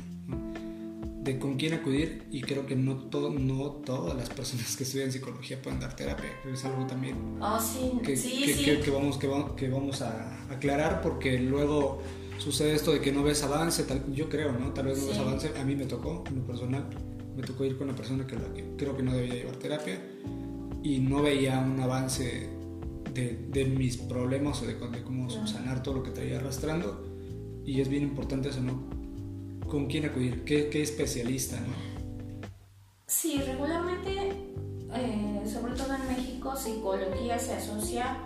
de 1.23 1.39
con 1.39 1.55
quién 1.55 1.73
acudir 1.73 2.23
y 2.31 2.41
creo 2.41 2.65
que 2.65 2.75
no 2.75 2.95
todo 2.95 3.29
no 3.29 3.71
todas 3.85 4.15
las 4.15 4.29
personas 4.29 4.75
que 4.75 4.83
estudian 4.83 5.11
psicología 5.11 5.61
pueden 5.61 5.79
dar 5.79 5.95
terapia 5.95 6.29
es 6.51 6.65
algo 6.65 6.85
también 6.85 7.15
oh, 7.39 7.59
sí. 7.59 7.91
Que, 8.03 8.17
sí, 8.17 8.43
que, 8.45 8.79
Que, 8.79 8.91
vamos 8.91 9.17
que, 9.17 9.27
vamos, 9.27 9.51
que 9.53 9.69
vamos 9.69 10.01
a 10.01 10.43
aclarar 10.51 11.01
porque 11.01 11.39
luego 11.39 12.01
sucede 12.39 12.73
esto 12.73 12.91
de 12.91 12.99
que 12.99 13.11
no 13.11 13.23
ves 13.23 13.41
avance 13.43 13.83
tal, 13.83 14.03
yo 14.13 14.27
creo 14.27 14.51
no 14.51 14.73
tal 14.73 14.87
vez 14.87 14.99
no 14.99 15.07
ves 15.07 15.17
avance 15.17 15.51
a 15.57 15.63
mí 15.63 15.75
me 15.75 15.85
tocó 15.85 16.23
en 16.27 16.39
lo 16.39 16.45
personal 16.45 16.85
me 17.35 17.43
tocó 17.43 17.63
ir 17.65 17.77
con 17.77 17.87
una 17.87 17.95
persona 17.95 18.27
que, 18.27 18.35
creo 18.77 18.95
que 18.95 19.03
no 19.03 19.13
debía 19.13 19.35
llevar 19.35 19.55
terapia 19.55 19.99
y 20.83 20.99
no 20.99 21.21
veía 21.21 21.59
un 21.59 21.79
avance 21.79 22.49
de, 23.13 23.47
de 23.49 23.65
mis 23.65 23.97
problemas 23.97 24.61
o 24.61 24.65
de, 24.65 24.77
cómo 24.77 25.29
sanar 25.47 25.83
todo 25.83 25.95
lo 25.95 26.03
que 26.03 26.11
traía 26.11 26.37
arrastrando 26.37 27.05
y 27.65 27.79
es 27.79 27.87
bien 27.87 28.03
importante 28.03 28.49
eso, 28.49 28.61
¿no? 28.61 29.02
¿Con 29.73 29.87
quién 29.87 30.05
acudir? 30.05 30.43
¿Qué, 30.43 30.69
qué 30.69 30.83
especialista, 30.83 31.59
no? 31.59 31.73
Sí, 33.07 33.41
regularmente, 33.41 34.31
eh, 34.93 35.41
sobre 35.51 35.73
todo 35.73 35.95
en 35.95 36.07
México, 36.09 36.55
psicología 36.55 37.39
se 37.39 37.55
asocia 37.55 38.19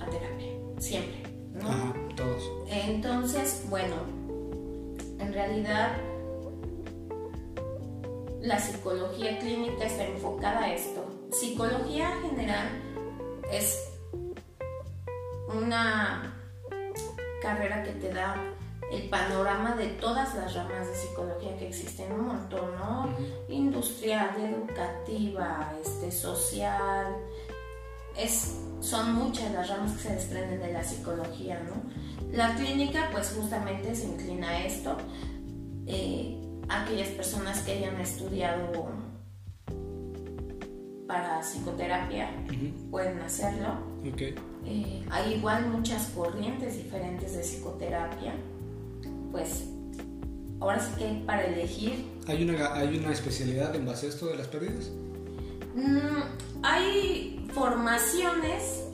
a 0.00 0.06
terapia, 0.06 0.52
siempre, 0.78 1.30
¿no? 1.52 1.68
Ajá, 1.68 1.94
todos. 2.16 2.50
Entonces, 2.70 3.66
bueno, 3.68 3.96
en 5.18 5.30
realidad 5.30 5.94
la 8.40 8.58
psicología 8.58 9.38
clínica 9.40 9.84
está 9.84 10.06
enfocada 10.06 10.60
a 10.60 10.72
esto. 10.72 11.04
Psicología 11.32 12.18
general 12.22 12.66
es 13.52 13.90
una 15.54 16.34
carrera 17.42 17.82
que 17.82 17.92
te 17.92 18.08
da 18.08 18.53
el 18.92 19.08
panorama 19.08 19.74
de 19.74 19.86
todas 19.86 20.34
las 20.34 20.54
ramas 20.54 20.86
de 20.86 20.94
psicología 20.94 21.56
que 21.56 21.68
existen, 21.68 22.12
un 22.12 22.26
montón, 22.26 22.74
¿no? 22.76 23.14
Industrial, 23.48 24.30
educativa, 24.38 25.72
este, 25.82 26.10
social, 26.10 27.16
es, 28.16 28.60
son 28.80 29.14
muchas 29.14 29.52
las 29.52 29.68
ramas 29.68 29.92
que 29.92 30.08
se 30.08 30.14
desprenden 30.14 30.60
de 30.60 30.72
la 30.72 30.84
psicología, 30.84 31.60
¿no? 31.60 31.82
La 32.32 32.54
clínica, 32.54 33.08
pues 33.12 33.34
justamente 33.36 33.94
se 33.94 34.06
inclina 34.06 34.48
a 34.48 34.64
esto. 34.64 34.96
Eh, 35.86 36.40
aquellas 36.68 37.08
personas 37.08 37.60
que 37.60 37.72
hayan 37.72 38.00
estudiado 38.00 38.88
para 41.06 41.40
psicoterapia 41.40 42.30
pueden 42.90 43.20
hacerlo. 43.20 43.74
Eh, 44.64 45.04
hay 45.10 45.34
igual 45.34 45.68
muchas 45.68 46.06
corrientes 46.08 46.76
diferentes 46.76 47.36
de 47.36 47.42
psicoterapia. 47.42 48.34
Pues 49.34 49.64
ahora 50.60 50.78
sí 50.78 50.92
que 50.96 51.24
para 51.26 51.44
elegir. 51.44 52.06
¿Hay 52.28 52.48
una, 52.48 52.72
¿Hay 52.74 52.96
una 52.96 53.10
especialidad 53.10 53.74
en 53.74 53.84
base 53.84 54.06
a 54.06 54.08
esto 54.10 54.26
de 54.26 54.36
las 54.36 54.46
pérdidas? 54.46 54.92
Mm, 55.74 56.62
hay 56.62 57.44
formaciones 57.52 58.84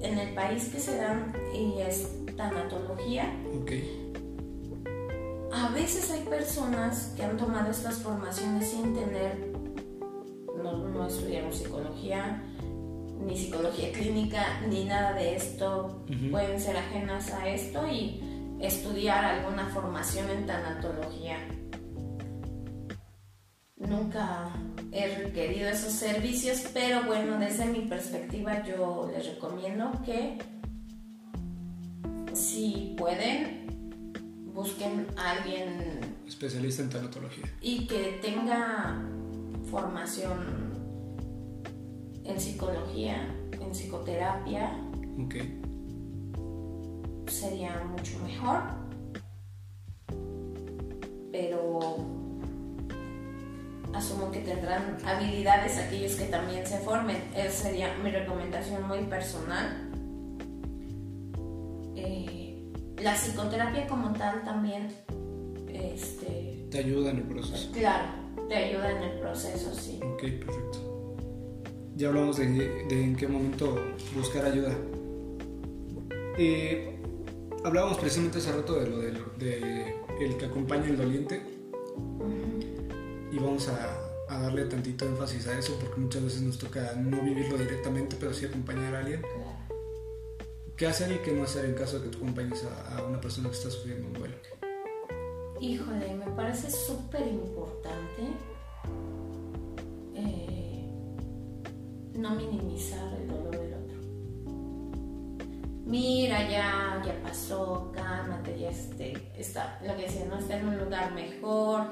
en 0.00 0.18
el 0.18 0.34
país 0.34 0.64
que 0.64 0.80
se 0.80 0.96
dan 0.96 1.32
y 1.54 1.80
es 1.80 2.08
tanatología. 2.36 3.32
Okay 3.62 4.10
a 5.52 5.68
veces 5.68 6.10
hay 6.10 6.22
personas 6.22 7.12
que 7.16 7.22
han 7.24 7.36
tomado 7.36 7.70
estas 7.70 7.98
formaciones 7.98 8.68
sin 8.68 8.94
tener, 8.94 9.52
no, 10.62 10.88
no 10.88 11.06
estudiaron 11.06 11.52
psicología, 11.52 12.42
ni 13.20 13.36
psicología 13.36 13.92
clínica, 13.92 14.60
ni 14.68 14.84
nada 14.84 15.12
de 15.14 15.36
esto, 15.36 16.02
pueden 16.30 16.58
ser 16.60 16.76
ajenas 16.76 17.32
a 17.32 17.48
esto 17.48 17.86
y 17.86 18.22
estudiar 18.60 19.24
alguna 19.24 19.66
formación 19.68 20.28
en 20.30 20.46
tanatología. 20.46 21.38
Nunca 23.76 24.52
he 24.92 25.16
requerido 25.16 25.68
esos 25.68 25.92
servicios, 25.92 26.64
pero 26.72 27.04
bueno, 27.04 27.38
desde 27.38 27.64
mi 27.64 27.80
perspectiva 27.80 28.62
yo 28.64 29.10
les 29.12 29.26
recomiendo 29.26 29.90
que 30.04 30.38
si 32.34 32.94
pueden, 32.96 33.66
busquen 34.52 35.06
a 35.16 35.30
alguien 35.32 36.00
especialista 36.26 36.82
en 36.82 36.90
tanatología 36.90 37.44
y 37.60 37.86
que 37.86 38.18
tenga 38.22 39.02
formación 39.70 40.70
en 42.24 42.40
psicología, 42.40 43.34
en 43.52 43.70
psicoterapia. 43.74 44.76
Okay. 45.24 45.69
Sería 47.30 47.82
mucho 47.84 48.18
mejor. 48.20 48.60
Pero 51.32 51.96
asumo 53.94 54.30
que 54.30 54.40
tendrán 54.40 54.98
habilidades 55.06 55.78
aquellos 55.78 56.16
que 56.16 56.26
también 56.26 56.66
se 56.66 56.78
formen. 56.78 57.22
Esa 57.34 57.64
sería 57.64 57.94
mi 58.02 58.10
recomendación 58.10 58.86
muy 58.86 59.04
personal 59.04 59.90
la 63.02 63.14
psicoterapia 63.14 63.86
como 63.86 64.12
tal 64.12 64.42
también 64.44 64.88
este, 65.68 66.66
te 66.70 66.78
ayuda 66.78 67.10
en 67.10 67.18
el 67.18 67.22
proceso. 67.24 67.70
Claro, 67.72 68.08
te 68.48 68.54
ayuda 68.54 68.90
en 68.90 69.02
el 69.02 69.20
proceso, 69.20 69.74
sí. 69.74 70.00
Ok, 70.02 70.20
perfecto. 70.44 71.16
Ya 71.96 72.08
hablamos 72.08 72.36
de, 72.36 72.46
en 72.90 73.16
qué 73.16 73.26
momento 73.26 73.78
buscar 74.14 74.44
ayuda. 74.44 74.74
Eh, 76.38 76.99
hablábamos 77.64 77.98
precisamente 77.98 78.38
hace 78.38 78.52
rato 78.52 78.74
de 78.74 78.86
lo 78.88 78.98
de, 78.98 79.94
el 80.20 80.36
que 80.36 80.46
acompaña 80.46 80.86
al 80.86 80.96
doliente. 80.96 81.42
Y 83.32 83.38
vamos 83.38 83.68
a, 83.68 83.98
a, 84.28 84.40
darle 84.40 84.64
tantito 84.64 85.06
énfasis 85.06 85.46
a 85.46 85.58
eso 85.58 85.76
porque 85.80 86.00
muchas 86.00 86.24
veces 86.24 86.42
nos 86.42 86.58
toca 86.58 86.94
no 86.96 87.22
vivirlo 87.22 87.56
directamente, 87.56 88.16
pero 88.18 88.34
sí 88.34 88.46
acompañar 88.46 88.94
a 88.94 88.98
alguien. 89.00 89.22
¿Qué 90.76 90.86
hacer 90.86 91.12
y 91.12 91.18
qué 91.18 91.32
no 91.32 91.44
hacer 91.44 91.66
en 91.66 91.74
caso 91.74 91.98
de 91.98 92.04
que 92.04 92.16
tú 92.16 92.18
acompañes 92.18 92.64
a, 92.64 93.02
una 93.04 93.20
persona 93.20 93.50
que 93.50 93.54
está 93.54 93.70
sufriendo 93.70 94.08
un 94.08 94.14
duelo? 94.14 94.34
Híjole, 95.60 96.14
me 96.14 96.26
parece 96.32 96.70
súper 96.70 97.26
importante 97.28 98.22
eh, 100.14 100.90
no 102.14 102.34
minimizar 102.34 103.19
Mira, 105.90 106.48
ya, 106.48 107.02
ya 107.04 107.20
pasó, 107.20 107.90
cálmate, 107.92 108.60
ya 108.60 108.70
este, 108.70 109.32
está, 109.36 109.80
lo 109.84 109.96
que 109.96 110.02
decía, 110.02 110.24
no 110.26 110.38
está 110.38 110.56
en 110.56 110.68
un 110.68 110.78
lugar 110.78 111.12
mejor. 111.12 111.88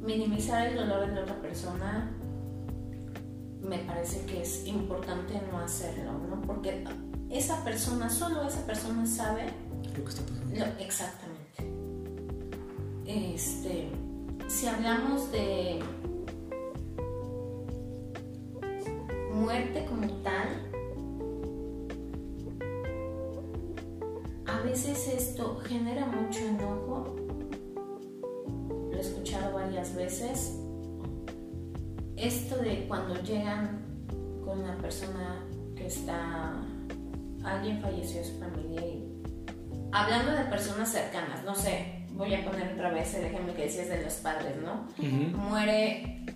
Minimizar 0.00 0.68
el 0.68 0.76
dolor 0.76 1.06
de 1.06 1.16
la 1.16 1.20
otra 1.20 1.38
persona 1.42 2.10
me 3.60 3.80
parece 3.80 4.24
que 4.24 4.40
es 4.40 4.66
importante 4.66 5.34
no 5.52 5.58
hacerlo, 5.58 6.12
¿no? 6.12 6.40
Porque 6.40 6.82
esa 7.28 7.62
persona, 7.62 8.08
solo 8.08 8.48
esa 8.48 8.64
persona 8.64 9.04
sabe 9.04 9.44
lo 9.94 10.02
que 10.02 10.08
está 10.08 10.22
pasando. 10.22 10.64
exactamente. 10.78 11.40
Este, 13.04 13.90
si 14.48 14.66
hablamos 14.66 15.30
de 15.30 15.80
muerte 19.30 19.84
como 19.84 20.06
tal, 20.22 20.69
esto 25.08 25.60
genera 25.64 26.06
mucho 26.06 26.40
enojo. 26.40 27.16
Lo 28.90 28.96
he 28.96 29.00
escuchado 29.00 29.54
varias 29.54 29.94
veces. 29.94 30.58
Esto 32.16 32.56
de 32.56 32.86
cuando 32.86 33.14
llegan 33.22 33.84
con 34.44 34.62
la 34.66 34.76
persona 34.78 35.46
que 35.74 35.86
está 35.86 36.62
alguien 37.44 37.80
falleció 37.80 38.20
de 38.20 38.26
su 38.26 38.38
familia 38.38 38.80
y 38.82 39.22
hablando 39.92 40.32
de 40.32 40.44
personas 40.44 40.90
cercanas, 40.90 41.42
no 41.44 41.54
sé, 41.54 42.06
voy 42.12 42.34
a 42.34 42.44
poner 42.44 42.74
otra 42.74 42.90
vez 42.90 43.14
el 43.14 43.24
ejemplo 43.24 43.54
que 43.54 43.62
decías 43.62 43.88
de 43.88 44.02
los 44.02 44.14
padres, 44.14 44.56
¿no? 44.56 44.86
Muere 45.38 46.26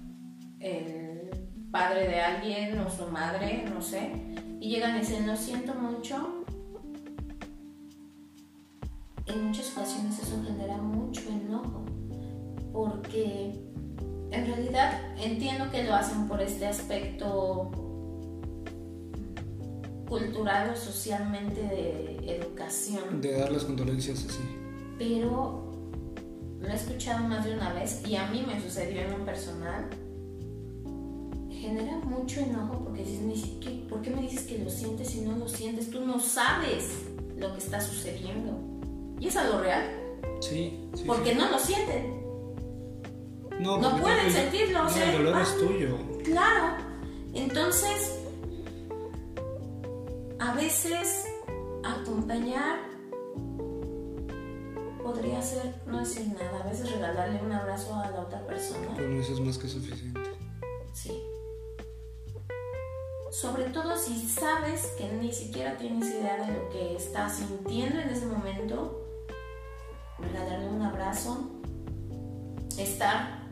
el 0.61 1.31
padre 1.71 2.09
de 2.09 2.21
alguien 2.21 2.79
o 2.79 2.91
su 2.91 3.07
madre, 3.09 3.65
no 3.69 3.83
sé, 3.83 4.13
y 4.61 4.71
llegan 4.71 4.97
y 4.97 5.01
dicen, 5.01 5.27
lo 5.27 5.37
siento 5.37 5.75
mucho. 5.75 6.44
En 9.27 9.47
muchas 9.47 9.73
ocasiones 9.73 10.19
eso 10.19 10.43
genera 10.45 10.77
mucho 10.77 11.23
enojo, 11.29 11.85
porque 12.73 13.59
en 14.31 14.47
realidad 14.47 15.01
entiendo 15.19 15.71
que 15.71 15.85
lo 15.85 15.95
hacen 15.95 16.29
por 16.29 16.43
este 16.43 16.67
aspecto 16.67 17.71
cultural 20.09 20.71
o 20.71 20.77
socialmente 20.77 21.63
de 21.63 22.37
educación. 22.37 23.21
De 23.21 23.39
dar 23.39 23.51
las 23.51 23.65
condolencias 23.65 24.27
así. 24.29 24.43
Pero 24.99 25.73
lo 26.61 26.69
he 26.69 26.75
escuchado 26.75 27.27
más 27.27 27.45
de 27.45 27.55
una 27.55 27.73
vez 27.73 28.03
y 28.07 28.17
a 28.17 28.27
mí 28.29 28.45
me 28.47 28.61
sucedió 28.61 29.03
en 29.03 29.15
un 29.15 29.25
personal. 29.25 29.89
Genera 31.51 31.97
mucho 31.99 32.41
enojo 32.41 32.85
porque 32.85 33.05
dices, 33.05 33.47
¿por 33.89 34.03
qué 34.03 34.11
me 34.11 34.23
dices 34.23 34.43
que 34.43 34.59
lo 34.59 34.69
sientes 34.69 35.09
si 35.09 35.23
no 35.23 35.37
lo 35.37 35.49
sientes? 35.49 35.91
Tú 35.91 36.05
no 36.05 36.21
sabes 36.21 37.07
lo 37.39 37.53
que 37.53 37.59
está 37.59 37.81
sucediendo. 37.81 38.74
Y 39.25 39.29
es 39.29 39.37
algo 39.39 39.59
real. 39.59 39.91
Sí, 40.41 40.87
sí 40.95 41.05
Porque 41.07 41.35
no 41.35 41.51
lo 41.51 41.59
sienten. 41.59 42.23
No, 43.59 43.79
no 43.79 43.97
pueden 43.97 44.31
sentirlo. 44.31 44.85
No, 44.85 44.95
el 44.95 45.13
dolor 45.13 45.41
es 45.41 45.57
tuyo. 45.57 45.99
Claro. 46.25 46.77
Entonces, 47.33 48.19
a 50.39 50.53
veces 50.53 51.27
acompañar 51.83 52.81
podría 55.03 55.41
ser 55.41 55.75
no 55.87 56.01
decir 56.01 56.27
nada, 56.29 56.63
a 56.63 56.69
veces 56.69 56.93
regalarle 56.93 57.41
un 57.43 57.53
abrazo 57.53 57.95
a 57.95 58.11
la 58.11 58.21
otra 58.21 58.47
persona. 58.47 58.89
Pero 58.95 59.21
eso 59.21 59.33
es 59.33 59.41
más 59.41 59.57
que 59.57 59.69
suficiente. 59.69 60.21
Sí. 60.93 61.23
sobre 63.31 63.65
todo 63.65 63.97
si 63.97 64.29
sabes 64.29 64.93
que 64.97 65.11
ni 65.11 65.33
siquiera 65.33 65.77
tienes 65.77 66.09
idea 66.09 66.47
de 66.47 66.53
lo 66.53 66.69
que 66.69 66.95
estás 66.95 67.39
sintiendo 67.39 67.99
en 67.99 68.11
ese 68.11 68.27
momento, 68.27 69.04
regalarle 70.19 70.69
un 70.69 70.83
abrazo, 70.83 71.51
estar. 72.79 73.45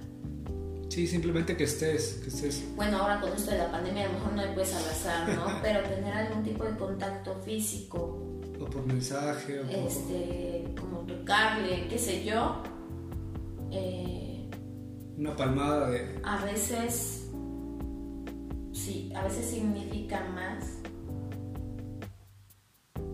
Sí, 0.89 1.07
simplemente 1.07 1.57
que 1.57 1.65
estés, 1.65 2.21
que 2.23 2.29
estés. 2.29 2.65
Bueno, 2.77 2.99
ahora 2.99 3.21
con 3.21 3.33
esto 3.33 3.51
de 3.51 3.59
la 3.59 3.71
pandemia 3.71 4.05
a 4.05 4.09
lo 4.09 4.13
mejor 4.15 4.33
no 4.35 4.43
le 4.43 4.53
puedes 4.53 4.75
abrazar, 4.75 5.29
¿no? 5.35 5.47
Pero 5.63 5.83
tener 5.89 6.13
algún 6.13 6.43
tipo 6.43 6.65
de 6.65 6.77
contacto 6.77 7.35
físico. 7.45 8.21
O 8.61 8.67
por 8.67 8.87
mensaje, 8.87 9.61
o 9.61 9.63
por... 9.63 9.75
Este, 9.75 10.65
como 10.79 10.99
tocarle, 11.01 11.89
qué 11.89 11.99
sé 11.99 12.25
yo. 12.25 12.63
Eh, 13.71 14.51
Una 15.17 15.35
palmada 15.35 15.89
de... 15.89 16.21
a 16.23 16.45
veces, 16.45 17.31
sí, 18.73 19.11
a 19.17 19.25
veces 19.25 19.47
significa 19.47 20.23
más. 20.35 20.79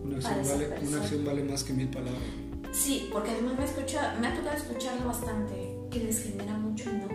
Una 0.03 0.17
acción, 0.17 0.43
vale, 0.43 0.87
una 0.87 0.97
acción 0.97 1.25
vale 1.25 1.43
más 1.43 1.63
que 1.63 1.73
mil 1.73 1.87
palabras. 1.87 2.48
Sí, 2.71 3.09
porque 3.11 3.31
además 3.31 3.57
me, 3.57 3.65
escucha, 3.65 4.15
me 4.19 4.27
ha 4.27 4.35
tocado 4.35 4.55
escucharlo 4.55 5.07
bastante, 5.07 5.75
que 5.89 5.99
les 6.03 6.23
genera 6.23 6.57
mucho 6.57 6.91
no. 6.93 7.07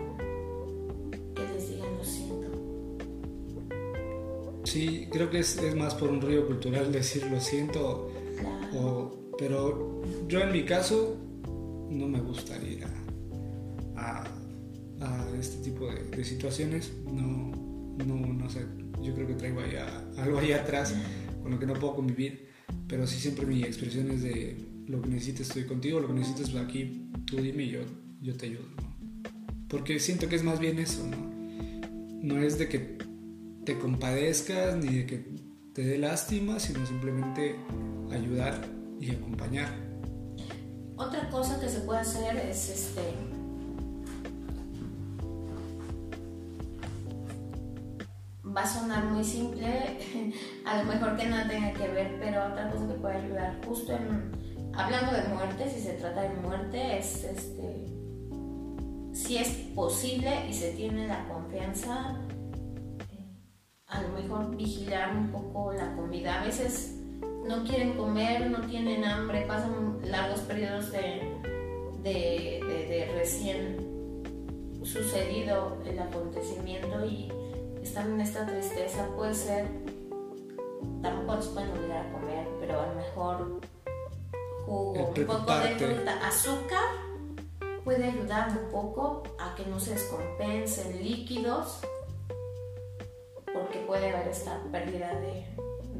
Que 1.33 1.43
les 1.53 1.69
digan 1.69 1.97
lo 1.97 2.03
siento. 2.03 2.47
Sí, 4.63 5.07
creo 5.11 5.29
que 5.29 5.39
es, 5.39 5.57
es 5.57 5.75
más 5.75 5.95
por 5.95 6.09
un 6.09 6.21
río 6.21 6.45
cultural 6.47 6.91
decir 6.91 7.25
lo 7.31 7.39
siento, 7.39 8.11
Claro. 8.39 8.79
o- 8.79 9.21
pero 9.37 10.01
yo 10.27 10.39
en 10.41 10.51
mi 10.51 10.63
caso 10.63 11.15
no 11.89 12.07
me 12.07 12.19
gusta 12.19 12.57
ir 12.61 12.83
a, 13.95 14.21
a, 14.21 14.23
a 15.01 15.29
este 15.39 15.63
tipo 15.63 15.87
de, 15.87 16.03
de 16.05 16.23
situaciones. 16.23 16.91
No, 17.05 17.51
no, 18.05 18.15
no 18.33 18.49
sé, 18.49 18.65
yo 19.01 19.13
creo 19.13 19.27
que 19.27 19.33
traigo 19.35 19.61
allá, 19.61 20.03
algo 20.17 20.39
ahí 20.39 20.51
atrás 20.51 20.93
con 21.41 21.51
lo 21.51 21.59
que 21.59 21.65
no 21.65 21.73
puedo 21.73 21.95
convivir, 21.95 22.49
pero 22.87 23.05
sí 23.07 23.19
siempre 23.19 23.45
mi 23.45 23.61
expresión 23.63 24.09
es 24.11 24.23
de 24.23 24.57
lo 24.87 25.01
que 25.01 25.09
necesites 25.09 25.47
estoy 25.47 25.65
contigo, 25.65 25.99
lo 25.99 26.07
que 26.07 26.13
necesites 26.13 26.55
aquí, 26.55 27.09
tú 27.25 27.37
dime 27.37 27.63
y 27.63 27.69
yo, 27.69 27.81
yo 28.21 28.37
te 28.37 28.47
ayudo. 28.47 28.65
Porque 29.67 29.99
siento 29.99 30.29
que 30.29 30.35
es 30.35 30.43
más 30.43 30.59
bien 30.59 30.79
eso, 30.79 31.05
¿no? 31.07 31.17
No 32.21 32.41
es 32.41 32.59
de 32.59 32.69
que 32.69 32.97
te 33.65 33.77
compadezcas 33.79 34.77
ni 34.77 34.97
de 34.97 35.05
que 35.05 35.35
te 35.73 35.83
dé 35.83 35.97
lástima, 35.97 36.59
sino 36.59 36.85
simplemente 36.85 37.55
ayudar 38.11 38.61
y 38.99 39.11
acompañar. 39.11 39.69
Otra 40.95 41.29
cosa 41.29 41.59
que 41.59 41.67
se 41.67 41.79
puede 41.81 41.99
hacer 41.99 42.37
es 42.37 42.69
este. 42.69 43.01
Va 48.45 48.61
a 48.61 48.67
sonar 48.67 49.03
muy 49.05 49.23
simple, 49.23 49.67
a 50.65 50.77
lo 50.77 50.85
mejor 50.85 51.17
que 51.17 51.27
no 51.27 51.45
tenga 51.47 51.73
que 51.73 51.87
ver, 51.89 52.17
pero 52.21 52.45
otra 52.45 52.71
cosa 52.71 52.87
que 52.87 52.93
puede 52.93 53.17
ayudar 53.17 53.59
justo 53.65 53.91
en, 53.91 54.31
hablando 54.77 55.11
de 55.13 55.23
muerte, 55.33 55.69
si 55.69 55.79
se 55.81 55.93
trata 55.93 56.21
de 56.23 56.29
muerte, 56.35 56.97
es 56.97 57.23
este, 57.23 57.85
si 59.13 59.37
es 59.37 59.49
posible 59.73 60.47
y 60.49 60.53
se 60.53 60.71
tiene 60.73 61.07
la 61.07 61.27
confianza, 61.27 62.17
eh, 63.11 63.25
a 63.87 64.01
lo 64.01 64.09
mejor 64.09 64.55
vigilar 64.55 65.15
un 65.15 65.29
poco 65.31 65.71
la 65.73 65.95
comida. 65.95 66.41
A 66.41 66.45
veces 66.45 66.95
no 67.47 67.63
quieren 67.63 67.93
comer, 67.93 68.49
no 68.49 68.61
tienen 68.67 69.03
hambre, 69.05 69.45
pasan 69.47 69.99
largos 70.03 70.41
periodos 70.41 70.91
de, 70.91 71.31
de, 72.03 72.59
de- 72.63 73.11
recién 73.15 73.93
sucedido 74.83 75.77
el 75.85 75.97
acontecimiento 75.97 77.03
y 77.05 77.31
están 77.81 78.11
en 78.13 78.21
esta 78.21 78.45
tristeza. 78.45 79.07
Puede 79.15 79.33
ser, 79.33 79.65
tampoco 81.01 81.35
los 81.35 81.47
pueden 81.47 81.71
obligar 81.71 82.05
a 82.05 82.11
comer, 82.11 82.47
pero 82.59 82.81
a 82.81 82.87
lo 82.87 82.95
mejor 82.95 83.61
jugo, 84.65 85.13
un 85.15 85.25
poco 85.25 85.59
de 85.59 85.75
fruta, 85.75 86.27
azúcar 86.27 86.83
puede 87.83 88.05
ayudar 88.05 88.49
un 88.49 88.71
poco 88.71 89.23
a 89.39 89.55
que 89.55 89.65
no 89.67 89.79
se 89.79 89.91
descompensen 89.91 91.03
líquidos 91.03 91.79
porque 93.53 93.79
puede 93.87 94.11
haber 94.11 94.27
esta 94.27 94.59
pérdida 94.71 95.13
de, 95.19 95.45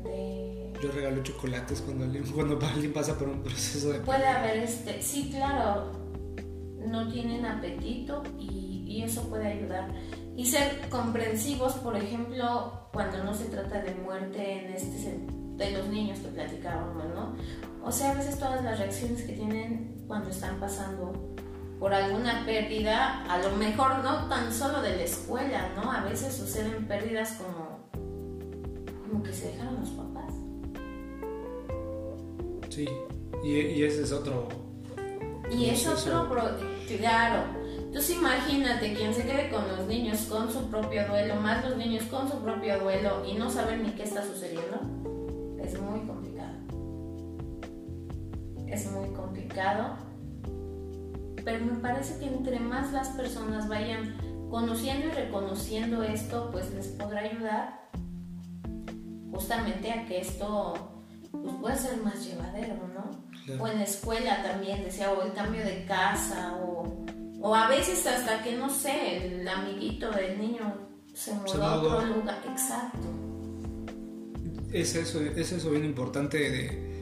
de 0.10 0.74
Yo 0.82 0.92
regalo 0.92 1.24
chocolates 1.24 1.82
cuando 1.82 2.06
alguien, 2.06 2.24
cuando 2.34 2.60
alguien 2.66 2.92
pasa 2.92 3.18
por 3.18 3.30
un 3.30 3.42
proceso 3.44 3.94
de... 3.94 4.00
Puede 4.00 4.26
haber 4.26 4.58
este, 4.58 5.02
sí, 5.02 5.30
claro, 5.32 5.92
no 6.80 7.12
tienen 7.12 7.46
apetito 7.46 8.24
y, 8.38 8.84
y 8.88 9.04
eso 9.04 9.30
puede 9.30 9.48
ayudar. 9.48 9.94
Y 10.36 10.46
ser 10.48 10.90
comprensivos, 10.90 11.74
por 11.76 11.96
ejemplo, 11.96 12.90
cuando 12.92 13.24
no 13.24 13.34
se 13.34 13.46
trata 13.46 13.82
de 13.82 13.94
muerte 13.96 14.66
en 14.66 14.74
este 14.74 15.26
de 15.56 15.72
los 15.72 15.88
niños 15.88 16.20
que 16.20 16.28
platicábamos, 16.28 17.06
¿no? 17.14 17.36
O 17.86 17.92
sea, 17.92 18.12
a 18.12 18.16
veces 18.16 18.40
todas 18.40 18.64
las 18.64 18.80
reacciones 18.80 19.22
que 19.22 19.34
tienen 19.34 20.04
cuando 20.08 20.32
están 20.32 20.60
pasando 20.60 21.14
por 21.80 21.94
alguna 21.94 22.44
pérdida, 22.46 23.24
a 23.26 23.38
lo 23.38 23.56
mejor 23.58 24.00
no 24.04 24.28
tan 24.28 24.52
solo 24.52 24.82
de 24.82 24.96
la 24.98 25.04
escuela, 25.04 25.70
¿no? 25.76 25.92
A 25.92 26.02
veces 26.04 26.34
suceden 26.34 26.88
pérdidas 26.88 27.34
como, 27.34 27.88
como 29.08 29.22
que 29.24 29.32
se 29.32 29.52
dejaron 29.52 29.80
los 29.82 29.90
papás. 29.92 30.34
Sí, 32.70 32.90
y, 33.44 33.50
y 33.60 33.84
ese 33.84 34.02
es 34.04 34.12
otro... 34.12 34.48
Y 35.52 35.70
es 35.70 35.88
otro, 35.88 36.28
pro- 36.28 36.58
claro. 36.98 37.44
Entonces 37.78 38.18
imagínate 38.18 38.96
quien 38.96 39.14
se 39.14 39.26
quede 39.28 39.52
con 39.52 39.68
los 39.68 39.86
niños 39.88 40.22
con 40.22 40.52
su 40.52 40.72
propio 40.72 41.08
duelo, 41.08 41.36
más 41.36 41.64
los 41.64 41.78
niños 41.78 42.04
con 42.06 42.28
su 42.28 42.40
propio 42.40 42.80
duelo 42.80 43.24
y 43.26 43.36
no 43.36 43.50
saben 43.52 43.84
ni 43.84 43.92
qué 43.92 44.04
está 44.04 44.24
sucediendo. 44.24 44.80
Es 45.64 45.80
muy 45.80 46.00
complicado. 46.00 46.15
Es 48.68 48.92
muy 48.92 49.10
complicado. 49.10 49.98
Pero 51.44 51.66
me 51.66 51.80
parece 51.80 52.20
que 52.20 52.26
entre 52.26 52.60
más 52.60 52.92
las 52.92 53.10
personas 53.10 53.68
vayan 53.68 54.18
conociendo 54.50 55.08
y 55.08 55.12
reconociendo 55.12 56.04
esto, 56.04 56.50
pues 56.52 56.72
les 56.74 56.88
podrá 56.88 57.22
ayudar 57.22 57.90
justamente 59.32 59.92
a 59.92 60.06
que 60.06 60.22
esto 60.22 60.74
pues, 61.32 61.54
pueda 61.62 61.76
ser 61.76 61.98
más 61.98 62.26
llevadero, 62.26 62.76
¿no? 62.94 63.12
Claro. 63.46 63.64
O 63.64 63.68
en 63.68 63.78
la 63.80 63.84
escuela 63.84 64.42
también, 64.44 64.84
decía, 64.84 65.12
o 65.12 65.22
el 65.24 65.34
cambio 65.34 65.64
de 65.64 65.86
casa, 65.86 66.58
o, 66.64 67.06
o 67.42 67.56
a 67.56 67.68
veces 67.68 68.08
hasta 68.08 68.42
que, 68.44 68.56
no 68.56 68.70
sé, 68.70 69.40
el 69.40 69.48
amiguito 69.48 70.10
del 70.10 70.40
niño 70.40 70.74
se 71.14 71.34
mudó 71.34 71.48
Se 71.48 71.62
a 71.62 71.76
otro 71.76 72.06
lugar. 72.06 72.42
Exacto. 72.50 73.08
Es 74.72 74.96
eso, 74.96 75.22
es 75.22 75.52
eso 75.52 75.70
bien 75.70 75.86
importante 75.86 76.38
de 76.38 76.95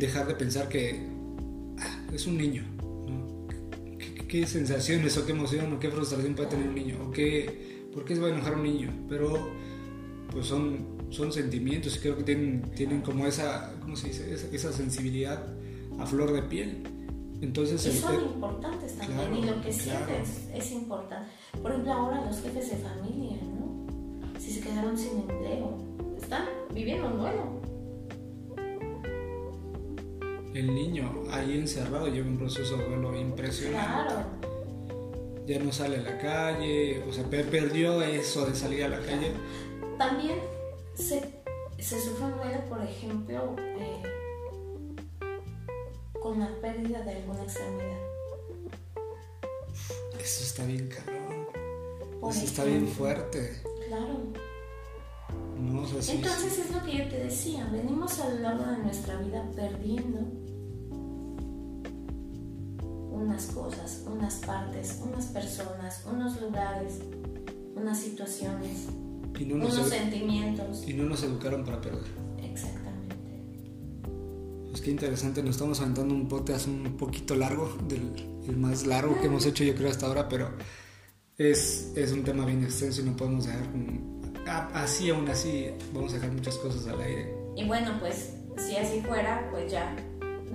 dejar 0.00 0.26
de 0.26 0.34
pensar 0.34 0.68
que 0.68 1.00
ah, 1.78 2.06
es 2.12 2.26
un 2.26 2.36
niño. 2.38 2.64
¿no? 3.08 3.46
¿Qué, 3.98 4.26
qué 4.26 4.46
sensaciones 4.46 5.16
o 5.18 5.26
qué 5.26 5.32
emoción 5.32 5.72
o 5.72 5.78
qué 5.78 5.90
frustración 5.90 6.34
puede 6.34 6.48
tener 6.50 6.68
un 6.68 6.74
niño? 6.74 6.96
¿O 7.06 7.10
qué, 7.10 7.86
¿Por 7.94 8.04
qué 8.04 8.14
se 8.16 8.20
va 8.20 8.28
a 8.28 8.30
enojar 8.30 8.54
un 8.54 8.62
niño? 8.64 8.90
Pero 9.08 9.50
pues 10.32 10.46
son, 10.46 10.86
son 11.10 11.32
sentimientos 11.32 11.96
y 11.96 11.98
creo 12.00 12.16
que 12.16 12.22
tienen, 12.22 12.62
tienen 12.74 13.00
como 13.02 13.26
esa, 13.26 13.74
¿cómo 13.80 13.96
se 13.96 14.08
dice? 14.08 14.32
Esa, 14.32 14.46
esa 14.54 14.72
sensibilidad 14.72 15.44
a 15.98 16.06
flor 16.06 16.32
de 16.32 16.42
piel. 16.42 16.82
Entonces, 17.40 17.84
Y 17.86 17.88
el- 17.90 17.96
son 17.96 18.24
importantes 18.34 18.96
también, 18.96 19.18
Claro, 19.18 19.36
y 19.36 19.40
lo 19.46 19.62
que 19.62 19.70
claro. 19.70 20.06
sientes 20.06 20.48
es 20.54 20.72
importante. 20.72 21.28
Por 21.62 21.70
ejemplo, 21.72 21.92
ahora 21.92 22.24
los 22.26 22.40
jefes 22.42 22.70
de 22.70 22.76
familia, 22.76 23.38
¿no? 23.42 24.38
Si 24.38 24.52
se 24.52 24.60
quedaron 24.60 24.96
sin 24.96 25.18
empleo, 25.20 25.78
están 26.20 26.44
viviendo 26.74 27.08
un 27.08 27.18
duelo. 27.18 27.60
El 30.54 30.74
niño 30.74 31.24
ahí 31.30 31.58
encerrado 31.58 32.08
lleva 32.08 32.28
un 32.28 32.38
proceso 32.38 32.76
de 32.76 32.84
duelo 32.86 33.14
impresionante. 33.18 33.86
Claro. 33.86 34.24
Ya 35.46 35.58
no 35.58 35.72
sale 35.72 35.96
a 35.98 36.02
la 36.02 36.18
calle, 36.18 37.02
o 37.08 37.12
sea, 37.12 37.24
pe- 37.24 37.44
perdió 37.44 38.02
eso 38.02 38.46
de 38.46 38.54
salir 38.54 38.84
a 38.84 38.88
la 38.88 39.00
calle. 39.00 39.32
También 39.98 40.38
se, 40.94 41.20
se 41.78 42.00
sufre 42.00 42.24
un 42.26 42.36
duelo, 42.36 42.60
por 42.68 42.82
ejemplo, 42.82 43.56
eh, 43.58 44.02
con 46.20 46.38
la 46.38 46.48
pérdida 46.60 47.02
de 47.02 47.12
alguna 47.16 47.42
extremidad. 47.42 47.98
Eso 50.20 50.44
está 50.44 50.64
bien. 50.66 50.88
Por 52.20 52.30
Eso 52.32 52.44
está 52.44 52.64
bien 52.64 52.86
fuerte. 52.86 53.62
Claro. 53.88 54.18
No, 55.60 55.82
o 55.82 55.86
sea, 55.86 56.00
sí, 56.00 56.12
Entonces 56.16 56.58
es 56.58 56.70
lo 56.70 56.82
que 56.84 56.98
yo 56.98 57.08
te 57.08 57.24
decía, 57.24 57.68
venimos 57.70 58.18
a 58.20 58.28
lo 58.30 58.40
largo 58.40 58.64
de 58.64 58.78
nuestra 58.78 59.16
vida 59.18 59.44
perdiendo 59.54 60.20
unas 63.12 63.46
cosas, 63.46 64.04
unas 64.06 64.36
partes, 64.36 65.00
unas 65.06 65.26
personas, 65.26 66.04
unos 66.10 66.40
lugares, 66.40 67.00
unas 67.76 67.98
situaciones, 67.98 68.86
y, 69.38 69.44
no 69.44 69.56
nos, 69.56 69.74
unos 69.74 69.88
sentimientos. 69.88 70.88
y 70.88 70.94
no 70.94 71.04
nos 71.04 71.22
educaron 71.22 71.64
para 71.64 71.80
perder. 71.80 72.04
Exactamente. 72.42 73.16
Pues 74.70 74.80
qué 74.80 74.90
interesante, 74.90 75.42
nos 75.42 75.52
estamos 75.52 75.80
aventando 75.80 76.14
un 76.14 76.28
podcast 76.28 76.66
un 76.68 76.96
poquito 76.96 77.34
largo, 77.34 77.76
del, 77.86 78.42
el 78.48 78.56
más 78.56 78.86
largo 78.86 79.20
que 79.20 79.26
hemos 79.26 79.44
hecho 79.44 79.64
yo 79.64 79.74
creo 79.74 79.90
hasta 79.90 80.06
ahora, 80.06 80.28
pero 80.28 80.50
es, 81.36 81.92
es 81.96 82.12
un 82.12 82.22
tema 82.22 82.44
bien 82.44 82.62
extenso 82.64 83.02
y 83.02 83.04
no 83.04 83.16
podemos 83.16 83.46
dejar 83.46 83.66
así 84.58 85.10
aún 85.10 85.28
así 85.28 85.70
vamos 85.92 86.12
a 86.12 86.16
dejar 86.16 86.32
muchas 86.32 86.56
cosas 86.56 86.86
al 86.86 87.00
aire. 87.00 87.34
Y 87.56 87.64
bueno, 87.66 87.96
pues 88.00 88.34
si 88.56 88.76
así 88.76 89.00
fuera, 89.00 89.48
pues 89.50 89.70
ya 89.70 89.94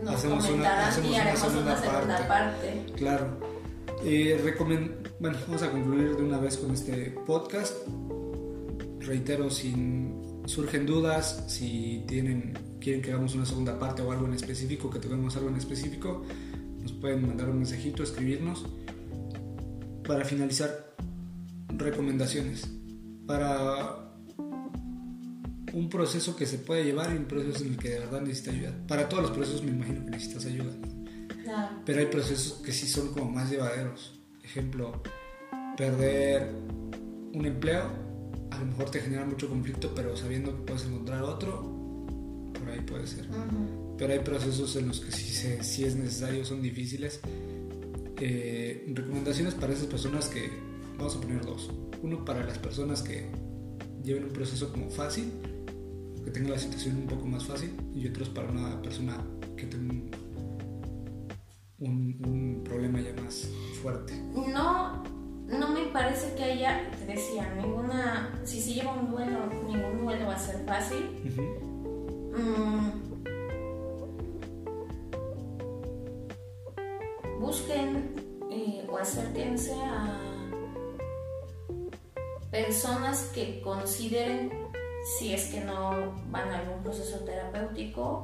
nos 0.04 0.16
Hacemos 0.16 0.40
una- 0.40 0.48
comentarán 0.48 0.90
hacemos 0.90 1.10
y 1.10 1.14
una 1.14 1.22
haremos 1.22 1.40
segunda 1.42 1.62
una 1.74 1.82
segunda 1.82 2.28
parte. 2.28 2.28
parte. 2.28 2.94
Claro. 2.96 3.56
Eh, 4.04 4.56
bueno, 5.20 5.38
vamos 5.48 5.64
a 5.64 5.72
concluir 5.72 6.16
de 6.16 6.24
una 6.24 6.38
vez 6.38 6.58
con 6.58 6.72
este 6.74 7.12
podcast. 7.26 7.74
Reitero, 9.00 9.50
si 9.50 9.74
surgen 10.46 10.86
dudas, 10.86 11.44
si 11.48 12.04
tienen, 12.08 12.54
quieren 12.80 13.02
que 13.02 13.12
hagamos 13.12 13.36
una 13.36 13.46
segunda 13.46 13.80
parte 13.80 14.02
o 14.02 14.12
algo 14.12 14.26
en 14.28 14.34
específico, 14.34 14.90
que 14.90 15.00
tengamos 15.00 15.36
algo 15.38 15.50
en 15.50 15.56
específico, 15.56 16.24
nos 16.82 16.92
pueden 16.94 17.26
mandar 17.26 17.50
un 17.50 17.58
mensajito, 17.58 18.04
escribirnos. 18.04 18.66
Para 20.08 20.24
finalizar, 20.26 20.94
recomendaciones. 21.70 22.68
Para 23.28 24.12
un 25.74 25.90
proceso 25.90 26.36
que 26.36 26.46
se 26.46 26.58
puede 26.60 26.84
llevar 26.86 27.12
y 27.14 27.18
un 27.18 27.26
proceso 27.26 27.64
en 27.64 27.72
el 27.74 27.78
que 27.78 27.90
de 27.90 28.00
verdad 28.00 28.22
necesita 28.22 28.52
ayuda. 28.52 28.74
Para 28.88 29.10
todos 29.10 29.24
los 29.24 29.32
procesos 29.32 29.64
me 29.64 29.72
imagino 29.72 30.06
que 30.06 30.12
necesitas 30.12 30.46
ayuda. 30.46 30.72
Claro. 31.44 31.78
Pero 31.86 32.00
hay 32.00 32.06
procesos 32.08 32.54
que 32.64 32.72
sí 32.72 32.88
son 32.88 33.10
como 33.14 33.30
más 33.32 33.50
llevaderos. 33.50 34.20
Ejemplo, 34.44 35.02
perder 35.78 36.50
un 37.34 37.46
empleo 37.46 38.06
a 38.52 38.60
lo 38.60 38.66
mejor 38.68 38.90
te 38.90 39.00
genera 39.02 39.26
mucho 39.26 39.50
conflicto, 39.50 39.92
pero 39.94 40.16
sabiendo 40.16 40.56
que 40.56 40.62
puedes 40.64 40.86
encontrar 40.86 41.22
otro, 41.24 41.62
por 42.58 42.70
ahí 42.70 42.80
puede 42.82 43.06
ser. 43.06 43.26
Ujú. 43.30 43.96
Pero 43.98 44.14
hay 44.14 44.20
procesos 44.20 44.76
en 44.78 44.88
los 44.88 45.02
que 45.02 45.12
sí, 45.12 45.26
se- 45.34 45.62
sí 45.64 45.84
es 45.84 45.96
necesario, 45.96 46.46
son 46.46 46.62
difíciles. 46.62 47.20
Eh, 48.22 48.86
recomendaciones 48.96 49.54
para 49.56 49.74
esas 49.74 49.88
personas 49.88 50.30
que, 50.30 50.50
vamos 50.98 51.18
a 51.18 51.22
poner 51.22 51.44
dos. 51.46 51.70
Uno 52.06 52.24
para 52.24 52.44
las 52.44 52.60
personas 52.60 53.02
que 53.02 53.26
lleven 54.04 54.26
un 54.26 54.30
proceso 54.30 54.72
como 54.72 54.92
fácil, 54.92 55.32
que 56.24 56.30
tengan 56.30 56.52
la 56.52 56.60
situación 56.60 56.98
un 56.98 57.08
poco 57.08 57.26
más 57.26 57.44
fácil, 57.46 57.72
y 57.96 58.08
otros 58.08 58.30
para 58.30 58.48
una 58.52 58.80
persona 58.80 59.18
que 59.58 59.66
tenga 59.66 59.92
un, 59.92 60.12
un- 61.80 62.22
un 62.28 62.62
problema 62.64 63.00
ya 63.02 63.12
más 63.24 63.50
fuerte. 63.82 64.14
No, 64.54 65.02
no 65.48 65.72
me 65.74 65.88
parece 65.92 66.36
que 66.36 66.44
haya, 66.44 66.92
te 66.92 67.08
decía, 67.08 67.52
ninguna, 67.56 68.40
si 68.44 68.62
se 68.62 68.76
lleva 68.76 68.94
un 68.94 69.10
duelo, 69.10 69.48
ningún 69.66 70.06
duelo 70.06 70.28
va 70.28 70.36
a 70.36 70.40
ser 70.40 70.64
fácil. 70.68 71.10
Mm. 72.38 73.02
Busquen 77.40 78.14
eh, 78.52 78.86
o 78.90 78.98
acérquense 78.98 79.74
a 79.74 80.20
personas 82.56 83.32
que 83.34 83.60
consideren, 83.60 84.50
si 85.18 85.34
es 85.34 85.48
que 85.48 85.60
no 85.60 86.16
van 86.30 86.50
a 86.52 86.60
algún 86.60 86.82
proceso 86.84 87.20
terapéutico, 87.26 88.24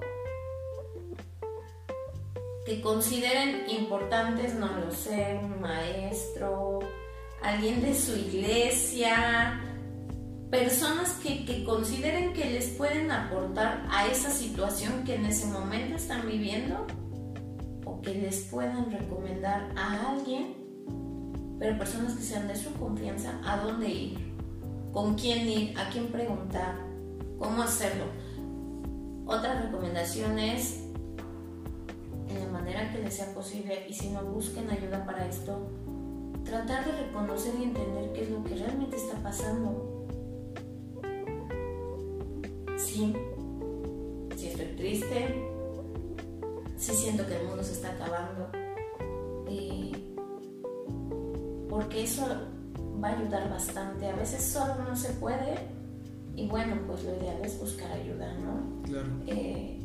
que 2.66 2.80
consideren 2.80 3.70
importantes, 3.70 4.54
no 4.54 4.68
lo 4.68 4.90
sé, 4.92 5.38
un 5.44 5.60
maestro, 5.60 6.80
alguien 7.42 7.82
de 7.82 7.94
su 7.94 8.16
iglesia, 8.16 9.60
personas 10.50 11.10
que, 11.22 11.44
que 11.44 11.66
consideren 11.66 12.32
que 12.32 12.46
les 12.46 12.70
pueden 12.70 13.12
aportar 13.12 13.86
a 13.90 14.08
esa 14.08 14.30
situación 14.30 15.04
que 15.04 15.16
en 15.16 15.26
ese 15.26 15.48
momento 15.48 15.98
están 15.98 16.26
viviendo 16.26 16.88
o 17.86 18.02
que 18.02 18.14
les 18.14 18.46
puedan 18.46 18.90
recomendar 18.92 19.74
a 19.76 20.12
alguien, 20.12 20.61
pero 21.62 21.78
personas 21.78 22.16
que 22.16 22.24
sean 22.24 22.47
de 22.47 22.55
su 22.55 22.74
confianza, 22.74 23.39
a 23.45 23.57
dónde 23.57 23.88
ir, 23.88 24.34
con 24.91 25.14
quién 25.14 25.47
ir, 25.47 25.78
a 25.78 25.91
quién 25.91 26.07
preguntar, 26.07 26.76
cómo 27.38 27.62
hacerlo. 27.62 28.05
Otra 29.28 29.62
recomendación 29.62 30.39
es 30.39 30.80
en 32.30 32.39
la 32.39 32.51
manera 32.51 32.91
que 32.91 33.03
les 33.03 33.14
sea 33.14 33.32
posible 33.36 33.86
y 33.88 33.93
si 33.93 34.09
no 34.09 34.24
busquen 34.24 34.72
ayuda 34.72 35.05
para 35.05 35.28
esto, 35.28 35.70
tratar 36.43 36.84
de 36.84 37.03
reconocer 37.03 37.53
y 37.59 37.66
entender 37.66 38.12
qué 38.12 38.24
es 38.24 38.32
lo 38.32 38.43
que 38.43 38.55
realmente 38.55 38.97
está 38.97 39.18
pasando. 39.22 40.07
Sí, 42.76 43.14
sí 44.36 44.47
estoy 44.47 44.66
triste, 44.78 45.47
sí 46.76 46.91
siento 46.95 47.28
que 47.28 47.39
el 47.39 47.45
mundo 47.45 47.64
se 47.64 47.74
está 47.74 47.91
acabando, 47.91 48.49
eh, 49.47 50.11
porque 51.72 52.03
eso 52.03 52.28
va 53.01 53.07
a 53.07 53.17
ayudar 53.17 53.49
bastante. 53.49 54.09
A 54.09 54.15
veces 54.15 54.43
solo 54.43 54.76
no 54.84 54.93
se 54.93 55.13
puede 55.13 55.55
y 56.36 56.47
bueno, 56.47 56.76
pues 56.86 57.05
lo 57.05 57.15
ideal 57.15 57.38
es 57.43 57.57
buscar 57.59 57.89
ayuda, 57.93 58.34
¿no? 58.39 58.84
Claro. 58.84 59.07
eh, 59.26 59.80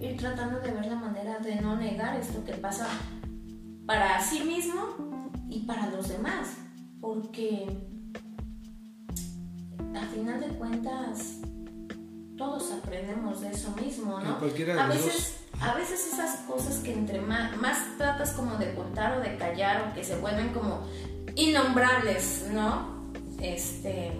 ir 0.00 0.16
tratando 0.16 0.58
de 0.58 0.72
ver 0.72 0.86
la 0.86 0.96
manera 0.96 1.38
de 1.38 1.60
no 1.60 1.76
negar 1.76 2.16
esto 2.16 2.44
que 2.44 2.54
pasa 2.54 2.88
para 3.86 4.20
sí 4.20 4.42
mismo 4.42 5.30
y 5.48 5.60
para 5.60 5.90
los 5.90 6.08
demás, 6.08 6.56
porque 7.00 7.66
a 9.94 10.06
final 10.12 10.40
de 10.40 10.48
cuentas 10.56 11.36
todos 12.36 12.72
aprendemos 12.72 13.42
de 13.42 13.50
eso 13.50 13.72
mismo, 13.76 14.18
¿no? 14.18 14.28
A 14.80 14.86
veces, 14.88 15.39
a 15.60 15.74
veces 15.74 16.12
esas 16.12 16.40
cosas 16.40 16.78
que 16.78 16.92
entre 16.92 17.20
más, 17.20 17.56
más 17.58 17.78
tratas 17.98 18.32
como 18.32 18.56
de 18.56 18.72
ocultar 18.72 19.18
o 19.18 19.20
de 19.20 19.36
callar 19.36 19.88
o 19.88 19.94
que 19.94 20.02
se 20.02 20.16
vuelven 20.16 20.52
como 20.54 20.86
innombrables, 21.36 22.48
¿no? 22.52 23.12
Este, 23.40 24.12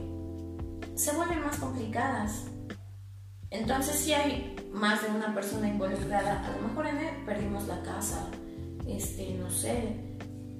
se 0.94 1.12
vuelven 1.12 1.42
más 1.44 1.56
complicadas. 1.56 2.44
Entonces 3.50 3.96
si 3.96 4.12
hay 4.12 4.56
más 4.72 5.02
de 5.02 5.08
una 5.08 5.34
persona 5.34 5.68
involucrada, 5.68 6.44
a 6.44 6.50
lo 6.56 6.68
mejor 6.68 6.86
en 6.86 6.98
él 6.98 7.14
perdimos 7.24 7.66
la 7.66 7.82
casa, 7.82 8.26
este, 8.86 9.34
no 9.34 9.50
sé, 9.50 9.96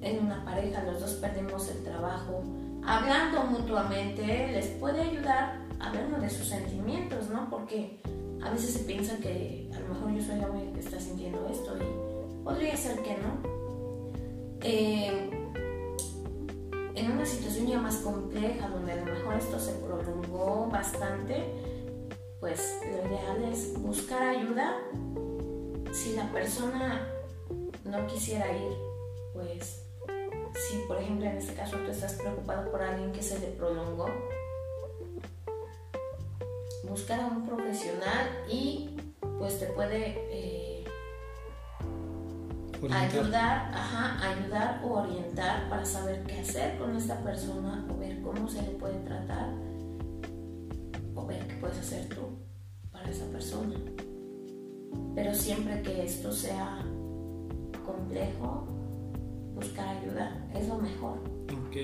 en 0.01 0.25
una 0.25 0.43
pareja 0.43 0.83
los 0.83 0.99
dos 0.99 1.11
perdimos 1.13 1.69
el 1.69 1.83
trabajo. 1.83 2.43
Hablando 2.83 3.43
mutuamente 3.43 4.51
les 4.51 4.65
puede 4.67 5.01
ayudar 5.01 5.61
hablando 5.79 6.19
de 6.19 6.29
sus 6.29 6.47
sentimientos, 6.47 7.29
¿no? 7.29 7.49
Porque 7.49 7.99
a 8.43 8.49
veces 8.49 8.71
se 8.71 8.79
piensa 8.79 9.17
que 9.17 9.69
a 9.73 9.79
lo 9.79 9.93
mejor 9.93 10.11
yo 10.13 10.23
soy 10.23 10.39
la 10.39 10.49
única 10.49 10.73
que 10.73 10.79
está 10.79 10.99
sintiendo 10.99 11.47
esto 11.49 11.75
y 11.77 12.43
podría 12.43 12.75
ser 12.75 13.01
que 13.03 13.17
no. 13.17 13.51
Eh, 14.61 15.29
en 16.95 17.11
una 17.11 17.25
situación 17.25 17.67
ya 17.67 17.79
más 17.79 17.97
compleja, 17.97 18.67
donde 18.69 18.93
a 18.93 18.95
lo 18.97 19.05
mejor 19.05 19.35
esto 19.35 19.59
se 19.59 19.73
prolongó 19.73 20.67
bastante, 20.71 21.45
pues 22.39 22.79
lo 22.83 23.07
ideal 23.07 23.43
es 23.51 23.73
buscar 23.81 24.21
ayuda. 24.21 24.77
Si 25.91 26.15
la 26.15 26.31
persona 26.31 27.07
no 27.85 28.07
quisiera 28.07 28.51
ir, 28.51 28.73
pues 29.33 29.83
si 30.53 30.77
por 30.87 30.97
ejemplo 30.97 31.25
en 31.25 31.37
este 31.37 31.53
caso 31.53 31.77
tú 31.77 31.91
estás 31.91 32.13
preocupado 32.13 32.71
por 32.71 32.81
alguien 32.81 33.11
que 33.11 33.21
se 33.21 33.39
le 33.39 33.47
prolongó, 33.47 34.07
buscar 36.91 37.21
a 37.21 37.27
un 37.27 37.45
profesional 37.45 38.27
y 38.51 38.89
pues 39.39 39.57
te 39.59 39.67
puede 39.67 40.13
eh, 40.29 40.83
ayudar, 42.91 43.71
ajá, 43.73 44.29
ayudar 44.29 44.81
o 44.83 44.99
orientar 44.99 45.69
para 45.69 45.85
saber 45.85 46.21
qué 46.23 46.39
hacer 46.39 46.77
con 46.77 46.93
esta 46.97 47.23
persona 47.23 47.87
o 47.89 47.97
ver 47.97 48.21
cómo 48.21 48.45
se 48.49 48.61
le 48.61 48.71
puede 48.71 48.99
tratar 49.05 49.53
o 51.15 51.25
ver 51.25 51.47
qué 51.47 51.55
puedes 51.61 51.79
hacer 51.79 52.09
tú 52.09 52.39
para 52.91 53.09
esa 53.09 53.25
persona. 53.27 53.75
Pero 55.15 55.33
siempre 55.33 55.81
que 55.83 56.03
esto 56.03 56.33
sea 56.33 56.83
complejo, 57.85 58.67
buscar 59.55 59.87
ayuda 59.97 60.45
es 60.53 60.67
lo 60.67 60.77
mejor. 60.77 61.19
Ok. 61.67 61.77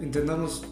Entendamos 0.00 0.66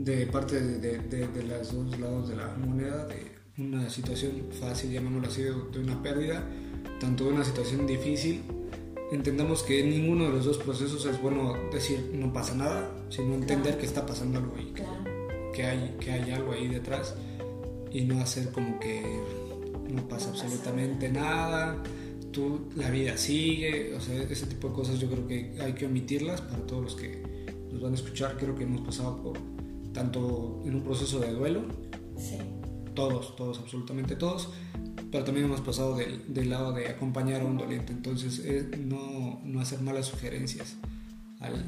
de 0.00 0.26
parte 0.26 0.58
de, 0.58 0.98
de, 0.98 1.28
de, 1.28 1.42
los 1.42 1.74
dos 1.74 2.00
lados 2.00 2.30
de 2.30 2.36
la 2.36 2.48
moneda, 2.56 3.06
de 3.06 3.22
una 3.58 3.90
situación 3.90 4.32
fácil, 4.58 4.90
llamémoslo 4.90 5.28
así, 5.28 5.42
de, 5.42 5.52
una 5.78 6.02
pérdida, 6.02 6.42
tanto 6.98 7.24
de 7.24 7.34
una 7.34 7.44
situación 7.44 7.86
difícil. 7.86 8.42
Entendamos 9.12 9.62
que 9.62 9.80
en 9.80 9.90
ninguno 9.90 10.24
de 10.24 10.30
los 10.30 10.46
dos 10.46 10.56
procesos 10.56 11.04
es 11.04 11.20
bueno 11.20 11.54
decir 11.70 12.12
no 12.14 12.32
pasa 12.32 12.54
nada, 12.54 12.90
sino 13.10 13.34
entender 13.34 13.62
Claro. 13.62 13.78
que 13.78 13.86
está 13.86 14.06
pasando 14.06 14.38
algo 14.38 14.56
ahí, 14.56 14.72
que, 14.74 14.82
Claro, 14.82 15.52
que 15.52 15.64
hay, 15.64 15.96
que 16.00 16.12
hay 16.12 16.30
algo 16.30 16.52
ahí 16.52 16.68
detrás 16.68 17.14
y 17.92 18.02
no 18.02 18.20
hacer 18.20 18.50
como 18.52 18.78
que 18.80 19.02
No 19.92 20.08
pasa 20.08 20.30
absolutamente 20.30 21.10
nada, 21.10 21.82
tú, 22.30 22.70
la 22.76 22.88
vida 22.90 23.18
sigue, 23.18 23.94
o 23.96 24.00
sea, 24.00 24.22
ese 24.22 24.46
tipo 24.46 24.68
de 24.68 24.74
cosas 24.74 24.98
yo 24.98 25.10
creo 25.10 25.26
que 25.26 25.56
hay 25.60 25.74
que 25.74 25.84
omitirlas 25.84 26.40
para 26.40 26.64
todos 26.64 26.84
los 26.84 26.94
que 26.94 27.20
nos 27.70 27.82
van 27.82 27.92
a 27.92 27.96
escuchar, 27.96 28.36
creo 28.38 28.54
que 28.54 28.62
hemos 28.62 28.80
pasado 28.82 29.20
por 29.20 29.59
tanto 29.92 30.62
en 30.64 30.74
un 30.74 30.82
proceso 30.82 31.20
de 31.20 31.32
duelo, 31.32 31.62
sí, 32.16 32.38
todos, 32.94 33.36
todos, 33.36 33.58
absolutamente 33.58 34.16
todos, 34.16 34.50
pero 35.10 35.24
también 35.24 35.46
hemos 35.46 35.60
pasado 35.60 35.96
del, 35.96 36.32
del 36.32 36.50
lado 36.50 36.72
de 36.72 36.88
acompañar 36.88 37.42
a 37.42 37.44
un 37.44 37.56
doliente, 37.56 37.92
entonces 37.92 38.38
es 38.40 38.78
no, 38.78 39.40
no 39.44 39.60
hacer 39.60 39.80
malas 39.80 40.06
sugerencias 40.06 40.76
al, 41.40 41.64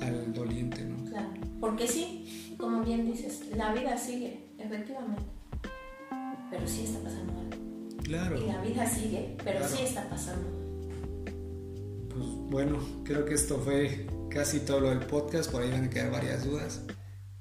al 0.00 0.32
doliente, 0.32 0.84
¿no? 0.84 1.04
claro. 1.04 1.28
Porque 1.60 1.88
sí, 1.88 2.54
como 2.58 2.82
bien 2.82 3.06
dices, 3.10 3.40
la 3.56 3.72
vida 3.72 3.96
sigue, 3.96 4.50
efectivamente. 4.58 5.22
Pero 6.50 6.68
sí 6.68 6.84
está 6.84 7.00
pasando 7.00 7.32
algo. 7.32 7.96
Claro. 8.02 8.38
Y 8.38 8.46
la 8.46 8.60
vida 8.60 8.86
sigue, 8.86 9.36
pero 9.42 9.66
sí 9.66 9.82
está 9.82 10.08
pasando. 10.10 10.46
Pues 12.10 12.26
bueno, 12.50 12.78
creo 13.02 13.24
que 13.24 13.34
esto 13.34 13.58
fue 13.58 14.06
casi 14.30 14.60
todo 14.60 14.80
lo 14.80 14.90
del 14.90 15.00
podcast. 15.00 15.50
Por 15.50 15.62
ahí 15.62 15.70
van 15.70 15.84
a 15.84 15.90
quedar 15.90 16.10
varias 16.10 16.44
dudas. 16.44 16.82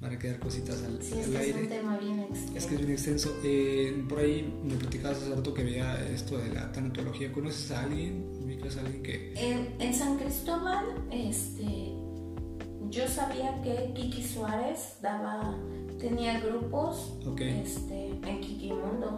Van 0.04 0.14
a 0.14 0.20
quedar 0.20 0.38
cositas 0.40 0.84
al, 0.84 1.02
sí, 1.02 1.18
es 1.18 1.28
aire. 1.28 1.50
Es 1.50 1.56
un 1.56 1.70
tema 1.70 1.98
bien 1.98 2.20
extenso. 2.20 2.58
Es 2.58 2.66
que 2.66 2.76
es 2.76 2.82
bien 2.82 2.92
extenso. 2.92 3.36
Eh, 3.44 4.06
por 4.08 4.20
ahí 4.20 4.54
me 4.64 4.76
platicabas 4.76 5.18
hace 5.18 5.34
rato 5.34 5.54
que 5.54 5.64
veía 5.64 6.06
esto 6.10 6.38
de 6.38 6.54
la 6.54 6.72
tanatología. 6.72 7.32
¿Conoces 7.32 7.72
a 7.72 7.84
alguien? 7.84 8.30
¿Ubicas 8.44 8.78
a 8.78 8.82
alguien 8.82 9.02
que.? 9.02 9.34
En, 9.36 9.76
en 9.80 9.94
San 9.94 10.18
Cristóbal, 10.18 10.86
este 11.10 11.94
yo 12.94 13.08
sabía 13.08 13.60
que 13.64 13.92
Kiki 13.96 14.24
Suárez 14.24 14.98
daba, 15.02 15.58
tenía 16.00 16.40
grupos 16.40 17.14
este, 17.40 18.10
en 18.10 18.40
Kikimundo 18.40 19.16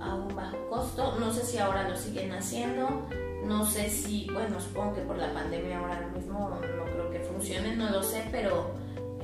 a 0.00 0.14
un 0.14 0.34
bajo 0.34 0.56
costo. 0.70 1.18
No 1.20 1.30
sé 1.30 1.44
si 1.44 1.58
ahora 1.58 1.86
lo 1.88 1.94
siguen 1.94 2.32
haciendo. 2.32 3.06
No 3.44 3.66
sé 3.66 3.90
si, 3.90 4.28
bueno, 4.32 4.58
supongo 4.58 4.94
que 4.94 5.00
por 5.02 5.18
la 5.18 5.34
pandemia 5.34 5.80
ahora 5.80 6.08
mismo 6.14 6.48
no 6.48 6.84
creo 6.84 7.10
que 7.10 7.18
funcione, 7.20 7.76
no 7.76 7.90
lo 7.90 8.02
sé, 8.02 8.24
pero 8.30 8.70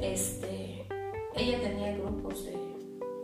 este, 0.03 0.58
ella 1.39 1.61
tenía 1.61 1.97
grupos 1.97 2.45
de, 2.45 2.53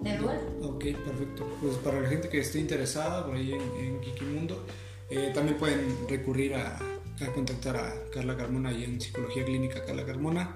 de 0.01 0.19
duelo. 0.19 0.41
Ok, 0.63 0.85
perfecto. 1.05 1.47
Pues 1.61 1.77
para 1.77 2.01
la 2.01 2.09
gente 2.09 2.29
que 2.29 2.39
esté 2.39 2.61
interesada 2.61 3.27
por 3.27 3.35
ahí 3.37 3.53
en, 3.53 3.85
en 3.85 4.01
Kikimundo, 4.01 4.65
eh, 5.11 5.31
también 5.35 5.59
pueden 5.59 6.09
recurrir 6.09 6.55
a, 6.55 6.77
a 6.77 7.33
contactar 7.35 7.77
a 7.77 8.11
Carla 8.13 8.37
Carmona 8.37 8.73
y 8.73 8.85
en 8.85 9.01
Psicología 9.01 9.45
Clínica 9.45 9.85
Carla 9.85 10.05
Carmona. 10.05 10.55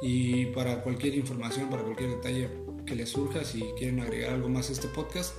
Y 0.00 0.46
para 0.46 0.82
cualquier 0.82 1.14
información, 1.14 1.68
para 1.70 1.82
cualquier 1.82 2.10
detalle 2.10 2.48
que 2.86 2.94
les 2.94 3.10
surja, 3.10 3.44
si 3.44 3.60
quieren 3.76 4.00
agregar 4.00 4.34
algo 4.34 4.48
más 4.48 4.70
a 4.70 4.72
este 4.72 4.88
podcast 4.88 5.34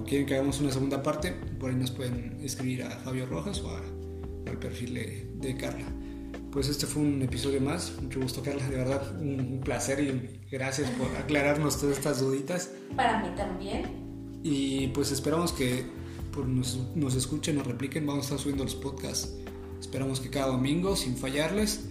o 0.00 0.04
quieren 0.04 0.26
que 0.26 0.34
hagamos 0.34 0.60
una 0.60 0.70
segunda 0.70 1.02
parte, 1.02 1.32
por 1.58 1.70
ahí 1.70 1.76
nos 1.76 1.90
pueden 1.90 2.38
escribir 2.42 2.82
a 2.84 2.90
Fabio 2.90 3.26
Rojas 3.26 3.60
o, 3.60 3.70
al 3.76 4.58
perfil 4.58 4.94
de, 5.40 5.56
Carla. 5.56 5.86
Pues 6.54 6.68
este 6.68 6.86
fue 6.86 7.02
un 7.02 7.20
episodio 7.20 7.60
más. 7.60 7.92
Mucho 8.00 8.20
gusto, 8.20 8.40
Carla. 8.40 8.66
De 8.68 8.76
verdad, 8.76 9.20
un, 9.20 9.60
placer 9.64 10.00
y 10.00 10.40
gracias 10.50 10.88
por 10.90 11.08
aclararnos 11.16 11.80
todas 11.80 11.98
estas 11.98 12.20
duditas. 12.20 12.70
Para 12.94 13.20
mí 13.20 13.28
también. 13.36 14.40
Y 14.44 14.86
pues 14.88 15.10
esperamos 15.10 15.52
que 15.52 15.84
por 16.32 16.46
nos, 16.46 16.78
nos 16.94 17.16
escuchen, 17.16 17.56
nos 17.56 17.66
repliquen. 17.66 18.06
Vamos 18.06 18.22
a 18.22 18.26
estar 18.26 18.38
subiendo 18.38 18.62
los 18.64 18.76
podcasts 18.76 19.34
Esperamos 19.80 20.20
que 20.20 20.30
cada 20.30 20.46
domingo, 20.46 20.96
sin 20.96 21.16
fallarles. 21.16 21.86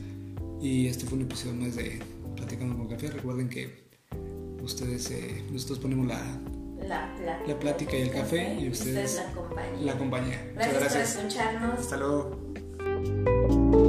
Y 0.61 0.87
este 0.87 1.05
fue 1.05 1.17
un 1.17 1.25
episodio 1.25 1.55
más 1.55 1.75
de 1.75 1.99
Platicando 2.35 2.77
con 2.77 2.87
Café. 2.87 3.11
Recuerden 3.11 3.49
que 3.49 3.83
ustedes, 4.61 5.11
eh, 5.11 5.43
nosotros 5.51 5.79
ponemos 5.79 6.07
la, 6.07 6.21
la, 6.87 7.13
plática, 7.15 7.47
la 7.47 7.59
plática 7.59 7.97
y 7.97 8.01
el 8.01 8.11
café, 8.11 8.55
y 8.61 8.69
ustedes, 8.69 9.11
ustedes 9.11 9.25
la 9.27 9.33
compañía. 9.33 9.85
La 9.85 9.97
compañía. 9.97 10.51
Gracias, 10.55 10.79
gracias 10.79 11.15
por 11.15 11.25
escucharnos. 11.25 11.79
Hasta 11.79 11.97
luego. 11.97 13.82